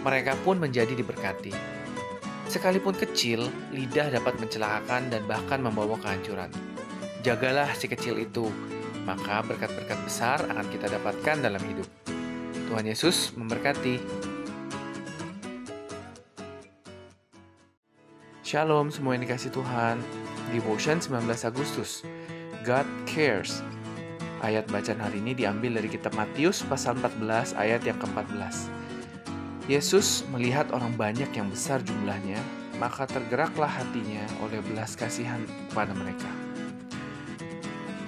mereka 0.00 0.32
pun 0.40 0.56
menjadi 0.56 0.96
diberkati. 0.96 1.52
Sekalipun 2.46 2.94
kecil, 2.94 3.50
lidah 3.74 4.06
dapat 4.06 4.38
mencelakakan 4.38 5.10
dan 5.10 5.26
bahkan 5.26 5.58
membawa 5.58 5.98
kehancuran. 5.98 6.46
Jagalah 7.26 7.74
si 7.74 7.90
kecil 7.90 8.22
itu, 8.22 8.46
maka 9.02 9.42
berkat-berkat 9.42 9.98
besar 10.06 10.38
akan 10.46 10.66
kita 10.70 10.86
dapatkan 10.86 11.42
dalam 11.42 11.58
hidup. 11.66 11.90
Tuhan 12.70 12.86
Yesus 12.86 13.34
memberkati. 13.34 13.98
Shalom 18.46 18.94
semua 18.94 19.18
yang 19.18 19.26
dikasih 19.26 19.50
Tuhan. 19.50 19.98
Devotion 20.54 21.02
19 21.02 21.26
Agustus. 21.50 22.06
God 22.62 22.86
cares. 23.10 23.58
Ayat 24.38 24.70
bacaan 24.70 25.02
hari 25.02 25.18
ini 25.18 25.34
diambil 25.34 25.82
dari 25.82 25.90
kitab 25.90 26.14
Matius 26.14 26.62
pasal 26.62 26.94
14 27.02 27.58
ayat 27.58 27.82
yang 27.82 27.98
ke-14. 27.98 28.85
Yesus 29.66 30.22
melihat 30.30 30.70
orang 30.70 30.94
banyak 30.94 31.26
yang 31.34 31.50
besar 31.50 31.82
jumlahnya, 31.82 32.38
maka 32.78 33.02
tergeraklah 33.02 33.66
hatinya 33.66 34.22
oleh 34.38 34.62
belas 34.62 34.94
kasihan 34.94 35.42
kepada 35.66 35.90
mereka. 35.90 36.30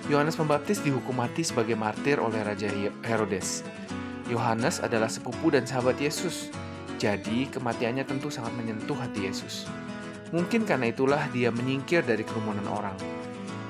Yohanes 0.06 0.38
Pembaptis 0.38 0.78
dihukum 0.86 1.18
mati 1.18 1.42
sebagai 1.42 1.74
martir 1.74 2.22
oleh 2.22 2.46
Raja 2.46 2.70
Herodes. 3.02 3.66
Yohanes 4.30 4.78
adalah 4.78 5.10
sepupu 5.10 5.50
dan 5.50 5.66
sahabat 5.66 5.98
Yesus, 5.98 6.54
jadi 7.02 7.50
kematiannya 7.50 8.06
tentu 8.06 8.30
sangat 8.30 8.54
menyentuh 8.54 8.94
hati 8.94 9.26
Yesus. 9.26 9.66
Mungkin 10.30 10.62
karena 10.62 10.94
itulah 10.94 11.26
dia 11.34 11.50
menyingkir 11.50 12.06
dari 12.06 12.22
kerumunan 12.22 12.70
orang. 12.70 12.94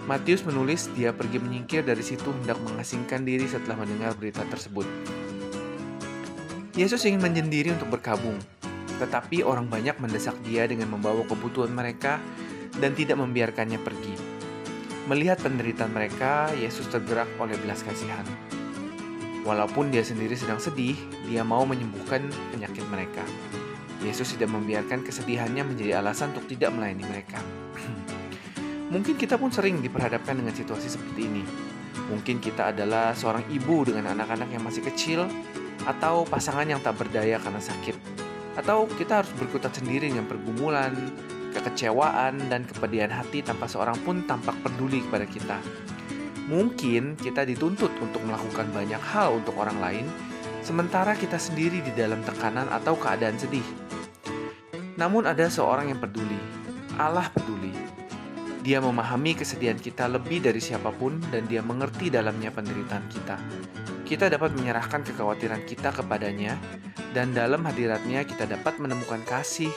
Matius 0.05 0.45
menulis 0.45 0.93
dia 0.93 1.17
pergi 1.17 1.41
menyingkir 1.41 1.89
dari 1.89 2.05
situ 2.05 2.37
hendak 2.37 2.61
mengasingkan 2.61 3.25
diri 3.25 3.49
setelah 3.49 3.81
mendengar 3.81 4.13
berita 4.13 4.45
tersebut. 4.45 4.85
Yesus 6.79 7.03
ingin 7.11 7.19
menyendiri 7.19 7.75
untuk 7.75 7.91
berkabung, 7.99 8.39
tetapi 9.03 9.43
orang 9.43 9.67
banyak 9.67 9.99
mendesak 9.99 10.39
dia 10.47 10.63
dengan 10.63 10.95
membawa 10.95 11.27
kebutuhan 11.27 11.75
mereka 11.75 12.23
dan 12.79 12.95
tidak 12.95 13.19
membiarkannya 13.19 13.83
pergi. 13.83 14.15
Melihat 15.11 15.43
penderitaan 15.43 15.91
mereka, 15.91 16.47
Yesus 16.55 16.87
tergerak 16.87 17.27
oleh 17.43 17.59
belas 17.59 17.83
kasihan. 17.83 18.23
Walaupun 19.43 19.91
dia 19.91 20.07
sendiri 20.07 20.39
sedang 20.39 20.63
sedih, 20.63 20.95
dia 21.27 21.43
mau 21.43 21.67
menyembuhkan 21.67 22.23
penyakit 22.55 22.87
mereka. 22.87 23.27
Yesus 23.99 24.39
tidak 24.39 24.55
membiarkan 24.55 25.03
kesedihannya 25.03 25.67
menjadi 25.67 25.99
alasan 25.99 26.31
untuk 26.31 26.47
tidak 26.47 26.71
melayani 26.79 27.03
mereka. 27.03 27.43
Mungkin 28.95 29.19
kita 29.19 29.35
pun 29.35 29.51
sering 29.51 29.83
diperhadapkan 29.83 30.39
dengan 30.39 30.55
situasi 30.55 30.95
seperti 30.95 31.27
ini. 31.27 31.43
Mungkin 32.07 32.39
kita 32.39 32.71
adalah 32.71 33.19
seorang 33.19 33.51
ibu 33.51 33.83
dengan 33.83 34.15
anak-anak 34.15 34.47
yang 34.55 34.63
masih 34.63 34.87
kecil, 34.87 35.27
atau 35.87 36.27
pasangan 36.27 36.67
yang 36.67 36.81
tak 36.83 36.99
berdaya 36.99 37.39
karena 37.39 37.63
sakit, 37.63 37.95
atau 38.59 38.91
kita 38.99 39.23
harus 39.23 39.33
berkutat 39.39 39.77
sendiri 39.77 40.11
dengan 40.11 40.27
pergumulan, 40.27 40.95
kekecewaan, 41.55 42.51
dan 42.51 42.67
kepedihan 42.67 43.13
hati 43.13 43.45
tanpa 43.45 43.71
seorang 43.71 43.99
pun 44.03 44.27
tampak 44.27 44.57
peduli 44.65 45.05
kepada 45.07 45.27
kita. 45.29 45.59
Mungkin 46.49 47.21
kita 47.21 47.45
dituntut 47.45 47.93
untuk 48.01 48.25
melakukan 48.25 48.73
banyak 48.73 49.03
hal 49.13 49.39
untuk 49.39 49.55
orang 49.61 49.79
lain, 49.79 50.07
sementara 50.65 51.13
kita 51.15 51.37
sendiri 51.37 51.85
di 51.85 51.93
dalam 51.93 52.25
tekanan 52.25 52.67
atau 52.73 52.97
keadaan 52.97 53.37
sedih. 53.37 53.65
Namun, 54.99 55.31
ada 55.31 55.47
seorang 55.47 55.95
yang 55.95 56.01
peduli. 56.03 56.41
Allah 56.99 57.31
peduli 57.31 57.99
dia 58.69 58.85
memahami 58.85 59.33
kesedihan 59.33 59.81
kita 59.81 60.05
lebih 60.13 60.45
dari 60.45 60.61
siapa 60.61 60.93
pun 60.93 61.17
dan 61.33 61.49
dia 61.49 61.65
mengerti 61.65 62.13
dalamnya 62.13 62.53
penderitaan 62.53 63.07
kita. 63.09 63.37
Kita 64.09 64.33
dapat 64.33 64.57
menyerahkan 64.57 65.05
kekhawatiran 65.05 65.69
kita 65.69 65.93
kepadanya 65.93 66.57
dan 67.13 67.37
dalam 67.37 67.61
hadiratnya 67.69 68.25
kita 68.25 68.49
dapat 68.49 68.81
menemukan 68.81 69.21
kasih, 69.29 69.69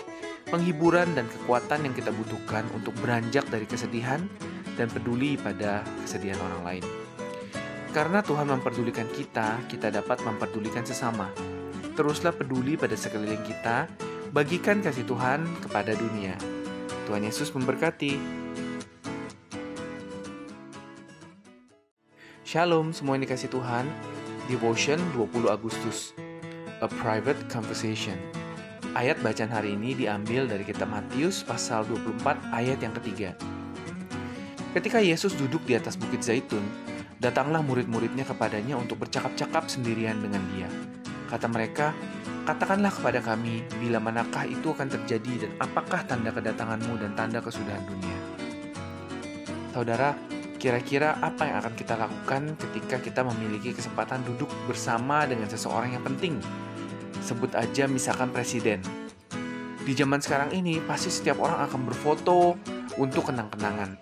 penghiburan 0.47 1.11
dan 1.11 1.27
kekuatan 1.27 1.83
yang 1.83 1.91
kita 1.91 2.15
butuhkan 2.15 2.63
untuk 2.71 2.95
beranjak 3.03 3.43
dari 3.51 3.67
kesedihan 3.67 4.23
dan 4.79 4.87
peduli 4.87 5.35
pada 5.35 5.83
kesedihan 6.07 6.39
orang 6.47 6.63
lain. 6.63 6.85
Karena 7.91 8.23
Tuhan 8.23 8.47
memperdulikan 8.47 9.11
kita, 9.11 9.67
kita 9.67 9.91
dapat 9.91 10.23
memperdulikan 10.23 10.87
sesama. 10.87 11.27
Teruslah 11.99 12.31
peduli 12.31 12.79
pada 12.79 12.95
sekeliling 12.95 13.43
kita, 13.43 13.91
bagikan 14.31 14.79
kasih 14.79 15.03
Tuhan 15.03 15.43
kepada 15.59 15.91
dunia. 15.91 16.39
Tuhan 17.03 17.27
Yesus 17.27 17.51
memberkati. 17.51 18.39
Shalom 22.47 22.95
semua 22.95 23.19
yang 23.19 23.27
dikasih 23.27 23.51
Tuhan 23.51 23.87
Devotion 24.49 24.97
20 25.13 25.53
Agustus. 25.53 26.17
A 26.81 26.89
Private 26.89 27.45
Conversation. 27.45 28.17
Ayat 28.97 29.21
bacaan 29.21 29.53
hari 29.53 29.77
ini 29.77 29.93
diambil 29.93 30.49
dari 30.49 30.65
kitab 30.65 30.89
Matius 30.89 31.45
pasal 31.45 31.85
24 31.85 32.49
ayat 32.49 32.81
yang 32.81 32.89
ketiga. 32.97 33.37
Ketika 34.73 34.97
Yesus 34.97 35.37
duduk 35.37 35.61
di 35.69 35.77
atas 35.77 35.93
bukit 35.93 36.25
zaitun 36.25 36.65
Datanglah 37.21 37.61
murid-muridnya 37.61 38.25
kepadanya 38.25 38.81
untuk 38.81 39.05
bercakap-cakap 39.05 39.69
sendirian 39.69 40.17
dengan 40.17 40.41
dia. 40.57 40.65
Kata 41.29 41.45
mereka, 41.45 41.93
Katakanlah 42.41 42.89
kepada 42.89 43.21
kami, 43.21 43.61
bila 43.77 44.01
manakah 44.01 44.49
itu 44.49 44.73
akan 44.73 44.89
terjadi 44.89 45.45
dan 45.45 45.51
apakah 45.61 46.01
tanda 46.09 46.33
kedatanganmu 46.33 46.97
dan 46.97 47.13
tanda 47.13 47.37
kesudahan 47.37 47.85
dunia. 47.85 48.17
Saudara, 49.69 50.17
Kira-kira 50.61 51.17
apa 51.25 51.49
yang 51.49 51.57
akan 51.57 51.73
kita 51.73 51.97
lakukan 51.97 52.53
ketika 52.53 53.01
kita 53.01 53.25
memiliki 53.25 53.73
kesempatan 53.73 54.21
duduk 54.21 54.45
bersama 54.69 55.25
dengan 55.25 55.49
seseorang 55.49 55.97
yang 55.97 56.05
penting? 56.05 56.37
Sebut 57.25 57.57
aja 57.57 57.89
misalkan 57.89 58.29
presiden. 58.29 58.77
Di 59.81 59.97
zaman 59.97 60.21
sekarang 60.21 60.53
ini 60.53 60.77
pasti 60.85 61.09
setiap 61.09 61.41
orang 61.41 61.65
akan 61.65 61.81
berfoto 61.89 62.61
untuk 63.01 63.33
kenang-kenangan. 63.33 63.97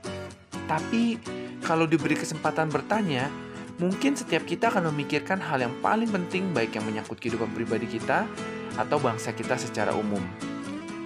Tapi 0.68 1.16
kalau 1.64 1.88
diberi 1.88 2.20
kesempatan 2.20 2.68
bertanya, 2.68 3.32
mungkin 3.80 4.20
setiap 4.20 4.44
kita 4.44 4.68
akan 4.68 4.92
memikirkan 4.92 5.40
hal 5.40 5.64
yang 5.64 5.72
paling 5.80 6.12
penting 6.12 6.52
baik 6.52 6.76
yang 6.76 6.84
menyangkut 6.84 7.24
kehidupan 7.24 7.56
pribadi 7.56 7.88
kita 7.88 8.28
atau 8.76 9.00
bangsa 9.00 9.32
kita 9.32 9.56
secara 9.56 9.96
umum. 9.96 10.20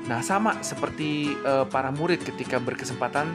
Nah, 0.09 0.25
sama 0.25 0.57
seperti 0.65 1.29
uh, 1.45 1.69
para 1.69 1.93
murid 1.93 2.25
ketika 2.25 2.57
berkesempatan 2.57 3.29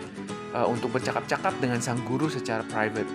uh, 0.54 0.66
untuk 0.68 0.94
bercakap-cakap 0.96 1.56
dengan 1.60 1.80
sang 1.82 2.00
guru 2.04 2.28
secara 2.30 2.64
private. 2.68 3.08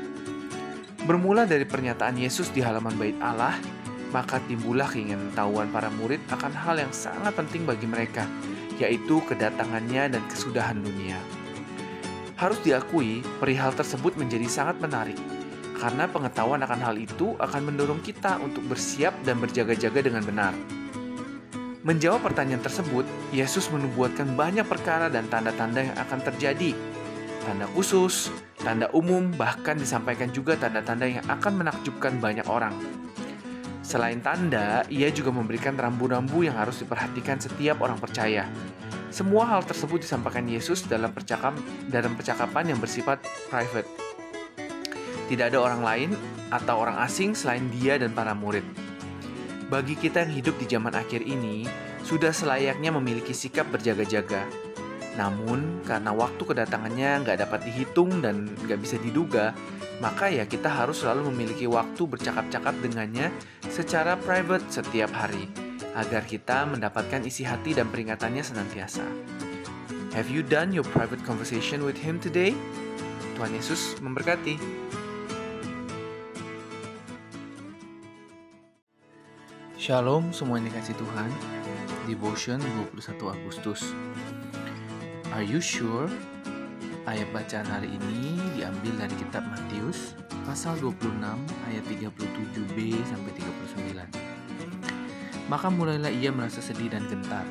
Bermula 1.04 1.44
dari 1.44 1.68
pernyataan 1.68 2.16
Yesus 2.16 2.48
di 2.56 2.64
halaman 2.64 2.96
bait 2.96 3.18
Allah, 3.20 3.60
maka 4.16 4.40
timbullah 4.48 4.88
keinginan 4.88 5.34
tahuan 5.36 5.68
para 5.74 5.92
murid 5.92 6.22
akan 6.32 6.54
hal 6.54 6.80
yang 6.80 6.94
sangat 6.96 7.36
penting 7.36 7.68
bagi 7.68 7.90
mereka, 7.90 8.24
yaitu 8.80 9.20
kedatangannya 9.28 10.16
dan 10.16 10.24
kesudahan 10.32 10.80
dunia. 10.80 11.20
Harus 12.40 12.62
diakui, 12.64 13.20
perihal 13.42 13.76
tersebut 13.76 14.16
menjadi 14.16 14.48
sangat 14.48 14.80
menarik, 14.80 15.20
karena 15.76 16.08
pengetahuan 16.08 16.64
akan 16.64 16.80
hal 16.80 16.96
itu 16.96 17.36
akan 17.36 17.62
mendorong 17.68 18.00
kita 18.00 18.40
untuk 18.40 18.64
bersiap 18.72 19.12
dan 19.28 19.44
berjaga-jaga 19.44 20.00
dengan 20.00 20.24
benar. 20.24 20.56
Menjawab 21.84 22.24
pertanyaan 22.24 22.64
tersebut, 22.64 23.04
Yesus 23.36 23.68
menubuatkan 23.68 24.40
banyak 24.40 24.64
perkara 24.64 25.12
dan 25.12 25.28
tanda-tanda 25.28 25.84
yang 25.84 25.98
akan 26.00 26.20
terjadi 26.32 26.72
tanda 27.44 27.68
khusus, 27.76 28.32
tanda 28.60 28.88
umum, 28.96 29.30
bahkan 29.36 29.76
disampaikan 29.76 30.32
juga 30.32 30.56
tanda-tanda 30.56 31.06
yang 31.06 31.26
akan 31.28 31.60
menakjubkan 31.60 32.18
banyak 32.18 32.48
orang. 32.48 32.74
Selain 33.84 34.24
tanda, 34.24 34.88
ia 34.88 35.12
juga 35.12 35.36
memberikan 35.36 35.76
rambu-rambu 35.76 36.48
yang 36.48 36.56
harus 36.56 36.80
diperhatikan 36.80 37.38
setiap 37.38 37.84
orang 37.84 38.00
percaya. 38.00 38.48
Semua 39.14 39.46
hal 39.46 39.62
tersebut 39.68 40.02
disampaikan 40.02 40.48
Yesus 40.50 40.88
dalam 40.90 41.14
percakapan 41.14 41.62
dalam 41.92 42.18
percakapan 42.18 42.74
yang 42.74 42.80
bersifat 42.82 43.22
private. 43.52 43.86
Tidak 45.30 45.46
ada 45.54 45.60
orang 45.60 45.86
lain 45.86 46.10
atau 46.50 46.82
orang 46.82 46.98
asing 47.04 47.38
selain 47.38 47.68
dia 47.70 48.00
dan 48.00 48.16
para 48.16 48.34
murid. 48.34 48.66
Bagi 49.70 50.00
kita 50.00 50.26
yang 50.26 50.34
hidup 50.34 50.56
di 50.58 50.66
zaman 50.66 50.96
akhir 50.96 51.22
ini, 51.22 51.68
sudah 52.08 52.34
selayaknya 52.34 52.90
memiliki 52.90 53.36
sikap 53.36 53.70
berjaga-jaga, 53.70 54.48
namun, 55.14 55.86
karena 55.86 56.10
waktu 56.10 56.42
kedatangannya 56.42 57.22
nggak 57.22 57.38
dapat 57.46 57.60
dihitung 57.70 58.26
dan 58.26 58.50
nggak 58.66 58.82
bisa 58.82 58.98
diduga, 58.98 59.54
maka 60.02 60.26
ya 60.26 60.50
kita 60.50 60.66
harus 60.66 61.06
selalu 61.06 61.30
memiliki 61.30 61.70
waktu 61.70 62.02
bercakap-cakap 62.10 62.74
dengannya 62.82 63.30
secara 63.70 64.18
private 64.18 64.66
setiap 64.74 65.14
hari, 65.14 65.46
agar 65.94 66.26
kita 66.26 66.66
mendapatkan 66.66 67.22
isi 67.30 67.46
hati 67.46 67.78
dan 67.78 67.94
peringatannya 67.94 68.42
senantiasa. 68.42 69.06
Have 70.18 70.34
you 70.34 70.42
done 70.42 70.74
your 70.74 70.86
private 70.86 71.22
conversation 71.26 71.86
with 71.86 71.98
him 71.98 72.18
today? 72.18 72.58
Tuhan 73.38 73.54
Yesus 73.54 73.98
memberkati. 74.02 74.58
Shalom 79.78 80.34
semua 80.34 80.58
yang 80.58 80.70
dikasih 80.74 80.96
Tuhan. 80.98 81.30
Devotion 82.10 82.62
21 82.94 83.36
Agustus. 83.36 83.94
Are 85.34 85.42
you 85.42 85.58
sure? 85.58 86.06
Ayat 87.10 87.26
bacaan 87.34 87.66
hari 87.66 87.90
ini 87.90 88.38
diambil 88.54 89.02
dari 89.02 89.18
kitab 89.18 89.42
Matius 89.50 90.14
pasal 90.46 90.78
26 90.78 91.10
ayat 91.74 91.82
37b 91.90 92.78
sampai 93.02 93.32
39. 93.42 94.14
Maka 95.50 95.74
mulailah 95.74 96.14
ia 96.14 96.30
merasa 96.30 96.62
sedih 96.62 96.94
dan 96.94 97.10
gentar. 97.10 97.42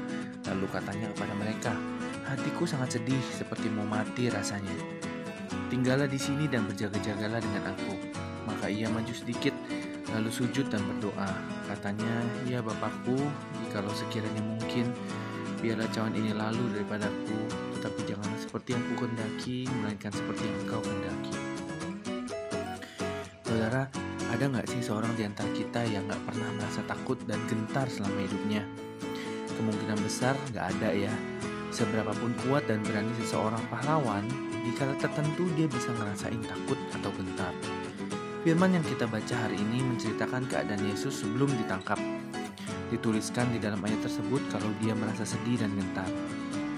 Lalu 0.47 0.71
katanya 0.71 1.11
kepada 1.11 1.35
mereka, 1.35 1.75
"Hatiku 2.31 2.71
sangat 2.71 3.03
sedih 3.03 3.19
seperti 3.35 3.67
mau 3.67 3.83
mati 3.83 4.31
rasanya. 4.31 4.79
Tinggallah 5.67 6.07
di 6.07 6.23
sini 6.23 6.47
dan 6.47 6.71
berjaga-jagalah 6.71 7.43
dengan 7.43 7.75
aku." 7.75 7.99
Maka 8.47 8.71
ia 8.71 8.87
maju 8.95 9.11
sedikit 9.11 9.59
lalu 10.15 10.31
sujud 10.31 10.71
dan 10.71 10.87
berdoa. 10.87 11.35
Katanya, 11.67 12.15
"Ya 12.47 12.63
Bapakku, 12.63 13.19
jikalau 13.67 13.91
sekiranya 13.91 14.43
mungkin, 14.47 14.95
biarlah 15.59 15.91
cawan 15.91 16.15
ini 16.15 16.31
lalu 16.31 16.79
daripadaku, 16.79 17.72
tetapi 17.83 18.15
janganlah 18.15 18.39
seperti 18.39 18.79
yang 18.79 18.83
ku 18.87 18.95
kendaki, 18.95 19.67
melainkan 19.67 20.15
seperti 20.15 20.47
yang 20.47 20.57
engkau 20.63 20.81
kendaki. 20.87 21.35
Saudara, 23.43 23.91
ada 24.31 24.45
nggak 24.47 24.71
sih 24.71 24.87
seorang 24.87 25.11
di 25.19 25.27
antara 25.27 25.51
kita 25.51 25.83
yang 25.91 26.07
nggak 26.07 26.23
pernah 26.23 26.47
merasa 26.63 26.87
takut 26.87 27.19
dan 27.27 27.43
gentar 27.51 27.91
selama 27.91 28.23
hidupnya? 28.23 28.63
Kemungkinan 29.59 29.99
besar 29.99 30.39
nggak 30.55 30.67
ada 30.79 30.95
ya. 30.95 31.11
Seberapapun 31.75 32.31
kuat 32.47 32.71
dan 32.71 32.87
berani 32.87 33.11
seseorang 33.19 33.67
pahlawan, 33.67 34.31
di 34.63 34.71
kala 34.79 34.95
tertentu 35.03 35.51
dia 35.59 35.67
bisa 35.67 35.91
ngerasain 35.91 36.39
takut 36.39 36.79
atau 36.95 37.11
gentar. 37.19 37.51
Firman 38.47 38.79
yang 38.79 38.87
kita 38.87 39.11
baca 39.11 39.35
hari 39.35 39.59
ini 39.59 39.83
menceritakan 39.83 40.47
keadaan 40.47 40.87
Yesus 40.87 41.27
sebelum 41.27 41.51
ditangkap. 41.59 41.99
Dituliskan 42.95 43.51
di 43.51 43.59
dalam 43.59 43.83
ayat 43.83 44.07
tersebut 44.07 44.39
kalau 44.55 44.71
dia 44.79 44.95
merasa 44.95 45.27
sedih 45.27 45.59
dan 45.59 45.75
gentar. 45.75 46.07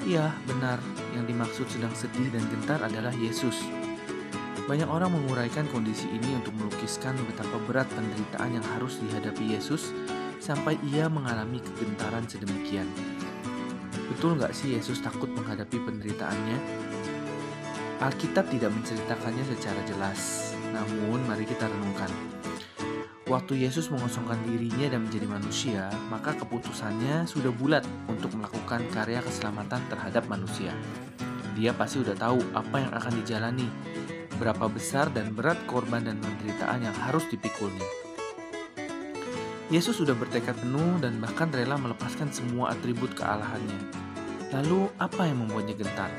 Iya, 0.05 0.36
benar. 0.44 0.84
Yang 1.16 1.24
dimaksud 1.32 1.66
sedang 1.72 1.94
sedih 1.96 2.28
dan 2.28 2.44
gentar 2.52 2.76
adalah 2.84 3.12
Yesus, 3.16 3.64
banyak 4.68 4.84
orang 4.84 5.12
menguraikan 5.12 5.64
kondisi 5.72 6.09
ini 6.12 6.36
untuk 6.40 6.52
melukiskan 6.61 7.16
betapa 7.28 7.57
berat 7.64 7.88
penderitaan 7.92 8.57
yang 8.61 8.66
harus 8.76 9.00
dihadapi 9.00 9.57
Yesus 9.57 9.96
sampai 10.44 10.76
ia 10.92 11.09
mengalami 11.09 11.61
kegentaran 11.61 12.28
sedemikian. 12.28 12.88
Betul 14.12 14.36
nggak 14.36 14.52
sih 14.52 14.76
Yesus 14.76 15.00
takut 15.00 15.32
menghadapi 15.32 15.80
penderitaannya? 15.80 16.59
Alkitab 18.05 18.48
tidak 18.52 18.76
menceritakannya 18.76 19.44
secara 19.57 19.80
jelas, 19.88 20.52
namun 20.72 21.24
mari 21.24 21.48
kita 21.48 21.64
renungkan. 21.64 22.43
Waktu 23.25 23.57
Yesus 23.64 23.89
mengosongkan 23.89 24.37
dirinya 24.45 24.93
dan 24.93 25.09
menjadi 25.09 25.25
manusia, 25.25 25.89
maka 26.12 26.37
keputusannya 26.37 27.25
sudah 27.25 27.49
bulat 27.57 27.81
untuk 28.05 28.37
melakukan 28.37 28.85
karya 28.93 29.25
keselamatan 29.25 29.81
terhadap 29.89 30.29
manusia. 30.29 30.77
Dia 31.57 31.72
pasti 31.72 32.05
sudah 32.05 32.12
tahu 32.12 32.37
apa 32.53 32.85
yang 32.85 32.93
akan 32.93 33.25
dijalani, 33.25 33.64
berapa 34.37 34.68
besar 34.68 35.09
dan 35.09 35.33
berat 35.33 35.57
korban 35.64 36.05
dan 36.05 36.20
penderitaan 36.20 36.85
yang 36.85 36.97
harus 37.01 37.25
dipikulnya. 37.33 37.89
Yesus 39.72 39.97
sudah 39.97 40.12
bertekad 40.12 40.61
penuh 40.61 41.01
dan 41.01 41.16
bahkan 41.16 41.49
rela 41.49 41.81
melepaskan 41.81 42.29
semua 42.29 42.77
atribut 42.77 43.16
kealahannya. 43.16 44.05
Lalu, 44.53 44.93
apa 45.01 45.25
yang 45.25 45.49
membuatnya 45.49 45.72
gentar? 45.81 46.12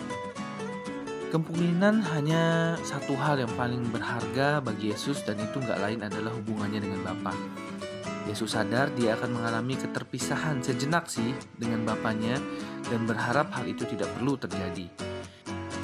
Kemungkinan 1.33 2.05
hanya 2.13 2.75
satu 2.85 3.17
hal 3.17 3.41
yang 3.41 3.49
paling 3.57 3.81
berharga 3.89 4.61
bagi 4.61 4.93
Yesus 4.93 5.25
dan 5.25 5.41
itu 5.41 5.57
nggak 5.57 5.81
lain 5.81 5.99
adalah 6.05 6.29
hubungannya 6.37 6.85
dengan 6.85 7.01
Bapa. 7.01 7.33
Yesus 8.29 8.57
sadar 8.57 8.89
dia 8.93 9.17
akan 9.17 9.37
mengalami 9.37 9.77
keterpisahan 9.77 10.61
sejenak 10.61 11.09
sih 11.09 11.33
dengan 11.57 11.85
Bapaknya 11.85 12.37
dan 12.89 13.09
berharap 13.09 13.49
hal 13.53 13.65
itu 13.65 13.85
tidak 13.89 14.09
perlu 14.17 14.37
terjadi. 14.37 14.85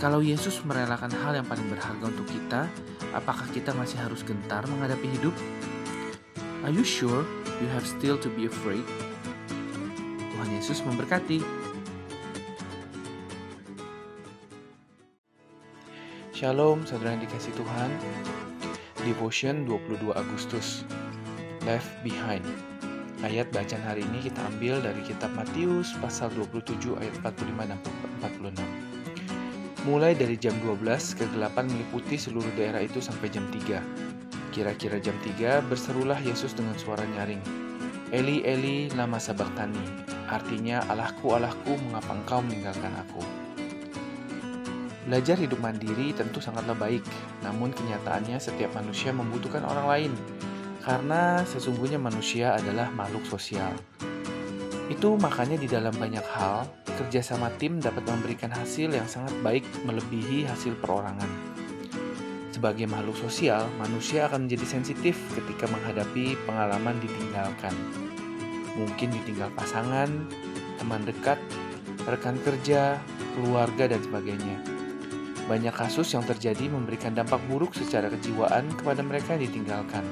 Kalau 0.02 0.22
Yesus 0.22 0.62
merelakan 0.66 1.14
hal 1.14 1.38
yang 1.38 1.46
paling 1.46 1.70
berharga 1.70 2.06
untuk 2.10 2.26
kita, 2.26 2.66
apakah 3.14 3.46
kita 3.54 3.74
masih 3.78 4.02
harus 4.02 4.26
gentar 4.26 4.66
menghadapi 4.66 5.06
hidup? 5.22 5.34
Are 6.66 6.74
you 6.74 6.86
sure 6.86 7.26
you 7.62 7.70
have 7.74 7.86
still 7.86 8.18
to 8.18 8.30
be 8.34 8.46
afraid? 8.50 8.86
Tuhan 10.34 10.50
Yesus 10.58 10.82
memberkati. 10.82 11.71
Shalom, 16.42 16.82
saudara 16.90 17.14
yang 17.14 17.22
dikasih 17.22 17.54
Tuhan. 17.54 17.94
Devotion 19.06 19.62
22 19.70 20.10
Agustus. 20.10 20.82
Left 21.70 21.86
Behind. 22.02 22.42
Ayat 23.22 23.54
bacaan 23.54 23.86
hari 23.86 24.02
ini 24.02 24.26
kita 24.26 24.42
ambil 24.50 24.82
dari 24.82 25.06
kitab 25.06 25.30
Matius 25.38 25.94
pasal 26.02 26.34
27 26.34 26.98
ayat 26.98 27.14
45 27.22 27.46
dan 27.70 27.78
46. 28.58 28.58
Mulai 29.86 30.18
dari 30.18 30.34
jam 30.34 30.58
12, 30.66 30.82
kegelapan 31.14 31.70
meliputi 31.70 32.18
seluruh 32.18 32.50
daerah 32.58 32.82
itu 32.82 32.98
sampai 32.98 33.30
jam 33.30 33.46
3. 33.54 33.78
Kira-kira 34.50 34.98
jam 34.98 35.14
3, 35.22 35.62
berserulah 35.70 36.18
Yesus 36.26 36.58
dengan 36.58 36.74
suara 36.74 37.06
nyaring. 37.22 37.46
Eli, 38.10 38.42
Eli, 38.50 38.90
lama 38.98 39.22
sabaktani. 39.22 40.10
Artinya, 40.26 40.82
Allahku, 40.90 41.38
Allahku, 41.38 41.78
mengapa 41.86 42.18
engkau 42.18 42.42
meninggalkan 42.42 42.98
aku? 42.98 43.51
Belajar 45.12 45.36
hidup 45.44 45.60
mandiri 45.60 46.16
tentu 46.16 46.40
sangatlah 46.40 46.72
baik, 46.72 47.04
namun 47.44 47.76
kenyataannya 47.76 48.40
setiap 48.40 48.72
manusia 48.80 49.12
membutuhkan 49.12 49.60
orang 49.68 49.84
lain, 49.92 50.12
karena 50.80 51.44
sesungguhnya 51.44 52.00
manusia 52.00 52.56
adalah 52.56 52.88
makhluk 52.96 53.28
sosial. 53.28 53.76
Itu 54.88 55.20
makanya 55.20 55.60
di 55.60 55.68
dalam 55.68 55.92
banyak 56.00 56.24
hal, 56.32 56.64
kerjasama 56.96 57.52
tim 57.60 57.84
dapat 57.84 58.08
memberikan 58.08 58.56
hasil 58.56 58.88
yang 58.88 59.04
sangat 59.04 59.36
baik 59.44 59.68
melebihi 59.84 60.48
hasil 60.48 60.80
perorangan. 60.80 61.28
Sebagai 62.56 62.88
makhluk 62.88 63.20
sosial, 63.20 63.68
manusia 63.84 64.32
akan 64.32 64.48
menjadi 64.48 64.80
sensitif 64.80 65.20
ketika 65.36 65.68
menghadapi 65.68 66.40
pengalaman 66.48 66.96
ditinggalkan. 67.04 67.76
Mungkin 68.80 69.12
ditinggal 69.12 69.52
pasangan, 69.60 70.08
teman 70.80 71.04
dekat, 71.04 71.36
rekan 72.08 72.40
kerja, 72.48 72.96
keluarga, 73.36 73.92
dan 73.92 74.00
sebagainya. 74.00 74.71
Banyak 75.52 75.76
kasus 75.76 76.16
yang 76.16 76.24
terjadi 76.24 76.72
memberikan 76.72 77.12
dampak 77.12 77.44
buruk 77.52 77.76
secara 77.76 78.08
kejiwaan 78.08 78.72
kepada 78.72 79.04
mereka 79.04 79.36
yang 79.36 79.52
ditinggalkan. 79.52 80.08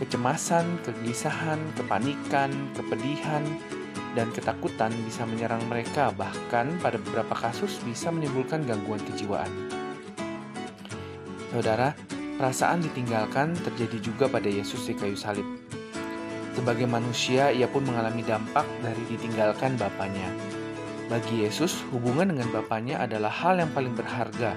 Kecemasan, 0.00 0.64
kegelisahan, 0.88 1.60
kepanikan, 1.76 2.48
kepedihan, 2.72 3.44
dan 4.16 4.32
ketakutan 4.32 4.88
bisa 5.04 5.28
menyerang 5.28 5.60
mereka, 5.68 6.08
bahkan 6.16 6.72
pada 6.80 6.96
beberapa 6.96 7.36
kasus 7.36 7.76
bisa 7.84 8.08
menimbulkan 8.08 8.64
gangguan 8.64 9.04
kejiwaan. 9.12 9.52
Saudara, 11.52 11.92
perasaan 12.40 12.80
ditinggalkan 12.80 13.52
terjadi 13.52 14.00
juga 14.00 14.32
pada 14.32 14.48
Yesus 14.48 14.88
di 14.88 14.96
kayu 14.96 15.12
salib. 15.20 15.44
Sebagai 16.56 16.88
manusia, 16.88 17.52
ia 17.52 17.68
pun 17.68 17.84
mengalami 17.84 18.24
dampak 18.24 18.64
dari 18.80 19.04
ditinggalkan 19.12 19.76
Bapaknya. 19.76 20.57
Bagi 21.08 21.40
Yesus, 21.40 21.80
hubungan 21.88 22.36
dengan 22.36 22.52
Bapaknya 22.52 23.00
adalah 23.00 23.32
hal 23.32 23.56
yang 23.56 23.72
paling 23.72 23.96
berharga, 23.96 24.52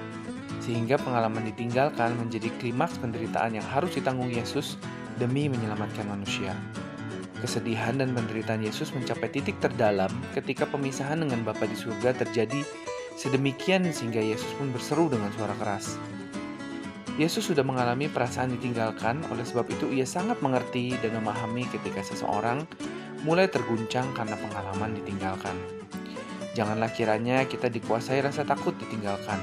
sehingga 0.60 1.00
pengalaman 1.00 1.48
ditinggalkan 1.48 2.12
menjadi 2.20 2.52
klimaks 2.60 3.00
penderitaan 3.00 3.56
yang 3.56 3.64
harus 3.64 3.96
ditanggung 3.96 4.28
Yesus 4.28 4.76
demi 5.16 5.48
menyelamatkan 5.48 6.04
manusia. 6.04 6.52
Kesedihan 7.40 7.96
dan 7.96 8.12
penderitaan 8.12 8.60
Yesus 8.60 8.92
mencapai 8.92 9.32
titik 9.32 9.56
terdalam 9.64 10.12
ketika 10.36 10.68
pemisahan 10.68 11.24
dengan 11.24 11.40
Bapa 11.40 11.64
di 11.64 11.72
surga 11.72 12.20
terjadi 12.20 12.60
sedemikian 13.16 13.88
sehingga 13.88 14.20
Yesus 14.20 14.52
pun 14.60 14.68
berseru 14.76 15.08
dengan 15.08 15.32
suara 15.32 15.56
keras. 15.56 15.96
Yesus 17.16 17.48
sudah 17.48 17.64
mengalami 17.64 18.12
perasaan 18.12 18.52
ditinggalkan, 18.60 19.24
oleh 19.32 19.44
sebab 19.44 19.72
itu 19.72 19.88
ia 19.88 20.04
sangat 20.04 20.36
mengerti 20.44 21.00
dan 21.00 21.16
memahami 21.16 21.64
ketika 21.72 22.04
seseorang 22.04 22.68
mulai 23.24 23.48
terguncang 23.48 24.04
karena 24.12 24.36
pengalaman 24.36 24.96
ditinggalkan. 25.00 25.56
Janganlah 26.52 26.92
kiranya 26.92 27.48
kita 27.48 27.72
dikuasai 27.72 28.20
rasa 28.20 28.44
takut 28.44 28.76
ditinggalkan. 28.76 29.40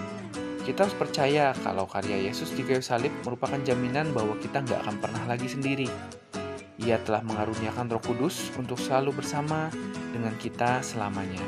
Kita 0.62 0.86
harus 0.86 0.94
percaya 0.94 1.58
kalau 1.66 1.90
karya 1.90 2.30
Yesus 2.30 2.54
di 2.54 2.62
kayu 2.62 2.86
salib 2.86 3.10
merupakan 3.26 3.58
jaminan 3.66 4.14
bahwa 4.14 4.38
kita 4.38 4.62
nggak 4.62 4.86
akan 4.86 4.96
pernah 5.02 5.24
lagi 5.26 5.50
sendiri. 5.50 5.90
Ia 6.78 7.02
telah 7.02 7.26
mengaruniakan 7.26 7.90
Roh 7.90 8.04
Kudus 8.06 8.54
untuk 8.54 8.78
selalu 8.78 9.18
bersama 9.18 9.74
dengan 10.14 10.38
kita 10.38 10.86
selamanya. 10.86 11.42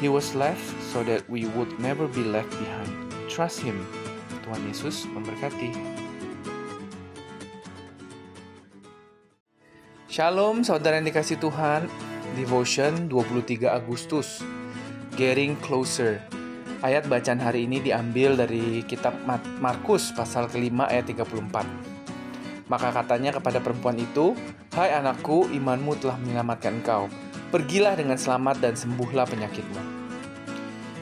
He 0.00 0.08
was 0.08 0.32
left 0.32 0.64
so 0.88 1.04
that 1.04 1.28
we 1.28 1.44
would 1.52 1.76
never 1.76 2.08
be 2.08 2.24
left 2.24 2.48
behind. 2.56 2.90
Trust 3.28 3.60
Him. 3.60 3.84
Tuhan 4.48 4.64
Yesus 4.64 5.04
memberkati. 5.12 5.76
Shalom 10.08 10.64
saudara 10.64 10.96
yang 10.96 11.06
dikasih 11.12 11.36
Tuhan. 11.36 12.07
Devotion 12.38 13.10
23 13.10 13.66
Agustus. 13.66 14.46
Getting 15.18 15.58
Closer. 15.58 16.22
Ayat 16.86 17.10
bacaan 17.10 17.42
hari 17.42 17.66
ini 17.66 17.82
diambil 17.82 18.38
dari 18.38 18.86
kitab 18.86 19.10
Markus 19.58 20.14
pasal 20.14 20.46
kelima 20.46 20.86
ayat 20.86 21.10
34. 21.10 21.34
Maka 22.70 22.88
katanya 22.94 23.34
kepada 23.34 23.58
perempuan 23.58 23.98
itu, 23.98 24.38
Hai 24.70 24.94
anakku, 24.94 25.50
imanmu 25.50 25.98
telah 25.98 26.14
menyelamatkan 26.22 26.78
engkau. 26.78 27.10
Pergilah 27.50 27.98
dengan 27.98 28.14
selamat 28.14 28.62
dan 28.62 28.78
sembuhlah 28.78 29.26
penyakitmu. 29.26 29.82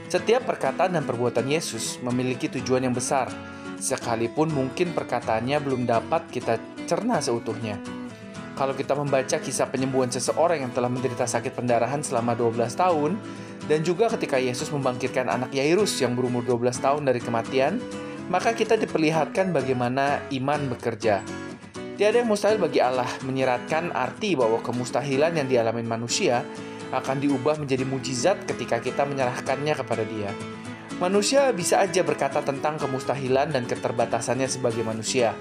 Setiap 0.08 0.48
perkataan 0.48 0.96
dan 0.96 1.04
perbuatan 1.04 1.52
Yesus 1.52 2.00
memiliki 2.00 2.48
tujuan 2.48 2.88
yang 2.88 2.96
besar, 2.96 3.28
sekalipun 3.76 4.48
mungkin 4.48 4.96
perkataannya 4.96 5.60
belum 5.60 5.84
dapat 5.84 6.32
kita 6.32 6.56
cerna 6.88 7.20
seutuhnya. 7.20 7.95
Kalau 8.56 8.72
kita 8.72 8.96
membaca 8.96 9.36
kisah 9.36 9.68
penyembuhan 9.68 10.08
seseorang 10.08 10.64
yang 10.64 10.72
telah 10.72 10.88
menderita 10.88 11.28
sakit 11.28 11.52
pendarahan 11.52 12.00
selama 12.00 12.32
12 12.32 12.72
tahun, 12.72 13.20
dan 13.68 13.84
juga 13.84 14.08
ketika 14.08 14.40
Yesus 14.40 14.72
membangkitkan 14.72 15.28
anak 15.28 15.52
Yairus 15.52 16.00
yang 16.00 16.16
berumur 16.16 16.40
12 16.40 16.80
tahun 16.80 17.04
dari 17.04 17.20
kematian, 17.20 17.76
maka 18.32 18.56
kita 18.56 18.80
diperlihatkan 18.80 19.52
bagaimana 19.52 20.24
iman 20.32 20.72
bekerja, 20.72 21.20
Tiada 21.96 22.20
yang 22.20 22.28
mustahil 22.28 22.60
bagi 22.60 22.76
Allah 22.76 23.08
menyeratkan 23.24 23.88
arti 23.88 24.36
bahwa 24.36 24.60
kemustahilan 24.60 25.32
yang 25.32 25.48
dialami 25.48 25.80
manusia 25.80 26.44
akan 26.92 27.24
diubah 27.24 27.56
menjadi 27.56 27.88
mujizat 27.88 28.44
ketika 28.44 28.84
kita 28.84 29.08
menyerahkannya 29.08 29.72
kepada 29.72 30.04
Dia. 30.04 30.28
Manusia 31.00 31.48
bisa 31.56 31.80
aja 31.80 32.04
berkata 32.04 32.44
tentang 32.44 32.76
kemustahilan 32.76 33.48
dan 33.48 33.64
keterbatasannya 33.64 34.44
sebagai 34.44 34.84
manusia. 34.84 35.32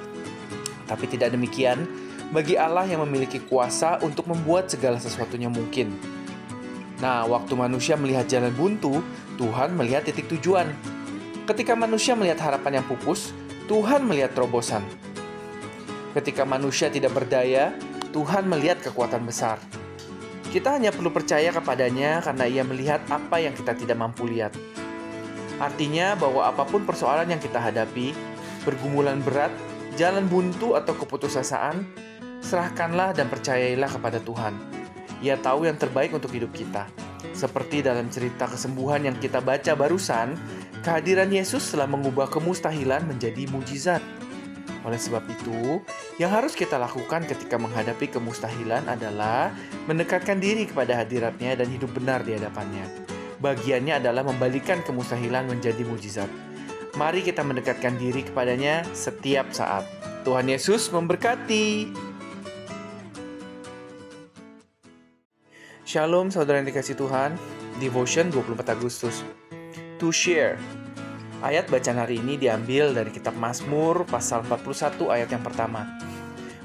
Tapi 0.88 1.12
tidak 1.12 1.36
demikian, 1.36 1.84
bagi 2.36 2.60
Allah 2.60 2.84
yang 2.84 3.00
memiliki 3.08 3.40
kuasa 3.40 4.04
untuk 4.04 4.28
membuat 4.28 4.68
segala 4.68 5.00
sesuatunya 5.00 5.48
mungkin. 5.48 5.96
Nah, 7.00 7.24
waktu 7.24 7.56
manusia 7.56 7.96
melihat 7.96 8.28
jalan 8.28 8.52
buntu, 8.52 9.00
Tuhan 9.40 9.72
melihat 9.72 10.04
titik 10.04 10.28
tujuan. 10.28 10.68
Ketika 11.48 11.80
manusia 11.80 12.12
melihat 12.12 12.44
harapan 12.44 12.84
yang 12.84 12.86
pupus, 12.92 13.32
Tuhan 13.72 14.04
melihat 14.04 14.36
terobosan. 14.36 14.84
Ketika 16.12 16.44
manusia 16.44 16.92
tidak 16.92 17.16
berdaya, 17.16 17.72
Tuhan 18.12 18.52
melihat 18.52 18.84
kekuatan 18.84 19.24
besar. 19.24 19.56
Kita 20.52 20.76
hanya 20.76 20.92
perlu 20.92 21.12
percaya 21.12 21.56
kepadanya 21.56 22.20
karena 22.20 22.48
ia 22.48 22.64
melihat 22.68 23.04
apa 23.12 23.40
yang 23.44 23.56
kita 23.56 23.76
tidak 23.76 23.96
mampu 23.96 24.28
lihat. 24.28 24.56
Artinya 25.56 26.20
bahwa 26.20 26.48
apa 26.48 26.68
pun 26.68 26.84
persoalan 26.84 27.32
yang 27.32 27.40
kita 27.40 27.60
hadapi, 27.60 28.12
pergumulan 28.64 29.20
berat, 29.24 29.52
jalan 30.00 30.28
buntu 30.28 30.80
atau 30.80 30.96
keputusasaan, 30.96 31.84
serahkanlah 32.46 33.18
dan 33.18 33.26
percayailah 33.26 33.90
kepada 33.90 34.22
Tuhan. 34.22 34.54
Ia 35.26 35.42
tahu 35.42 35.66
yang 35.66 35.82
terbaik 35.82 36.14
untuk 36.14 36.30
hidup 36.30 36.54
kita. 36.54 36.86
Seperti 37.34 37.82
dalam 37.82 38.08
cerita 38.14 38.46
kesembuhan 38.46 39.02
yang 39.10 39.18
kita 39.18 39.42
baca 39.42 39.74
barusan, 39.74 40.38
kehadiran 40.86 41.34
Yesus 41.34 41.74
telah 41.74 41.90
mengubah 41.90 42.30
kemustahilan 42.30 43.10
menjadi 43.10 43.50
mujizat. 43.50 44.00
Oleh 44.86 45.02
sebab 45.02 45.26
itu, 45.26 45.82
yang 46.22 46.30
harus 46.30 46.54
kita 46.54 46.78
lakukan 46.78 47.26
ketika 47.26 47.58
menghadapi 47.58 48.06
kemustahilan 48.06 48.86
adalah 48.86 49.50
mendekatkan 49.90 50.38
diri 50.38 50.70
kepada 50.70 51.02
hadiratnya 51.02 51.58
dan 51.58 51.68
hidup 51.74 51.90
benar 51.98 52.22
di 52.22 52.38
hadapannya. 52.38 52.86
Bagiannya 53.42 53.98
adalah 53.98 54.22
membalikan 54.22 54.86
kemustahilan 54.86 55.50
menjadi 55.50 55.82
mujizat. 55.82 56.30
Mari 56.96 57.26
kita 57.26 57.42
mendekatkan 57.42 57.98
diri 57.98 58.24
kepadanya 58.24 58.86
setiap 58.94 59.50
saat. 59.52 59.84
Tuhan 60.24 60.48
Yesus 60.48 60.94
memberkati. 60.94 61.92
Shalom 65.96 66.28
saudara 66.28 66.60
yang 66.60 66.68
dikasih 66.68 67.00
Tuhan. 67.00 67.40
Devotion 67.80 68.28
24 68.28 68.68
Agustus. 68.68 69.24
To 69.96 70.12
share 70.12 70.60
Ayat 71.40 71.72
bacaan 71.72 72.04
hari 72.04 72.20
ini 72.20 72.36
diambil 72.36 72.92
dari 72.92 73.16
kitab 73.16 73.32
Mazmur 73.40 74.04
pasal 74.04 74.44
41 74.44 74.92
ayat 75.08 75.32
yang 75.32 75.40
pertama. 75.40 75.88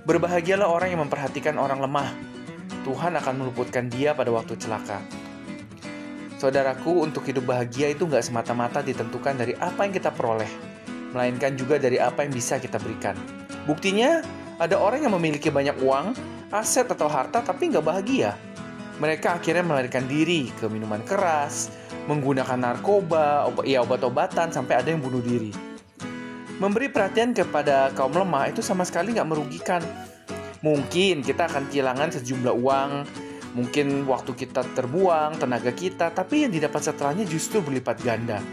Berbahagialah 0.03 0.67
orang 0.67 0.91
yang 0.91 1.07
memperhatikan 1.07 1.63
orang 1.63 1.79
lemah. 1.79 2.11
Tuhan 2.83 3.15
akan 3.23 3.35
meluputkan 3.39 3.87
dia 3.87 4.19
pada 4.19 4.35
waktu 4.35 4.59
celaka. 4.59 4.99
Saudaraku, 6.35 6.99
untuk 6.99 7.23
hidup 7.23 7.55
bahagia 7.55 7.95
itu 7.95 8.11
nggak 8.11 8.27
semata-mata 8.27 8.83
ditentukan 8.83 9.39
dari 9.39 9.55
apa 9.63 9.87
yang 9.87 9.95
kita 9.95 10.11
peroleh, 10.11 10.51
melainkan 11.15 11.55
juga 11.55 11.79
dari 11.79 12.03
apa 12.03 12.27
yang 12.27 12.35
bisa 12.35 12.59
kita 12.59 12.83
berikan. 12.83 13.15
Buktinya, 13.63 14.27
ada 14.59 14.75
orang 14.75 15.07
yang 15.07 15.15
memiliki 15.15 15.55
banyak 15.55 15.79
uang, 15.79 16.19
aset 16.51 16.91
atau 16.91 17.07
harta 17.07 17.47
tapi 17.47 17.71
nggak 17.71 17.87
bahagia. 17.87 18.50
Mereka 19.01 19.41
akhirnya 19.41 19.65
melarikan 19.65 20.05
diri 20.05 20.53
ke 20.61 20.69
minuman 20.69 21.01
keras, 21.09 21.73
menggunakan 22.05 22.61
narkoba, 22.61 23.49
obat, 23.49 23.65
ya 23.65 23.81
obat-obatan, 23.81 24.53
sampai 24.53 24.77
ada 24.77 24.93
yang 24.93 25.01
bunuh 25.01 25.25
diri. 25.25 25.49
Memberi 26.61 26.93
perhatian 26.93 27.33
kepada 27.33 27.89
kaum 27.97 28.13
lemah 28.13 28.53
itu 28.53 28.61
sama 28.61 28.85
sekali 28.85 29.17
nggak 29.17 29.25
merugikan. 29.25 29.81
Mungkin 30.61 31.25
kita 31.25 31.49
akan 31.49 31.73
kehilangan 31.73 32.21
sejumlah 32.21 32.53
uang, 32.53 32.91
mungkin 33.57 34.05
waktu 34.05 34.37
kita 34.37 34.69
terbuang, 34.77 35.41
tenaga 35.41 35.73
kita, 35.73 36.13
tapi 36.13 36.45
yang 36.45 36.53
didapat 36.53 36.85
setelahnya 36.85 37.25
justru 37.25 37.65
berlipat 37.65 38.05
ganda. 38.05 38.45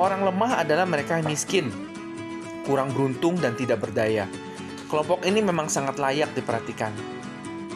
Orang 0.00 0.24
lemah 0.24 0.64
adalah 0.64 0.88
mereka 0.88 1.20
yang 1.20 1.28
miskin, 1.28 1.68
kurang 2.64 2.96
beruntung 2.96 3.36
dan 3.36 3.52
tidak 3.52 3.84
berdaya. 3.84 4.24
Kelompok 4.88 5.28
ini 5.28 5.44
memang 5.44 5.68
sangat 5.68 6.00
layak 6.00 6.32
diperhatikan. 6.32 7.15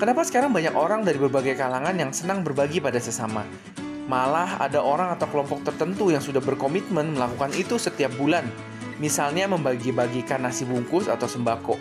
Kenapa 0.01 0.24
sekarang 0.24 0.48
banyak 0.57 0.72
orang 0.72 1.05
dari 1.05 1.20
berbagai 1.20 1.61
kalangan 1.61 1.92
yang 1.92 2.09
senang 2.09 2.40
berbagi 2.40 2.80
pada 2.80 2.96
sesama? 2.96 3.44
Malah 4.09 4.57
ada 4.57 4.80
orang 4.80 5.12
atau 5.12 5.28
kelompok 5.28 5.61
tertentu 5.61 6.09
yang 6.09 6.24
sudah 6.24 6.40
berkomitmen 6.40 7.12
melakukan 7.12 7.53
itu 7.53 7.76
setiap 7.76 8.09
bulan. 8.16 8.48
Misalnya 8.96 9.44
membagi-bagikan 9.53 10.40
nasi 10.40 10.64
bungkus 10.64 11.05
atau 11.05 11.28
sembako. 11.28 11.76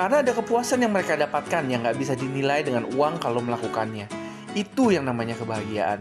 Karena 0.00 0.24
ada 0.24 0.32
kepuasan 0.32 0.80
yang 0.80 0.96
mereka 0.96 1.12
dapatkan 1.12 1.68
yang 1.68 1.84
nggak 1.84 2.00
bisa 2.00 2.16
dinilai 2.16 2.64
dengan 2.64 2.88
uang 2.88 3.20
kalau 3.20 3.44
melakukannya. 3.44 4.08
Itu 4.56 4.88
yang 4.88 5.04
namanya 5.04 5.36
kebahagiaan. 5.36 6.00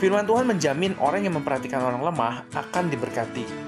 Firman 0.00 0.24
Tuhan 0.24 0.48
menjamin 0.48 0.96
orang 1.04 1.28
yang 1.28 1.36
memperhatikan 1.36 1.84
orang 1.84 2.00
lemah 2.00 2.48
akan 2.56 2.88
diberkati. 2.88 3.65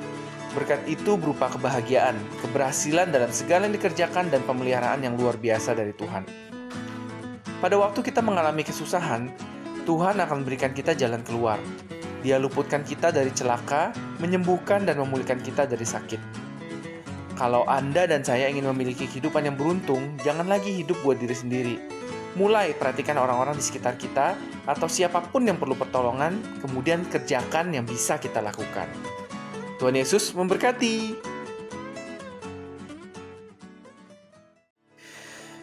Berkat 0.59 0.82
itu 0.90 1.14
berupa 1.14 1.46
kebahagiaan, 1.46 2.18
keberhasilan 2.42 3.14
dalam 3.14 3.30
segala 3.30 3.70
yang 3.70 3.78
dikerjakan 3.78 4.26
dan 4.26 4.42
pemeliharaan 4.42 5.06
yang 5.06 5.14
luar 5.14 5.38
biasa 5.38 5.70
dari 5.70 5.94
Tuhan. 5.94 6.26
Pada 7.62 7.78
waktu 7.78 8.02
kita 8.02 8.18
mengalami 8.18 8.66
kesusahan, 8.66 9.30
Tuhan 9.86 10.18
akan 10.18 10.42
memberikan 10.42 10.74
kita 10.74 10.98
jalan 10.98 11.22
keluar. 11.22 11.62
Dia 12.26 12.42
luputkan 12.42 12.82
kita 12.82 13.14
dari 13.14 13.30
celaka, 13.30 13.94
menyembuhkan 14.18 14.82
dan 14.82 14.98
memulihkan 14.98 15.38
kita 15.38 15.62
dari 15.62 15.86
sakit. 15.86 16.18
Kalau 17.38 17.62
Anda 17.70 18.11
dan 18.11 18.26
saya 18.26 18.50
ingin 18.50 18.66
memiliki 18.66 19.06
kehidupan 19.06 19.46
yang 19.46 19.54
beruntung, 19.54 20.18
jangan 20.26 20.50
lagi 20.50 20.74
hidup 20.74 20.98
buat 21.06 21.22
diri 21.22 21.38
sendiri. 21.38 21.76
Mulai 22.34 22.74
perhatikan 22.74 23.14
orang-orang 23.14 23.54
di 23.54 23.62
sekitar 23.62 23.94
kita 23.94 24.34
atau 24.66 24.90
siapa 24.90 25.22
pun 25.22 25.46
yang 25.46 25.54
perlu 25.54 25.78
pertolongan, 25.78 26.34
kemudian 26.66 27.06
kerjakan 27.06 27.70
yang 27.70 27.86
bisa 27.86 28.18
kita 28.18 28.42
lakukan. 28.42 28.90
Tuhan 29.79 29.95
Yesus 29.95 30.35
memberkati. 30.35 31.14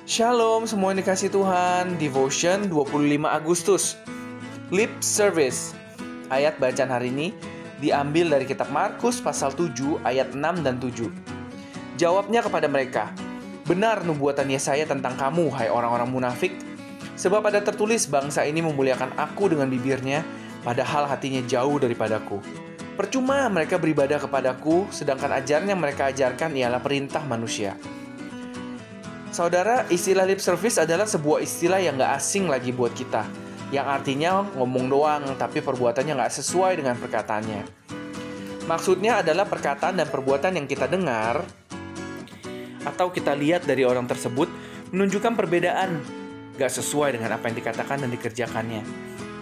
Shalom 0.07 0.63
semua 0.63 0.95
yang 0.95 1.03
dikasih 1.03 1.27
Tuhan. 1.27 1.99
Devotion 1.99 2.71
25 2.71 2.95
Agustus. 3.27 3.99
Lip 4.71 5.03
Service. 5.03 5.75
Ayat 6.31 6.55
bacaan 6.63 6.95
hari 6.95 7.11
ini 7.11 7.35
diambil 7.83 8.39
dari 8.39 8.47
kitab 8.47 8.71
Markus 8.71 9.19
pasal 9.19 9.51
7 9.51 9.99
ayat 10.07 10.31
6 10.31 10.41
dan 10.63 10.79
7 10.79 11.11
Jawabnya 11.99 12.39
kepada 12.39 12.71
mereka 12.71 13.11
Benar 13.67 14.07
nubuatan 14.07 14.47
Yesaya 14.47 14.87
tentang 14.87 15.19
kamu 15.19 15.51
hai 15.59 15.67
orang-orang 15.67 16.07
munafik. 16.07 16.55
Sebab 17.19 17.51
ada 17.51 17.59
tertulis 17.59 18.07
bangsa 18.07 18.47
ini 18.47 18.63
memuliakan 18.63 19.11
aku 19.19 19.51
dengan 19.51 19.67
bibirnya 19.67 20.23
Padahal 20.63 21.03
hatinya 21.03 21.43
jauh 21.43 21.77
daripadaku 21.77 22.64
Percuma 22.95 23.43
mereka 23.51 23.75
beribadah 23.75 24.23
kepadaku 24.23 24.87
Sedangkan 24.87 25.35
ajarnya 25.35 25.75
mereka 25.75 26.07
ajarkan 26.07 26.55
ialah 26.55 26.79
perintah 26.79 27.19
manusia 27.27 27.75
Saudara, 29.35 29.83
istilah 29.91 30.23
lip 30.23 30.39
service 30.39 30.79
adalah 30.79 31.03
sebuah 31.03 31.43
istilah 31.43 31.83
yang 31.83 31.99
gak 31.99 32.23
asing 32.23 32.47
lagi 32.47 32.71
buat 32.71 32.95
kita. 32.95 33.27
Yang 33.67 33.87
artinya 33.91 34.47
ngomong 34.55 34.87
doang, 34.87 35.27
tapi 35.35 35.59
perbuatannya 35.59 36.15
gak 36.15 36.39
sesuai 36.39 36.79
dengan 36.79 36.95
perkataannya. 36.95 37.67
Maksudnya 38.63 39.19
adalah 39.19 39.43
perkataan 39.43 39.99
dan 39.99 40.07
perbuatan 40.07 40.55
yang 40.55 40.63
kita 40.63 40.87
dengar 40.87 41.43
atau 42.87 43.11
kita 43.11 43.35
lihat 43.35 43.67
dari 43.67 43.83
orang 43.83 44.07
tersebut 44.07 44.47
menunjukkan 44.95 45.35
perbedaan 45.35 45.99
gak 46.55 46.71
sesuai 46.71 47.19
dengan 47.19 47.35
apa 47.35 47.51
yang 47.51 47.59
dikatakan 47.59 48.07
dan 48.07 48.09
dikerjakannya. 48.15 48.87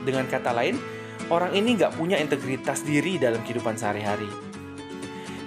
Dengan 0.09 0.25
kata 0.25 0.57
lain, 0.57 0.73
orang 1.33 1.57
ini 1.57 1.73
gak 1.73 1.97
punya 1.97 2.21
integritas 2.21 2.85
diri 2.85 3.17
dalam 3.17 3.41
kehidupan 3.41 3.73
sehari-hari. 3.73 4.29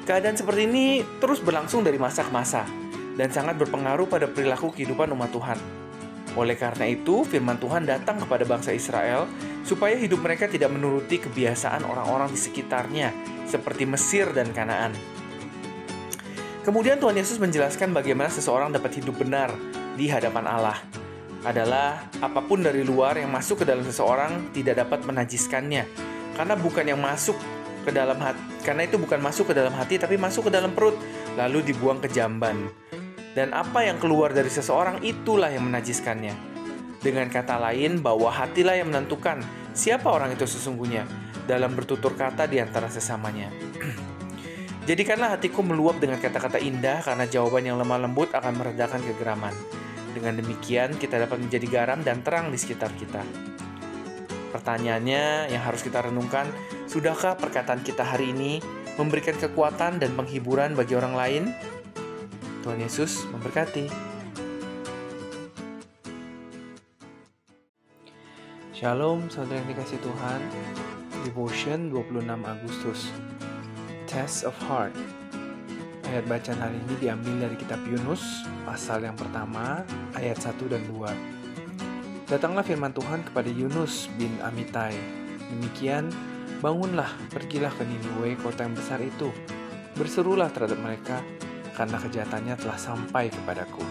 Keadaan 0.07 0.34
seperti 0.34 0.66
ini 0.66 1.07
terus 1.22 1.39
berlangsung 1.43 1.82
dari 1.82 1.99
masa 1.99 2.26
ke 2.26 2.30
masa 2.30 2.66
dan 3.14 3.30
sangat 3.30 3.59
berpengaruh 3.59 4.07
pada 4.07 4.26
perilaku 4.30 4.74
kehidupan 4.74 5.11
umat 5.14 5.30
Tuhan. 5.30 5.59
Oleh 6.37 6.55
karena 6.55 6.84
itu, 6.84 7.24
firman 7.24 7.57
Tuhan 7.57 7.89
datang 7.89 8.20
kepada 8.20 8.45
bangsa 8.45 8.70
Israel 8.76 9.24
supaya 9.64 9.97
hidup 9.97 10.20
mereka 10.20 10.45
tidak 10.47 10.68
menuruti 10.68 11.16
kebiasaan 11.16 11.82
orang-orang 11.89 12.28
di 12.28 12.39
sekitarnya, 12.39 13.09
seperti 13.49 13.89
Mesir 13.89 14.28
dan 14.37 14.53
Kanaan. 14.53 14.93
Kemudian 16.61 17.01
Tuhan 17.01 17.16
Yesus 17.16 17.41
menjelaskan 17.41 17.97
bagaimana 17.97 18.28
seseorang 18.28 18.68
dapat 18.68 19.01
hidup 19.01 19.16
benar 19.16 19.55
di 19.97 20.12
hadapan 20.12 20.45
Allah. 20.45 20.76
Adalah 21.47 22.11
apa 22.18 22.42
pun 22.42 22.66
dari 22.66 22.82
luar 22.82 23.22
yang 23.22 23.30
masuk 23.30 23.62
ke 23.62 23.64
dalam 23.64 23.86
seseorang 23.86 24.51
tidak 24.51 24.82
dapat 24.82 25.07
menajiskannya, 25.07 25.86
karena 26.34 26.55
bukan 26.59 26.82
yang 26.82 26.99
masuk 26.99 27.38
ke 27.86 27.94
dalam 27.94 28.18
hati, 28.18 28.42
karena 28.66 28.82
itu 28.82 28.99
bukan 28.99 29.22
masuk 29.22 29.55
ke 29.55 29.55
dalam 29.55 29.70
hati 29.78 29.94
tapi 29.94 30.18
masuk 30.18 30.51
ke 30.51 30.59
dalam 30.59 30.74
perut, 30.74 30.99
lalu 31.38 31.62
dibuang 31.70 32.03
ke 32.03 32.11
jamban 32.11 32.66
dan 33.36 33.53
apa 33.53 33.84
yang 33.84 34.01
keluar 34.01 34.32
dari 34.32 34.49
seseorang 34.49 35.05
itulah 35.05 35.53
yang 35.53 35.68
menajiskannya. 35.68 36.32
Dengan 37.05 37.28
kata 37.28 37.61
lain, 37.61 38.01
bahwa 38.01 38.32
hatilah 38.32 38.80
yang 38.80 38.88
menentukan 38.88 39.44
siapa 39.76 40.09
orang 40.09 40.32
itu 40.32 40.49
sesungguhnya 40.49 41.05
dalam 41.44 41.76
bertutur 41.76 42.16
kata 42.16 42.49
di 42.49 42.59
antara 42.64 42.88
sesamanya. 42.88 43.53
Jadikanlah 44.88 45.36
hatiku 45.36 45.61
meluap 45.61 46.01
dengan 46.01 46.16
kata-kata 46.16 46.57
indah 46.57 47.05
karena 47.05 47.28
jawaban 47.28 47.68
yang 47.68 47.76
lemah 47.76 48.09
lembut 48.09 48.32
akan 48.32 48.57
meredakan 48.57 49.05
kegeraman. 49.05 49.53
Dengan 50.17 50.41
demikian, 50.41 50.97
kita 50.97 51.21
dapat 51.21 51.45
menjadi 51.45 51.69
garam 51.69 52.01
dan 52.01 52.25
terang 52.25 52.49
di 52.49 52.57
sekitar 52.57 52.89
kita. 52.97 53.21
Pertanyaannya 54.49 55.53
yang 55.53 55.61
harus 55.61 55.85
kita 55.85 56.01
renungkan, 56.01 56.49
sudahkah 56.89 57.37
perkataan 57.37 57.85
kita 57.85 58.01
hari 58.01 58.33
ini 58.33 58.64
memberikan 58.97 59.37
kekuatan 59.37 60.01
dan 60.01 60.17
penghiburan 60.17 60.73
bagi 60.73 60.97
orang 60.97 61.12
lain 61.12 61.43
Tuhan 62.64 62.81
Yesus 62.81 63.29
memberkati. 63.29 63.93
Shalom, 68.73 69.29
saudara 69.29 69.61
yang 69.61 69.69
dikasih 69.69 70.01
Tuhan. 70.01 70.41
Devotion 71.29 71.93
26 71.93 72.25
Agustus. 72.41 73.12
Test 74.09 74.49
of 74.49 74.57
Heart. 74.64 74.97
Ayat 76.07 76.22
bacaan 76.30 76.62
hari 76.62 76.78
ini 76.86 76.94
diambil 77.02 77.34
dari 77.50 77.57
kitab 77.59 77.82
Yunus, 77.82 78.46
pasal 78.62 79.02
yang 79.02 79.18
pertama, 79.18 79.82
ayat 80.14 80.38
1 80.38 80.54
dan 80.70 80.86
2. 80.86 82.30
Datanglah 82.30 82.62
firman 82.62 82.94
Tuhan 82.94 83.26
kepada 83.26 83.50
Yunus 83.50 84.07
bin 84.14 84.30
Amitai. 84.38 84.94
Demikian, 85.50 86.14
bangunlah, 86.62 87.11
pergilah 87.34 87.74
ke 87.74 87.82
Niniwe, 87.82 88.38
kota 88.38 88.62
yang 88.62 88.78
besar 88.78 89.02
itu. 89.02 89.34
Berserulah 89.98 90.46
terhadap 90.54 90.78
mereka, 90.78 91.26
karena 91.74 91.98
kejahatannya 91.98 92.54
telah 92.54 92.78
sampai 92.78 93.26
kepadaku. 93.26 93.82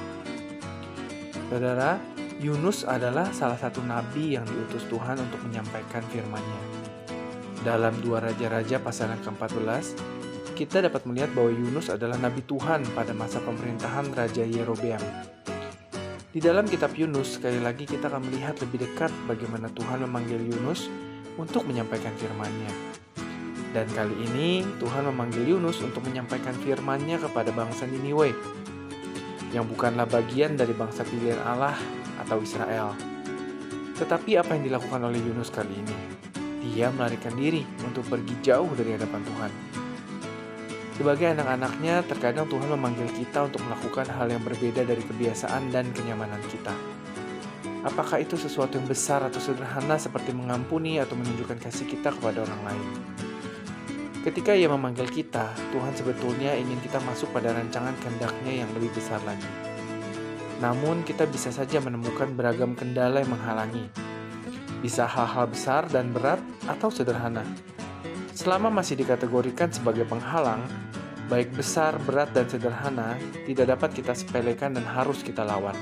Saudara, 1.51 1.99
Yunus 2.39 2.87
adalah 2.87 3.27
salah 3.35 3.59
satu 3.59 3.83
nabi 3.83 4.39
yang 4.39 4.47
diutus 4.47 4.87
Tuhan 4.87 5.19
untuk 5.19 5.43
menyampaikan 5.43 6.03
firman-Nya. 6.07 6.61
Dalam 7.67 7.99
dua 7.99 8.23
Raja-Raja 8.23 8.79
pasal 8.79 9.11
yang 9.11 9.23
ke-14, 9.23 10.14
kita 10.55 10.79
dapat 10.87 11.03
melihat 11.03 11.35
bahwa 11.35 11.51
Yunus 11.51 11.91
adalah 11.91 12.15
nabi 12.15 12.39
Tuhan 12.47 12.87
pada 12.95 13.11
masa 13.11 13.43
pemerintahan 13.43 14.07
Raja 14.15 14.47
Yerobeam. 14.47 15.03
Di 16.31 16.39
dalam 16.39 16.63
kitab 16.63 16.95
Yunus, 16.95 17.35
sekali 17.35 17.59
lagi 17.59 17.83
kita 17.83 18.07
akan 18.07 18.23
melihat 18.31 18.55
lebih 18.63 18.87
dekat 18.87 19.11
bagaimana 19.27 19.67
Tuhan 19.75 20.07
memanggil 20.07 20.39
Yunus 20.39 20.87
untuk 21.35 21.67
menyampaikan 21.67 22.15
firman-Nya. 22.15 22.71
Dan 23.75 23.87
kali 23.91 24.15
ini 24.31 24.63
Tuhan 24.79 25.11
memanggil 25.11 25.43
Yunus 25.43 25.83
untuk 25.83 26.07
menyampaikan 26.07 26.55
firman-Nya 26.63 27.19
kepada 27.19 27.51
bangsa 27.51 27.83
Niniwe, 27.83 28.31
yang 29.51 29.67
bukanlah 29.67 30.07
bagian 30.07 30.55
dari 30.55 30.71
bangsa 30.71 31.03
pilihan 31.03 31.39
Allah 31.43 31.75
atau 32.23 32.39
Israel. 32.39 32.95
Tetapi 33.99 34.39
apa 34.39 34.55
yang 34.55 34.71
dilakukan 34.71 35.03
oleh 35.03 35.19
Yunus 35.19 35.51
kali 35.51 35.75
ini? 35.75 35.97
Dia 36.63 36.91
melarikan 36.95 37.35
diri 37.35 37.67
untuk 37.83 38.07
pergi 38.07 38.39
jauh 38.39 38.71
dari 38.71 38.95
hadapan 38.95 39.19
Tuhan. 39.23 39.51
Sebagai 40.95 41.27
anak-anaknya, 41.35 42.07
terkadang 42.07 42.47
Tuhan 42.47 42.71
memanggil 42.71 43.11
kita 43.11 43.51
untuk 43.51 43.59
melakukan 43.67 44.07
hal 44.15 44.31
yang 44.31 44.39
berbeda 44.39 44.87
dari 44.87 45.03
kebiasaan 45.03 45.67
dan 45.67 45.91
kenyamanan 45.91 46.39
kita. 46.47 46.71
Apakah 47.83 48.23
itu 48.23 48.39
sesuatu 48.39 48.79
yang 48.79 48.87
besar 48.87 49.21
atau 49.27 49.37
sederhana 49.37 49.99
seperti 49.99 50.31
mengampuni 50.31 50.97
atau 51.03 51.19
menunjukkan 51.19 51.59
kasih 51.59 51.85
kita 51.85 52.15
kepada 52.15 52.47
orang 52.47 52.61
lain? 52.63 52.87
Ketika 54.23 54.57
ia 54.57 54.65
memanggil 54.71 55.05
kita, 55.05 55.53
Tuhan 55.69 55.93
sebetulnya 55.93 56.57
ingin 56.57 56.81
kita 56.81 56.97
masuk 57.03 57.29
pada 57.29 57.53
rancangan 57.53 57.93
kehendaknya 58.01 58.65
yang 58.65 58.69
lebih 58.73 58.89
besar 58.95 59.21
lagi. 59.21 59.45
Namun 60.63 61.03
kita 61.03 61.27
bisa 61.29 61.53
saja 61.53 61.77
menemukan 61.83 62.33
beragam 62.33 62.73
kendala 62.73 63.21
yang 63.21 63.35
menghalangi. 63.35 63.85
Bisa 64.81 65.05
hal-hal 65.05 65.45
besar 65.45 65.85
dan 65.91 66.09
berat 66.09 66.41
atau 66.65 66.89
sederhana. 66.89 67.45
Selama 68.35 68.67
masih 68.67 68.99
dikategorikan 68.99 69.71
sebagai 69.71 70.03
penghalang, 70.03 70.67
baik 71.31 71.55
besar, 71.55 71.95
berat, 72.03 72.35
dan 72.35 72.43
sederhana 72.51 73.15
tidak 73.47 73.71
dapat 73.71 73.95
kita 73.95 74.11
sepelekan 74.11 74.75
dan 74.75 74.83
harus 74.83 75.23
kita 75.23 75.47
lawan. 75.47 75.73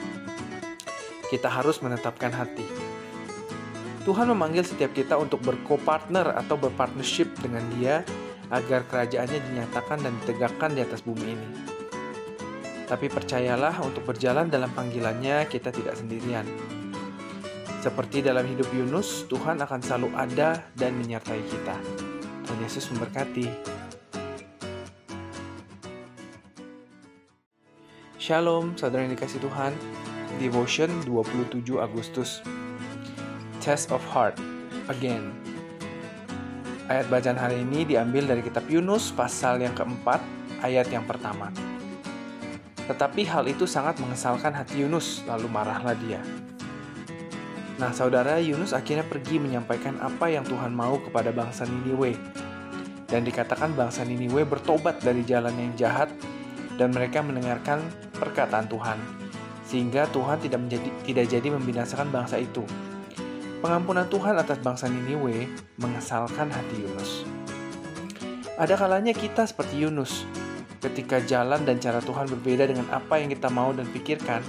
Kita 1.33 1.49
harus 1.49 1.81
menetapkan 1.81 2.29
hati. 2.29 2.61
Tuhan 4.05 4.29
memanggil 4.29 4.61
setiap 4.61 4.93
kita 4.93 5.17
untuk 5.17 5.41
berko-partner 5.41 6.37
atau 6.37 6.53
berpartnership 6.53 7.33
dengan 7.41 7.65
Dia 7.73 8.05
agar 8.53 8.85
kerajaannya 8.85 9.39
dinyatakan 9.49 10.05
dan 10.05 10.13
ditegakkan 10.21 10.77
di 10.77 10.85
atas 10.85 11.01
bumi 11.01 11.25
ini. 11.33 11.49
Tapi 12.85 13.09
percayalah 13.09 13.81
untuk 13.81 14.05
berjalan 14.05 14.53
dalam 14.53 14.69
panggilannya 14.77 15.49
kita 15.49 15.73
tidak 15.73 15.97
sendirian. 15.97 16.45
Seperti 17.81 18.21
dalam 18.21 18.45
hidup 18.45 18.69
Yunus, 18.69 19.25
Tuhan 19.25 19.57
akan 19.57 19.79
selalu 19.81 20.13
ada 20.13 20.69
dan 20.77 20.93
menyertai 21.01 21.41
kita. 21.49 22.12
Tuhan 22.53 22.69
Yesus 22.69 22.85
memberkati. 22.93 23.49
Shalom, 28.21 28.77
saudara 28.77 29.09
yang 29.09 29.17
dikasih 29.17 29.41
Tuhan. 29.41 29.73
Devotion 30.37 30.93
27 31.01 31.81
Agustus. 31.81 32.45
Test 33.57 33.89
of 33.89 34.05
Heart. 34.05 34.37
Again. 34.85 35.33
Ayat 36.93 37.09
bacaan 37.09 37.41
hari 37.41 37.65
ini 37.65 37.89
diambil 37.89 38.29
dari 38.29 38.45
kitab 38.45 38.69
Yunus 38.69 39.09
pasal 39.09 39.57
yang 39.57 39.73
keempat, 39.73 40.21
ayat 40.61 40.93
yang 40.93 41.09
pertama. 41.09 41.49
Tetapi 42.85 43.25
hal 43.33 43.49
itu 43.49 43.65
sangat 43.65 43.97
mengesalkan 43.97 44.53
hati 44.53 44.85
Yunus, 44.85 45.25
lalu 45.25 45.49
marahlah 45.49 45.97
dia. 45.97 46.21
Nah, 47.81 47.89
saudara 47.89 48.37
Yunus 48.37 48.77
akhirnya 48.77 49.01
pergi 49.01 49.41
menyampaikan 49.41 49.97
apa 49.97 50.29
yang 50.29 50.45
Tuhan 50.45 50.69
mau 50.69 51.01
kepada 51.01 51.33
bangsa 51.33 51.65
Niniwe. 51.65 52.32
Dan 53.13 53.21
dikatakan 53.21 53.77
bangsa 53.77 54.01
Niniwe 54.01 54.41
bertobat 54.41 54.97
dari 55.05 55.21
jalan 55.21 55.53
yang 55.53 55.77
jahat 55.77 56.09
dan 56.81 56.89
mereka 56.89 57.21
mendengarkan 57.21 57.85
perkataan 58.17 58.65
Tuhan. 58.65 58.97
Sehingga 59.69 60.09
Tuhan 60.09 60.41
tidak 60.41 60.57
menjadi 60.65 60.89
tidak 61.05 61.25
jadi 61.29 61.47
membinasakan 61.53 62.09
bangsa 62.09 62.41
itu. 62.41 62.65
Pengampunan 63.61 64.09
Tuhan 64.09 64.33
atas 64.41 64.57
bangsa 64.57 64.89
Niniwe 64.89 65.45
mengesalkan 65.77 66.49
hati 66.49 66.81
Yunus. 66.81 67.21
Ada 68.57 68.73
kalanya 68.73 69.13
kita 69.13 69.45
seperti 69.45 69.85
Yunus, 69.85 70.25
Ketika 70.83 71.23
jalan 71.23 71.63
dan 71.63 71.79
cara 71.79 72.03
Tuhan 72.03 72.27
berbeda 72.27 72.67
dengan 72.67 72.91
apa 72.91 73.15
yang 73.15 73.31
kita 73.31 73.47
mau 73.47 73.71
dan 73.71 73.87
pikirkan, 73.87 74.43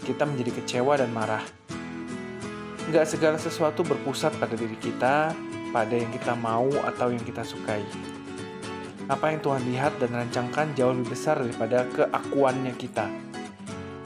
kita 0.00 0.24
menjadi 0.24 0.56
kecewa 0.56 0.96
dan 0.96 1.12
marah. 1.12 1.44
Nggak 2.88 3.04
segala 3.04 3.36
sesuatu 3.36 3.84
berpusat 3.84 4.32
pada 4.40 4.56
diri 4.56 4.80
kita, 4.80 5.36
pada 5.70 5.92
yang 5.92 6.08
kita 6.12 6.34
mau 6.38 6.68
atau 6.84 7.12
yang 7.12 7.22
kita 7.22 7.44
sukai. 7.44 7.84
Apa 9.08 9.32
yang 9.32 9.40
Tuhan 9.40 9.62
lihat 9.68 9.96
dan 10.00 10.12
rancangkan 10.12 10.76
jauh 10.76 10.92
lebih 10.92 11.16
besar 11.16 11.40
daripada 11.40 11.88
keakuannya 11.88 12.76
kita. 12.76 13.08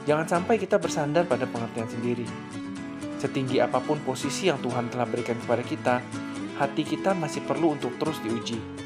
Jangan 0.07 0.27
sampai 0.27 0.59
kita 0.59 0.79
bersandar 0.79 1.27
pada 1.27 1.43
pengertian 1.47 1.87
sendiri. 1.87 2.27
Setinggi 3.19 3.59
apa 3.63 3.79
pun 3.79 3.99
posisi 4.03 4.51
yang 4.51 4.59
Tuhan 4.59 4.91
telah 4.91 5.07
berikan 5.07 5.39
kepada 5.39 5.63
kita, 5.63 5.95
hati 6.59 6.83
kita 6.83 7.15
masih 7.15 7.43
perlu 7.47 7.75
untuk 7.75 7.95
terus 7.99 8.19
diuji 8.19 8.83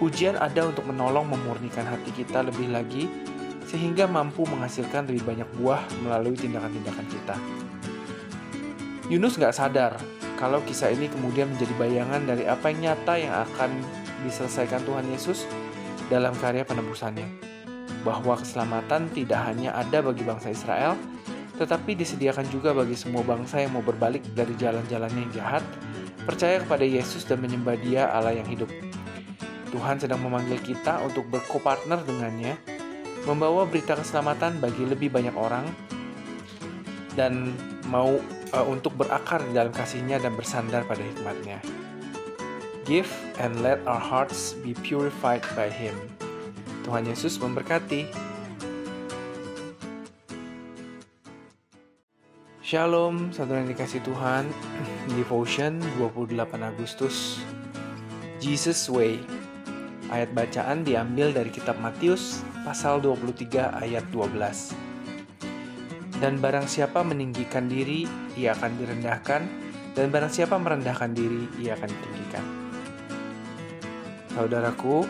Ujian 0.00 0.40
ada 0.40 0.64
untuk 0.64 0.88
menolong 0.88 1.28
memurnikan 1.28 1.84
hati 1.84 2.08
kita 2.16 2.40
lebih 2.40 2.72
lagi 2.72 3.04
sehingga 3.68 4.08
mampu 4.08 4.48
menghasilkan 4.48 5.04
lebih 5.04 5.28
banyak 5.28 5.48
buah 5.60 5.84
melalui 6.00 6.32
tindakan-tindakan 6.40 7.06
kita. 7.12 7.36
Yunus 9.12 9.36
nggak 9.36 9.52
sadar 9.52 10.00
kalau 10.40 10.64
kisah 10.64 10.88
ini 10.88 11.12
kemudian 11.12 11.52
menjadi 11.52 11.76
bayangan 11.76 12.24
dari 12.24 12.48
apa 12.48 12.72
yang 12.72 12.80
nyata 12.90 13.14
yang 13.20 13.34
akan 13.44 13.70
diselesaikan 14.24 14.80
Tuhan 14.88 15.04
Yesus 15.12 15.44
dalam 16.08 16.32
karya 16.40 16.64
penebusannya. 16.64 17.28
Bahwa 18.00 18.40
keselamatan 18.40 19.12
tidak 19.12 19.36
hanya 19.44 19.76
ada 19.76 20.00
bagi 20.00 20.24
bangsa 20.24 20.48
Israel, 20.48 20.96
tetapi 21.60 21.92
disediakan 21.92 22.48
juga 22.48 22.72
bagi 22.72 22.96
semua 22.96 23.20
bangsa 23.20 23.60
yang 23.60 23.76
mau 23.76 23.84
berbalik 23.84 24.24
dari 24.32 24.56
jalan-jalannya 24.56 25.28
yang 25.28 25.32
jahat, 25.36 25.64
percaya 26.24 26.64
kepada 26.64 26.88
Yesus 26.88 27.28
dan 27.28 27.44
menyembah 27.44 27.76
Dia 27.76 28.08
Allah 28.08 28.40
yang 28.40 28.48
hidup. 28.48 28.72
Tuhan 29.68 30.00
sedang 30.00 30.24
memanggil 30.24 30.56
kita 30.64 31.04
untuk 31.04 31.28
berkopartner 31.28 32.00
dengannya, 32.08 32.56
membawa 33.28 33.68
berita 33.68 33.92
keselamatan 33.92 34.56
bagi 34.56 34.88
lebih 34.88 35.12
banyak 35.12 35.36
orang, 35.36 35.68
dan 37.12 37.52
mau 37.92 38.16
uh, 38.54 38.66
untuk 38.66 38.94
berakar 38.98 39.42
di 39.46 39.54
dalam 39.54 39.70
kasihnya 39.70 40.18
dan 40.18 40.34
bersandar 40.34 40.86
pada 40.86 41.02
hikmatnya. 41.02 41.62
Give 42.88 43.08
and 43.38 43.62
let 43.62 43.78
our 43.86 44.00
hearts 44.00 44.58
be 44.66 44.74
purified 44.74 45.44
by 45.54 45.70
Him. 45.70 45.94
Tuhan 46.82 47.06
Yesus 47.06 47.38
memberkati. 47.38 48.10
Shalom, 52.64 53.34
saudara 53.34 53.62
yang 53.62 53.70
dikasih 53.70 54.02
Tuhan. 54.06 54.46
Devotion 55.18 55.82
28 55.98 56.38
Agustus. 56.62 57.42
Jesus 58.40 58.88
Way. 58.88 59.20
Ayat 60.10 60.34
bacaan 60.34 60.82
diambil 60.82 61.30
dari 61.30 61.54
kitab 61.54 61.78
Matius 61.78 62.42
pasal 62.66 62.98
23 62.98 63.86
ayat 63.86 64.02
12. 64.10 64.79
Dan 66.20 66.36
barang 66.36 66.68
siapa 66.68 67.00
meninggikan 67.00 67.66
diri, 67.66 68.04
ia 68.36 68.52
akan 68.52 68.76
direndahkan, 68.76 69.42
dan 69.96 70.06
barang 70.12 70.28
siapa 70.28 70.60
merendahkan 70.60 71.16
diri, 71.16 71.48
ia 71.58 71.74
akan 71.74 71.88
ditinggikan. 71.88 72.44
Saudaraku, 74.36 75.08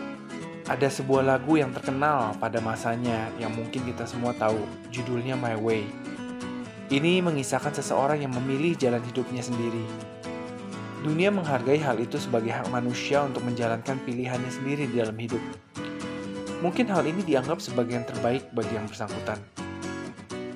ada 0.71 0.87
sebuah 0.87 1.27
lagu 1.27 1.59
yang 1.59 1.75
terkenal 1.75 2.31
pada 2.39 2.63
masanya 2.63 3.27
yang 3.35 3.51
mungkin 3.51 3.83
kita 3.83 4.07
semua 4.07 4.31
tahu, 4.39 4.63
judulnya 4.89 5.35
My 5.35 5.59
Way. 5.59 5.83
Ini 6.87 7.19
mengisahkan 7.19 7.75
seseorang 7.75 8.23
yang 8.23 8.31
memilih 8.31 8.79
jalan 8.79 9.03
hidupnya 9.03 9.43
sendiri, 9.43 9.83
Dunia 11.01 11.33
menghargai 11.33 11.81
hal 11.81 11.97
itu 11.97 12.21
sebagai 12.21 12.53
hak 12.53 12.69
manusia 12.69 13.25
untuk 13.25 13.41
menjalankan 13.41 13.97
pilihannya 14.05 14.53
sendiri 14.53 14.85
di 14.85 15.01
dalam 15.01 15.17
hidup. 15.17 15.41
Mungkin 16.61 16.93
hal 16.93 17.01
ini 17.09 17.25
dianggap 17.25 17.57
sebagai 17.57 17.97
yang 17.97 18.05
terbaik 18.05 18.53
bagi 18.53 18.77
yang 18.77 18.85
bersangkutan. 18.85 19.41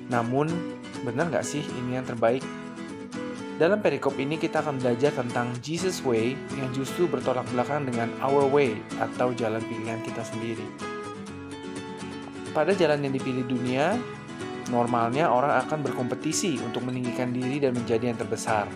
Namun, 0.06 0.46
benar 1.02 1.30
nggak 1.30 1.46
sih 1.46 1.62
ini 1.82 1.98
yang 1.98 2.06
terbaik? 2.06 2.42
Dalam 3.56 3.80
perikop 3.80 4.12
ini 4.20 4.36
kita 4.36 4.60
akan 4.60 4.76
belajar 4.76 5.16
tentang 5.16 5.48
Jesus 5.64 6.04
Way 6.04 6.36
yang 6.60 6.68
justru 6.76 7.08
bertolak 7.08 7.48
belakang 7.48 7.88
dengan 7.88 8.12
Our 8.20 8.52
Way 8.52 8.76
atau 9.00 9.32
jalan 9.32 9.64
pilihan 9.64 10.04
kita 10.04 10.20
sendiri. 10.20 10.66
Pada 12.52 12.76
jalan 12.76 13.00
yang 13.08 13.16
dipilih 13.16 13.48
dunia, 13.48 13.96
normalnya 14.68 15.32
orang 15.32 15.56
akan 15.64 15.88
berkompetisi 15.88 16.60
untuk 16.60 16.84
meninggikan 16.84 17.32
diri 17.32 17.56
dan 17.56 17.72
menjadi 17.72 18.12
yang 18.12 18.18
terbesar. 18.20 18.68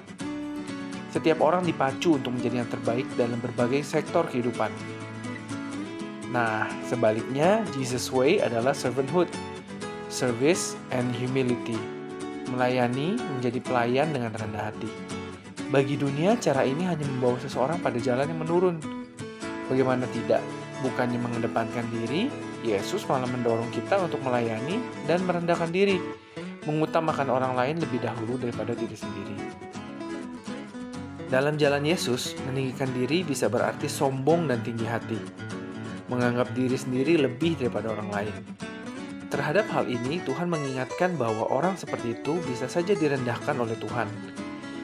Setiap 1.12 1.44
orang 1.44 1.66
dipacu 1.66 2.16
untuk 2.16 2.40
menjadi 2.40 2.64
yang 2.64 2.70
terbaik 2.72 3.04
dalam 3.20 3.36
berbagai 3.36 3.84
sektor 3.84 4.24
kehidupan. 4.32 4.72
Nah, 6.32 6.70
sebaliknya, 6.86 7.60
Jesus 7.76 8.08
Way 8.14 8.40
adalah 8.40 8.72
servanthood, 8.72 9.28
service, 10.10 10.76
and 10.90 11.08
humility. 11.14 11.78
Melayani 12.50 13.14
menjadi 13.38 13.62
pelayan 13.62 14.10
dengan 14.10 14.34
rendah 14.34 14.74
hati. 14.74 14.90
Bagi 15.70 15.94
dunia, 15.94 16.34
cara 16.36 16.66
ini 16.66 16.82
hanya 16.84 17.06
membawa 17.06 17.38
seseorang 17.38 17.78
pada 17.78 17.96
jalan 18.02 18.26
yang 18.26 18.42
menurun. 18.42 18.76
Bagaimana 19.70 20.04
tidak? 20.10 20.42
Bukannya 20.82 21.22
mengedepankan 21.22 21.86
diri, 21.94 22.26
Yesus 22.66 23.06
malah 23.06 23.30
mendorong 23.30 23.70
kita 23.70 24.02
untuk 24.02 24.18
melayani 24.26 24.82
dan 25.06 25.22
merendahkan 25.22 25.70
diri, 25.70 26.02
mengutamakan 26.66 27.30
orang 27.30 27.54
lain 27.54 27.78
lebih 27.78 28.02
dahulu 28.02 28.34
daripada 28.34 28.74
diri 28.74 28.98
sendiri. 28.98 29.36
Dalam 31.30 31.54
jalan 31.54 31.86
Yesus, 31.86 32.34
meninggikan 32.50 32.90
diri 32.90 33.22
bisa 33.22 33.46
berarti 33.46 33.86
sombong 33.86 34.50
dan 34.50 34.58
tinggi 34.66 34.84
hati 34.90 35.20
menganggap 36.10 36.50
diri 36.58 36.74
sendiri 36.74 37.14
lebih 37.22 37.54
daripada 37.54 37.94
orang 37.94 38.10
lain. 38.10 38.34
Terhadap 39.30 39.70
hal 39.70 39.86
ini, 39.86 40.18
Tuhan 40.26 40.50
mengingatkan 40.50 41.14
bahwa 41.14 41.46
orang 41.54 41.78
seperti 41.78 42.18
itu 42.18 42.34
bisa 42.50 42.66
saja 42.66 42.98
direndahkan 42.98 43.54
oleh 43.62 43.78
Tuhan. 43.78 44.10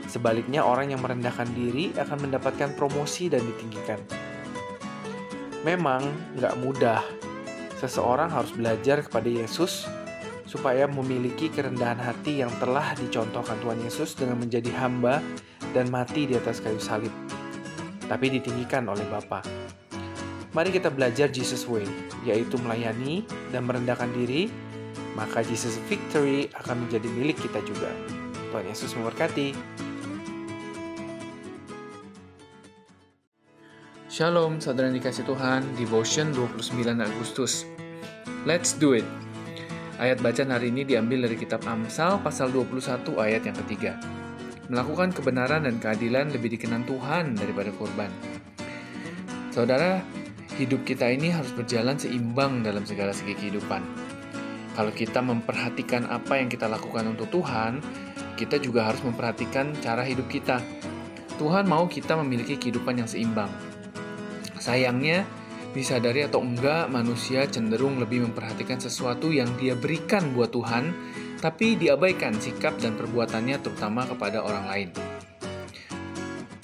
Sebaliknya, 0.07 0.63
orang 0.63 0.95
yang 0.95 1.03
merendahkan 1.03 1.51
diri 1.51 1.91
akan 1.99 2.31
mendapatkan 2.31 2.71
promosi 2.79 3.27
dan 3.27 3.43
ditinggikan. 3.43 3.99
Memang 5.67 6.07
nggak 6.39 6.55
mudah. 6.63 7.03
Seseorang 7.83 8.31
harus 8.31 8.55
belajar 8.55 9.03
kepada 9.03 9.27
Yesus 9.27 9.91
supaya 10.47 10.87
memiliki 10.87 11.51
kerendahan 11.51 11.99
hati 11.99 12.41
yang 12.41 12.55
telah 12.63 12.95
dicontohkan 12.95 13.59
Tuhan 13.59 13.83
Yesus 13.83 14.15
dengan 14.15 14.39
menjadi 14.39 14.71
hamba 14.79 15.19
dan 15.75 15.91
mati 15.91 16.25
di 16.31 16.39
atas 16.39 16.63
kayu 16.63 16.79
salib, 16.79 17.11
tapi 18.07 18.31
ditinggikan 18.31 18.87
oleh 18.87 19.03
Bapa. 19.11 19.43
Mari 20.57 20.73
kita 20.73 20.89
belajar 20.89 21.29
Jesus 21.29 21.69
Way, 21.69 21.85
yaitu 22.25 22.57
melayani 22.57 23.29
dan 23.53 23.69
merendahkan 23.69 24.09
diri, 24.17 24.49
maka 25.13 25.45
Jesus 25.45 25.77
Victory 25.85 26.49
akan 26.57 26.89
menjadi 26.89 27.13
milik 27.13 27.37
kita 27.45 27.61
juga. 27.61 27.93
Tuhan 28.49 28.65
Yesus 28.65 28.97
memberkati. 28.97 29.53
Shalom, 34.09 34.57
saudara 34.57 34.89
yang 34.89 34.97
dikasih 34.97 35.29
Tuhan, 35.29 35.61
Devotion 35.77 36.33
29 36.33 37.05
Agustus. 37.05 37.69
Let's 38.49 38.73
do 38.73 38.97
it. 38.97 39.05
Ayat 40.01 40.25
bacaan 40.25 40.57
hari 40.57 40.73
ini 40.73 40.89
diambil 40.89 41.29
dari 41.29 41.37
kitab 41.37 41.69
Amsal 41.69 42.17
pasal 42.25 42.49
21 42.49 42.81
ayat 43.21 43.45
yang 43.45 43.57
ketiga. 43.61 44.01
Melakukan 44.73 45.13
kebenaran 45.13 45.69
dan 45.69 45.77
keadilan 45.77 46.33
lebih 46.33 46.57
dikenan 46.57 46.89
Tuhan 46.89 47.37
daripada 47.37 47.69
korban. 47.77 48.09
Saudara, 49.53 50.16
hidup 50.57 50.89
kita 50.89 51.13
ini 51.13 51.29
harus 51.29 51.53
berjalan 51.53 52.01
seimbang 52.01 52.65
dalam 52.65 52.89
segala 52.89 53.13
segi 53.13 53.37
kehidupan. 53.37 53.85
Kalau 54.73 54.93
kita 54.93 55.21
memperhatikan 55.21 56.09
apa 56.09 56.41
yang 56.41 56.49
kita 56.49 56.69
lakukan 56.69 57.05
untuk 57.09 57.29
Tuhan, 57.33 57.81
kita 58.37 58.61
juga 58.61 58.89
harus 58.89 59.01
memperhatikan 59.05 59.73
cara 59.81 60.05
hidup 60.05 60.29
kita. 60.29 60.61
Tuhan 61.37 61.69
mau 61.69 61.85
kita 61.89 62.17
memiliki 62.21 62.57
kehidupan 62.57 63.01
yang 63.01 63.09
seimbang. 63.09 63.49
Sayangnya, 64.57 65.29
disadari 65.77 66.25
atau 66.25 66.41
enggak, 66.41 66.89
manusia 66.89 67.45
cenderung 67.49 68.01
lebih 68.01 68.25
memperhatikan 68.29 68.81
sesuatu 68.81 69.29
yang 69.29 69.49
dia 69.61 69.77
berikan 69.77 70.33
buat 70.33 70.53
Tuhan, 70.53 70.93
tapi 71.41 71.77
diabaikan 71.77 72.37
sikap 72.41 72.81
dan 72.81 72.97
perbuatannya 72.97 73.61
terutama 73.61 74.09
kepada 74.09 74.41
orang 74.41 74.65
lain. 74.69 74.89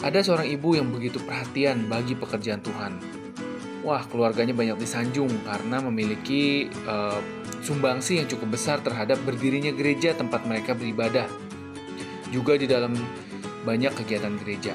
Ada 0.00 0.24
seorang 0.24 0.48
ibu 0.48 0.74
yang 0.74 0.88
begitu 0.90 1.20
perhatian 1.22 1.86
bagi 1.86 2.18
pekerjaan 2.18 2.58
Tuhan, 2.58 3.21
wah 3.82 4.02
keluarganya 4.06 4.54
banyak 4.54 4.78
disanjung 4.78 5.30
karena 5.42 5.82
memiliki 5.82 6.70
uh, 6.86 7.18
sumbangsi 7.62 8.22
yang 8.22 8.30
cukup 8.30 8.54
besar 8.54 8.78
terhadap 8.82 9.18
berdirinya 9.26 9.74
gereja 9.74 10.14
tempat 10.14 10.46
mereka 10.46 10.74
beribadah. 10.74 11.26
Juga 12.30 12.56
di 12.56 12.70
dalam 12.70 12.94
banyak 13.66 13.92
kegiatan 14.02 14.34
gereja. 14.40 14.72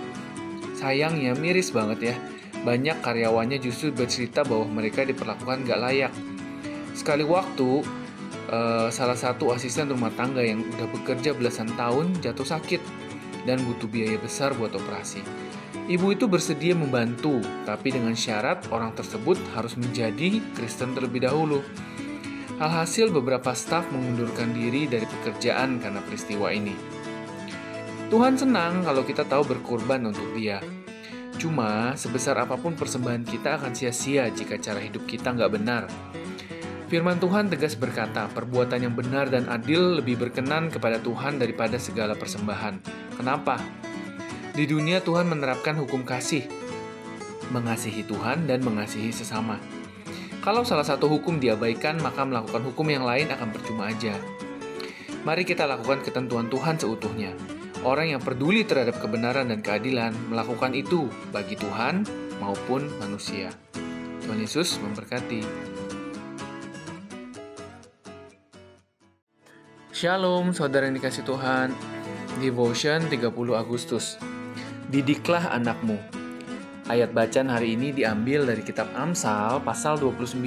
Sayangnya 0.77 1.33
miris 1.33 1.73
banget 1.73 2.13
ya, 2.13 2.15
banyak 2.61 3.01
karyawannya 3.01 3.57
justru 3.57 3.89
bercerita 3.89 4.45
bahwa 4.45 4.69
mereka 4.69 5.01
diperlakukan 5.07 5.65
gak 5.65 5.81
layak. 5.81 6.13
Sekali 6.93 7.25
waktu, 7.25 7.81
uh, 8.51 8.87
salah 8.93 9.17
satu 9.17 9.55
asisten 9.55 9.89
rumah 9.89 10.13
tangga 10.13 10.43
yang 10.43 10.61
udah 10.61 10.87
bekerja 10.91 11.33
belasan 11.33 11.71
tahun 11.79 12.13
jatuh 12.21 12.45
sakit 12.45 12.81
dan 13.47 13.63
butuh 13.63 13.87
biaya 13.87 14.19
besar 14.19 14.53
buat 14.53 14.75
operasi. 14.75 15.46
Ibu 15.87 16.19
itu 16.19 16.27
bersedia 16.27 16.75
membantu, 16.75 17.39
tapi 17.63 17.95
dengan 17.95 18.11
syarat 18.11 18.67
orang 18.75 18.91
tersebut 18.91 19.39
harus 19.55 19.79
menjadi 19.79 20.43
Kristen 20.51 20.91
terlebih 20.91 21.23
dahulu. 21.23 21.63
Alhasil 22.59 23.07
beberapa 23.07 23.55
staf 23.55 23.87
mengundurkan 23.95 24.51
diri 24.51 24.83
dari 24.91 25.07
pekerjaan 25.07 25.79
karena 25.79 26.03
peristiwa 26.03 26.51
ini. 26.51 26.75
Tuhan 28.11 28.35
senang 28.35 28.83
kalau 28.83 29.07
kita 29.07 29.23
tahu 29.23 29.47
berkorban 29.47 30.03
untuk 30.11 30.27
dia. 30.35 30.59
Cuma, 31.39 31.95
sebesar 31.95 32.35
apa 32.35 32.59
pun 32.59 32.75
persembahan 32.75 33.23
kita 33.23 33.55
akan 33.55 33.71
sia-sia 33.71 34.27
jika 34.27 34.59
cara 34.59 34.83
hidup 34.83 35.07
kita 35.07 35.31
nggak 35.31 35.51
benar. 35.55 35.87
Firman 36.91 37.15
Tuhan 37.15 37.47
tegas 37.47 37.79
berkata, 37.79 38.27
perbuatan 38.35 38.83
yang 38.83 38.95
benar 38.95 39.31
dan 39.31 39.47
adil 39.47 40.03
lebih 40.03 40.19
berkenan 40.19 40.67
kepada 40.67 40.99
Tuhan 40.99 41.39
daripada 41.39 41.79
segala 41.79 42.11
persembahan. 42.11 42.75
Kenapa? 43.15 43.86
Di 44.57 44.65
dunia 44.65 45.05
Tuhan 45.05 45.29
menerapkan 45.29 45.77
hukum 45.77 46.01
kasih, 46.01 46.49
mengasihi 47.53 48.01
Tuhan 48.01 48.49
dan 48.49 48.65
mengasihi 48.65 49.13
sesama. 49.13 49.61
Kalau 50.41 50.65
salah 50.65 50.81
satu 50.81 51.05
hukum 51.05 51.37
diabaikan, 51.37 52.01
maka 52.01 52.25
melakukan 52.25 52.65
hukum 52.65 52.89
yang 52.89 53.05
lain 53.05 53.29
akan 53.29 53.53
percuma 53.53 53.93
aja. 53.93 54.17
Mari 55.21 55.45
kita 55.45 55.69
lakukan 55.69 56.01
ketentuan 56.01 56.49
Tuhan 56.49 56.73
seutuhnya. 56.81 57.37
Orang 57.85 58.09
yang 58.09 58.17
peduli 58.17 58.65
terhadap 58.65 58.97
kebenaran 58.97 59.53
dan 59.53 59.61
keadilan 59.61 60.17
melakukan 60.25 60.73
itu 60.73 61.05
bagi 61.29 61.53
Tuhan 61.53 62.01
maupun 62.41 62.89
manusia. 62.97 63.53
Tuhan 64.25 64.41
Yesus 64.41 64.81
memberkati. 64.81 65.45
Shalom, 69.93 70.49
saudara 70.49 70.89
yang 70.89 70.97
dikasih 70.97 71.21
Tuhan. 71.29 71.77
Devotion 72.41 73.05
30 73.05 73.53
Agustus. 73.53 74.17
Didiklah 74.87 75.51
anakmu. 75.51 75.99
Ayat 76.87 77.11
bacaan 77.11 77.51
hari 77.51 77.75
ini 77.75 77.91
diambil 77.91 78.47
dari 78.47 78.63
kitab 78.63 78.87
Amsal 78.95 79.59
pasal 79.59 79.99
29 79.99 80.39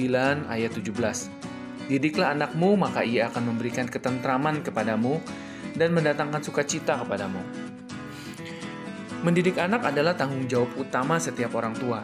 ayat 0.49 0.73
17. 0.73 1.85
Didiklah 1.85 2.33
anakmu 2.33 2.73
maka 2.73 3.05
ia 3.05 3.29
akan 3.29 3.53
memberikan 3.53 3.85
ketentraman 3.85 4.65
kepadamu 4.65 5.21
dan 5.77 5.93
mendatangkan 5.93 6.41
sukacita 6.41 6.97
kepadamu. 7.05 7.37
Mendidik 9.21 9.61
anak 9.61 9.85
adalah 9.85 10.17
tanggung 10.17 10.49
jawab 10.49 10.73
utama 10.73 11.21
setiap 11.21 11.53
orang 11.53 11.77
tua. 11.77 12.01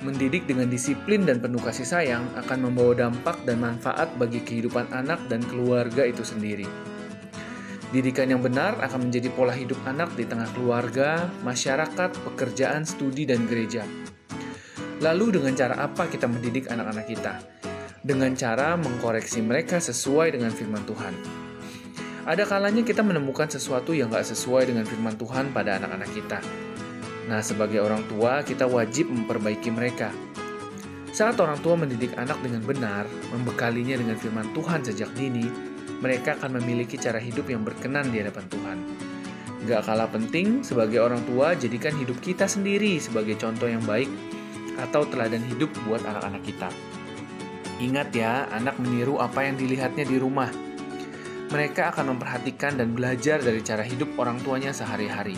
Mendidik 0.00 0.48
dengan 0.48 0.72
disiplin 0.72 1.28
dan 1.28 1.44
penuh 1.44 1.60
kasih 1.60 1.84
sayang 1.84 2.24
akan 2.40 2.72
membawa 2.72 3.04
dampak 3.04 3.36
dan 3.44 3.60
manfaat 3.60 4.08
bagi 4.16 4.40
kehidupan 4.40 4.88
anak 4.96 5.20
dan 5.28 5.44
keluarga 5.44 6.08
itu 6.08 6.24
sendiri. 6.24 6.64
Didikan 7.90 8.30
yang 8.30 8.38
benar 8.38 8.78
akan 8.78 9.10
menjadi 9.10 9.34
pola 9.34 9.50
hidup 9.50 9.82
anak 9.82 10.14
di 10.14 10.22
tengah 10.22 10.46
keluarga, 10.54 11.26
masyarakat, 11.42 12.14
pekerjaan, 12.22 12.86
studi, 12.86 13.26
dan 13.26 13.50
gereja. 13.50 13.82
Lalu 15.02 15.42
dengan 15.42 15.58
cara 15.58 15.74
apa 15.74 16.06
kita 16.06 16.30
mendidik 16.30 16.70
anak-anak 16.70 17.06
kita? 17.10 17.42
Dengan 18.06 18.30
cara 18.38 18.78
mengkoreksi 18.78 19.42
mereka 19.42 19.82
sesuai 19.82 20.38
dengan 20.38 20.54
firman 20.54 20.86
Tuhan. 20.86 21.14
Ada 22.30 22.46
kalanya 22.46 22.86
kita 22.86 23.02
menemukan 23.02 23.50
sesuatu 23.50 23.90
yang 23.90 24.12
gak 24.14 24.22
sesuai 24.22 24.70
dengan 24.70 24.86
firman 24.86 25.18
Tuhan 25.18 25.50
pada 25.50 25.82
anak-anak 25.82 26.10
kita. 26.14 26.38
Nah, 27.26 27.42
sebagai 27.42 27.82
orang 27.82 28.06
tua, 28.06 28.46
kita 28.46 28.70
wajib 28.70 29.10
memperbaiki 29.10 29.74
mereka. 29.74 30.14
Saat 31.10 31.42
orang 31.42 31.58
tua 31.58 31.74
mendidik 31.74 32.14
anak 32.14 32.38
dengan 32.38 32.62
benar, 32.62 33.02
membekalinya 33.34 33.98
dengan 33.98 34.14
firman 34.14 34.46
Tuhan 34.54 34.86
sejak 34.86 35.10
dini, 35.18 35.50
mereka 36.00 36.36
akan 36.40 36.60
memiliki 36.60 36.96
cara 36.96 37.20
hidup 37.20 37.52
yang 37.52 37.60
berkenan 37.60 38.08
di 38.08 38.24
hadapan 38.24 38.44
Tuhan. 38.48 38.78
Gak 39.68 39.84
kalah 39.84 40.08
penting, 40.08 40.64
sebagai 40.64 41.04
orang 41.04 41.20
tua, 41.28 41.52
jadikan 41.52 41.92
hidup 41.92 42.16
kita 42.24 42.48
sendiri 42.48 42.96
sebagai 42.96 43.36
contoh 43.36 43.68
yang 43.68 43.84
baik 43.84 44.08
atau 44.80 45.04
teladan 45.04 45.44
hidup 45.44 45.68
buat 45.84 46.00
anak-anak 46.00 46.40
kita. 46.48 46.72
Ingat 47.80 48.08
ya, 48.16 48.48
anak 48.48 48.80
meniru 48.80 49.20
apa 49.20 49.44
yang 49.44 49.60
dilihatnya 49.60 50.08
di 50.08 50.16
rumah. 50.16 50.48
Mereka 51.52 51.92
akan 51.92 52.16
memperhatikan 52.16 52.80
dan 52.80 52.96
belajar 52.96 53.40
dari 53.44 53.60
cara 53.60 53.84
hidup 53.84 54.16
orang 54.16 54.40
tuanya 54.40 54.72
sehari-hari. 54.72 55.36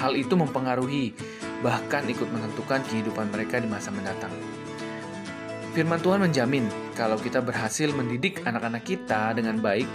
Hal 0.00 0.16
itu 0.16 0.32
mempengaruhi, 0.32 1.12
bahkan 1.60 2.06
ikut 2.08 2.28
menentukan 2.32 2.80
kehidupan 2.88 3.28
mereka 3.28 3.60
di 3.60 3.68
masa 3.68 3.92
mendatang. 3.92 4.57
Firman 5.78 6.02
Tuhan 6.02 6.18
menjamin, 6.18 6.66
kalau 6.98 7.14
kita 7.14 7.38
berhasil 7.38 7.86
mendidik 7.94 8.42
anak-anak 8.42 8.82
kita 8.82 9.30
dengan 9.30 9.62
baik, 9.62 9.86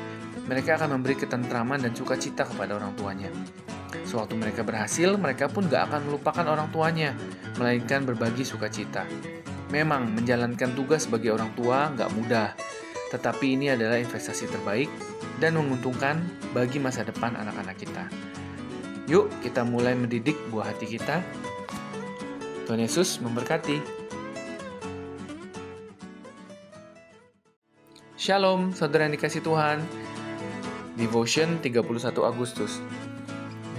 mereka 0.48 0.80
akan 0.80 0.96
memberi 0.96 1.20
ketentraman 1.20 1.84
dan 1.84 1.92
sukacita 1.92 2.48
kepada 2.48 2.80
orang 2.80 2.96
tuanya. 2.96 3.28
Sewaktu 4.08 4.40
mereka 4.40 4.64
berhasil, 4.64 5.12
mereka 5.20 5.52
pun 5.52 5.68
gak 5.68 5.92
akan 5.92 6.08
melupakan 6.08 6.48
orang 6.48 6.72
tuanya, 6.72 7.12
melainkan 7.60 8.08
berbagi 8.08 8.48
sukacita. 8.48 9.04
Memang, 9.76 10.08
menjalankan 10.16 10.72
tugas 10.72 11.04
sebagai 11.04 11.36
orang 11.36 11.52
tua 11.52 11.92
nggak 11.92 12.16
mudah, 12.16 12.56
tetapi 13.12 13.60
ini 13.60 13.76
adalah 13.76 14.00
investasi 14.00 14.48
terbaik 14.48 14.88
dan 15.44 15.60
menguntungkan 15.60 16.24
bagi 16.56 16.80
masa 16.80 17.04
depan 17.04 17.36
anak-anak 17.36 17.76
kita. 17.76 18.08
Yuk, 19.12 19.28
kita 19.44 19.68
mulai 19.68 20.00
mendidik 20.00 20.40
buah 20.48 20.72
hati 20.72 20.96
kita. 20.96 21.20
Tuhan 22.72 22.80
Yesus 22.80 23.20
memberkati. 23.20 24.03
Shalom, 28.14 28.70
saudara 28.78 29.10
yang 29.10 29.18
dikasih 29.18 29.42
Tuhan. 29.42 29.82
Devotion 31.02 31.58
31 31.66 31.82
Agustus. 32.22 32.78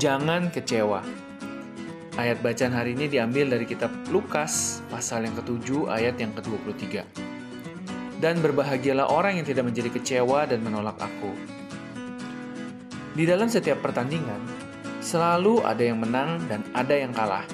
Jangan 0.03 0.51
kecewa. 0.51 1.07
Ayat 2.18 2.43
bacaan 2.43 2.74
hari 2.74 2.99
ini 2.99 3.07
diambil 3.07 3.55
dari 3.55 3.62
kitab 3.62 3.95
Lukas, 4.11 4.82
pasal 4.91 5.30
yang 5.30 5.39
ke-7, 5.39 5.87
ayat 5.87 6.18
yang 6.18 6.35
ke-23. 6.35 7.07
Dan 8.18 8.43
berbahagialah 8.43 9.07
orang 9.07 9.39
yang 9.39 9.47
tidak 9.47 9.70
menjadi 9.70 9.95
kecewa 9.95 10.51
dan 10.51 10.66
menolak 10.66 10.99
aku. 10.99 11.30
Di 13.14 13.30
dalam 13.30 13.47
setiap 13.47 13.87
pertandingan, 13.87 14.43
selalu 14.99 15.62
ada 15.62 15.82
yang 15.87 16.03
menang 16.03 16.43
dan 16.51 16.66
ada 16.74 16.91
yang 16.91 17.14
kalah. 17.14 17.47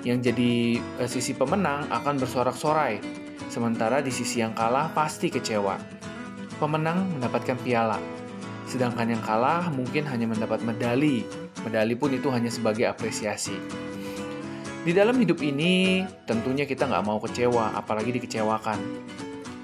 Yang 0.00 0.32
jadi 0.32 0.80
eh, 0.80 1.08
sisi 1.12 1.36
pemenang 1.36 1.92
akan 1.92 2.16
bersorak-sorai, 2.16 3.19
sementara 3.50 3.98
di 4.00 4.14
sisi 4.14 4.40
yang 4.40 4.54
kalah 4.54 4.94
pasti 4.94 5.28
kecewa. 5.28 5.76
Pemenang 6.56 7.10
mendapatkan 7.18 7.58
piala, 7.60 7.98
sedangkan 8.70 9.18
yang 9.18 9.22
kalah 9.26 9.68
mungkin 9.74 10.06
hanya 10.06 10.30
mendapat 10.30 10.62
medali 10.62 11.26
Medali 11.60 11.92
pun 11.92 12.08
itu 12.16 12.32
hanya 12.32 12.48
sebagai 12.48 12.88
apresiasi. 12.88 13.52
Di 14.80 14.96
dalam 14.96 15.20
hidup 15.20 15.44
ini, 15.44 16.08
tentunya 16.24 16.64
kita 16.64 16.88
nggak 16.88 17.04
mau 17.04 17.20
kecewa, 17.20 17.76
apalagi 17.76 18.16
dikecewakan. 18.16 18.80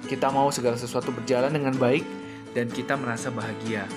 Kita 0.04 0.28
mau 0.28 0.52
segala 0.52 0.76
sesuatu 0.76 1.08
berjalan 1.08 1.56
dengan 1.56 1.72
baik 1.80 2.04
dan 2.52 2.68
kita 2.68 3.00
merasa 3.00 3.32
bahagia. 3.32 3.88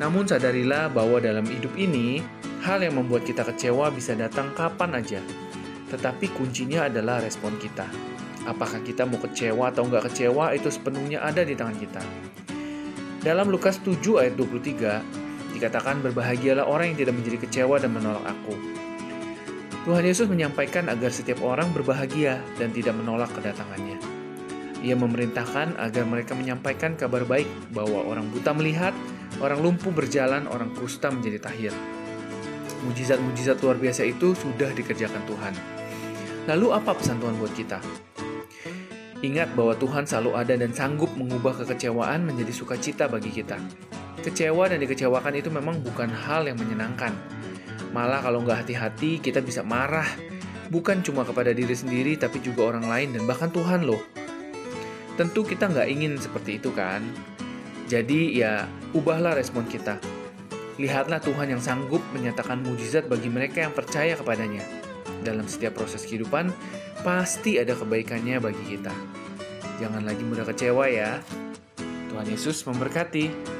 Namun 0.00 0.24
sadarilah 0.24 0.88
bahwa 0.88 1.20
dalam 1.20 1.44
hidup 1.44 1.76
ini, 1.76 2.24
hal 2.64 2.80
yang 2.80 2.96
membuat 2.96 3.28
kita 3.28 3.44
kecewa 3.44 3.92
bisa 3.92 4.16
datang 4.16 4.56
kapan 4.56 4.96
aja. 4.96 5.20
Tetapi 5.92 6.32
kuncinya 6.32 6.88
adalah 6.88 7.20
respon 7.20 7.52
kita. 7.60 7.84
Apakah 8.48 8.80
kita 8.80 9.04
mau 9.04 9.20
kecewa 9.20 9.68
atau 9.68 9.84
nggak 9.84 10.08
kecewa, 10.08 10.56
itu 10.56 10.72
sepenuhnya 10.72 11.20
ada 11.20 11.44
di 11.44 11.52
tangan 11.52 11.76
kita. 11.76 12.00
Dalam 13.20 13.52
Lukas 13.52 13.76
7 13.84 14.24
ayat 14.24 14.40
23, 14.40 15.28
Dikatakan 15.58 16.04
berbahagialah 16.06 16.70
orang 16.70 16.94
yang 16.94 16.98
tidak 17.02 17.14
menjadi 17.18 17.38
kecewa 17.42 17.82
dan 17.82 17.90
menolak 17.90 18.22
aku. 18.22 18.54
Tuhan 19.88 20.04
Yesus 20.06 20.30
menyampaikan 20.30 20.86
agar 20.86 21.10
setiap 21.10 21.42
orang 21.42 21.74
berbahagia 21.74 22.38
dan 22.62 22.70
tidak 22.70 22.92
menolak 22.94 23.26
kedatangannya. 23.34 23.98
Ia 24.84 24.94
memerintahkan 24.94 25.80
agar 25.80 26.04
mereka 26.06 26.38
menyampaikan 26.38 26.94
kabar 26.94 27.26
baik 27.26 27.50
bahwa 27.74 28.06
orang 28.06 28.30
buta 28.30 28.54
melihat, 28.54 28.94
orang 29.42 29.58
lumpuh 29.58 29.90
berjalan, 29.90 30.46
orang 30.46 30.70
kusta 30.78 31.10
menjadi 31.10 31.50
tahir. 31.50 31.74
Mujizat-mujizat 32.86 33.58
luar 33.58 33.82
biasa 33.82 34.06
itu 34.06 34.38
sudah 34.38 34.70
dikerjakan 34.70 35.26
Tuhan. 35.26 35.54
Lalu 36.46 36.66
apa 36.70 36.94
pesan 36.94 37.18
Tuhan 37.18 37.34
buat 37.34 37.50
kita? 37.58 38.07
Ingat 39.18 39.50
bahwa 39.58 39.74
Tuhan 39.74 40.06
selalu 40.06 40.30
ada 40.38 40.54
dan 40.54 40.70
sanggup 40.70 41.10
mengubah 41.18 41.62
kekecewaan 41.62 42.22
menjadi 42.22 42.54
sukacita 42.54 43.10
bagi 43.10 43.34
kita. 43.34 43.58
Kecewa 44.22 44.70
dan 44.70 44.78
dikecewakan 44.78 45.34
itu 45.34 45.50
memang 45.50 45.82
bukan 45.82 46.06
hal 46.06 46.46
yang 46.46 46.54
menyenangkan. 46.54 47.10
Malah 47.90 48.22
kalau 48.22 48.46
nggak 48.46 48.62
hati-hati, 48.62 49.18
kita 49.18 49.42
bisa 49.42 49.66
marah. 49.66 50.06
Bukan 50.70 51.02
cuma 51.02 51.26
kepada 51.26 51.50
diri 51.50 51.74
sendiri, 51.74 52.14
tapi 52.14 52.38
juga 52.38 52.70
orang 52.70 52.86
lain 52.86 53.08
dan 53.18 53.22
bahkan 53.26 53.50
Tuhan 53.50 53.82
loh. 53.88 53.98
Tentu 55.18 55.42
kita 55.42 55.66
nggak 55.66 55.88
ingin 55.90 56.14
seperti 56.14 56.62
itu 56.62 56.70
kan? 56.70 57.02
Jadi 57.90 58.38
ya, 58.38 58.70
ubahlah 58.94 59.34
respon 59.34 59.66
kita. 59.66 59.98
Lihatlah 60.78 61.18
Tuhan 61.18 61.50
yang 61.50 61.58
sanggup 61.58 62.04
menyatakan 62.14 62.62
mujizat 62.62 63.10
bagi 63.10 63.26
mereka 63.26 63.66
yang 63.66 63.74
percaya 63.74 64.14
kepadanya. 64.14 64.62
Dalam 65.26 65.50
setiap 65.50 65.74
proses 65.74 66.06
kehidupan, 66.06 66.54
pasti 67.02 67.58
ada 67.58 67.74
kebaikannya 67.74 68.38
bagi 68.42 68.64
kita. 68.76 68.94
Jangan 69.78 70.02
lagi 70.02 70.22
mudah 70.26 70.46
kecewa 70.46 70.90
ya. 70.90 71.22
Tuhan 72.10 72.26
Yesus 72.26 72.66
memberkati. 72.66 73.57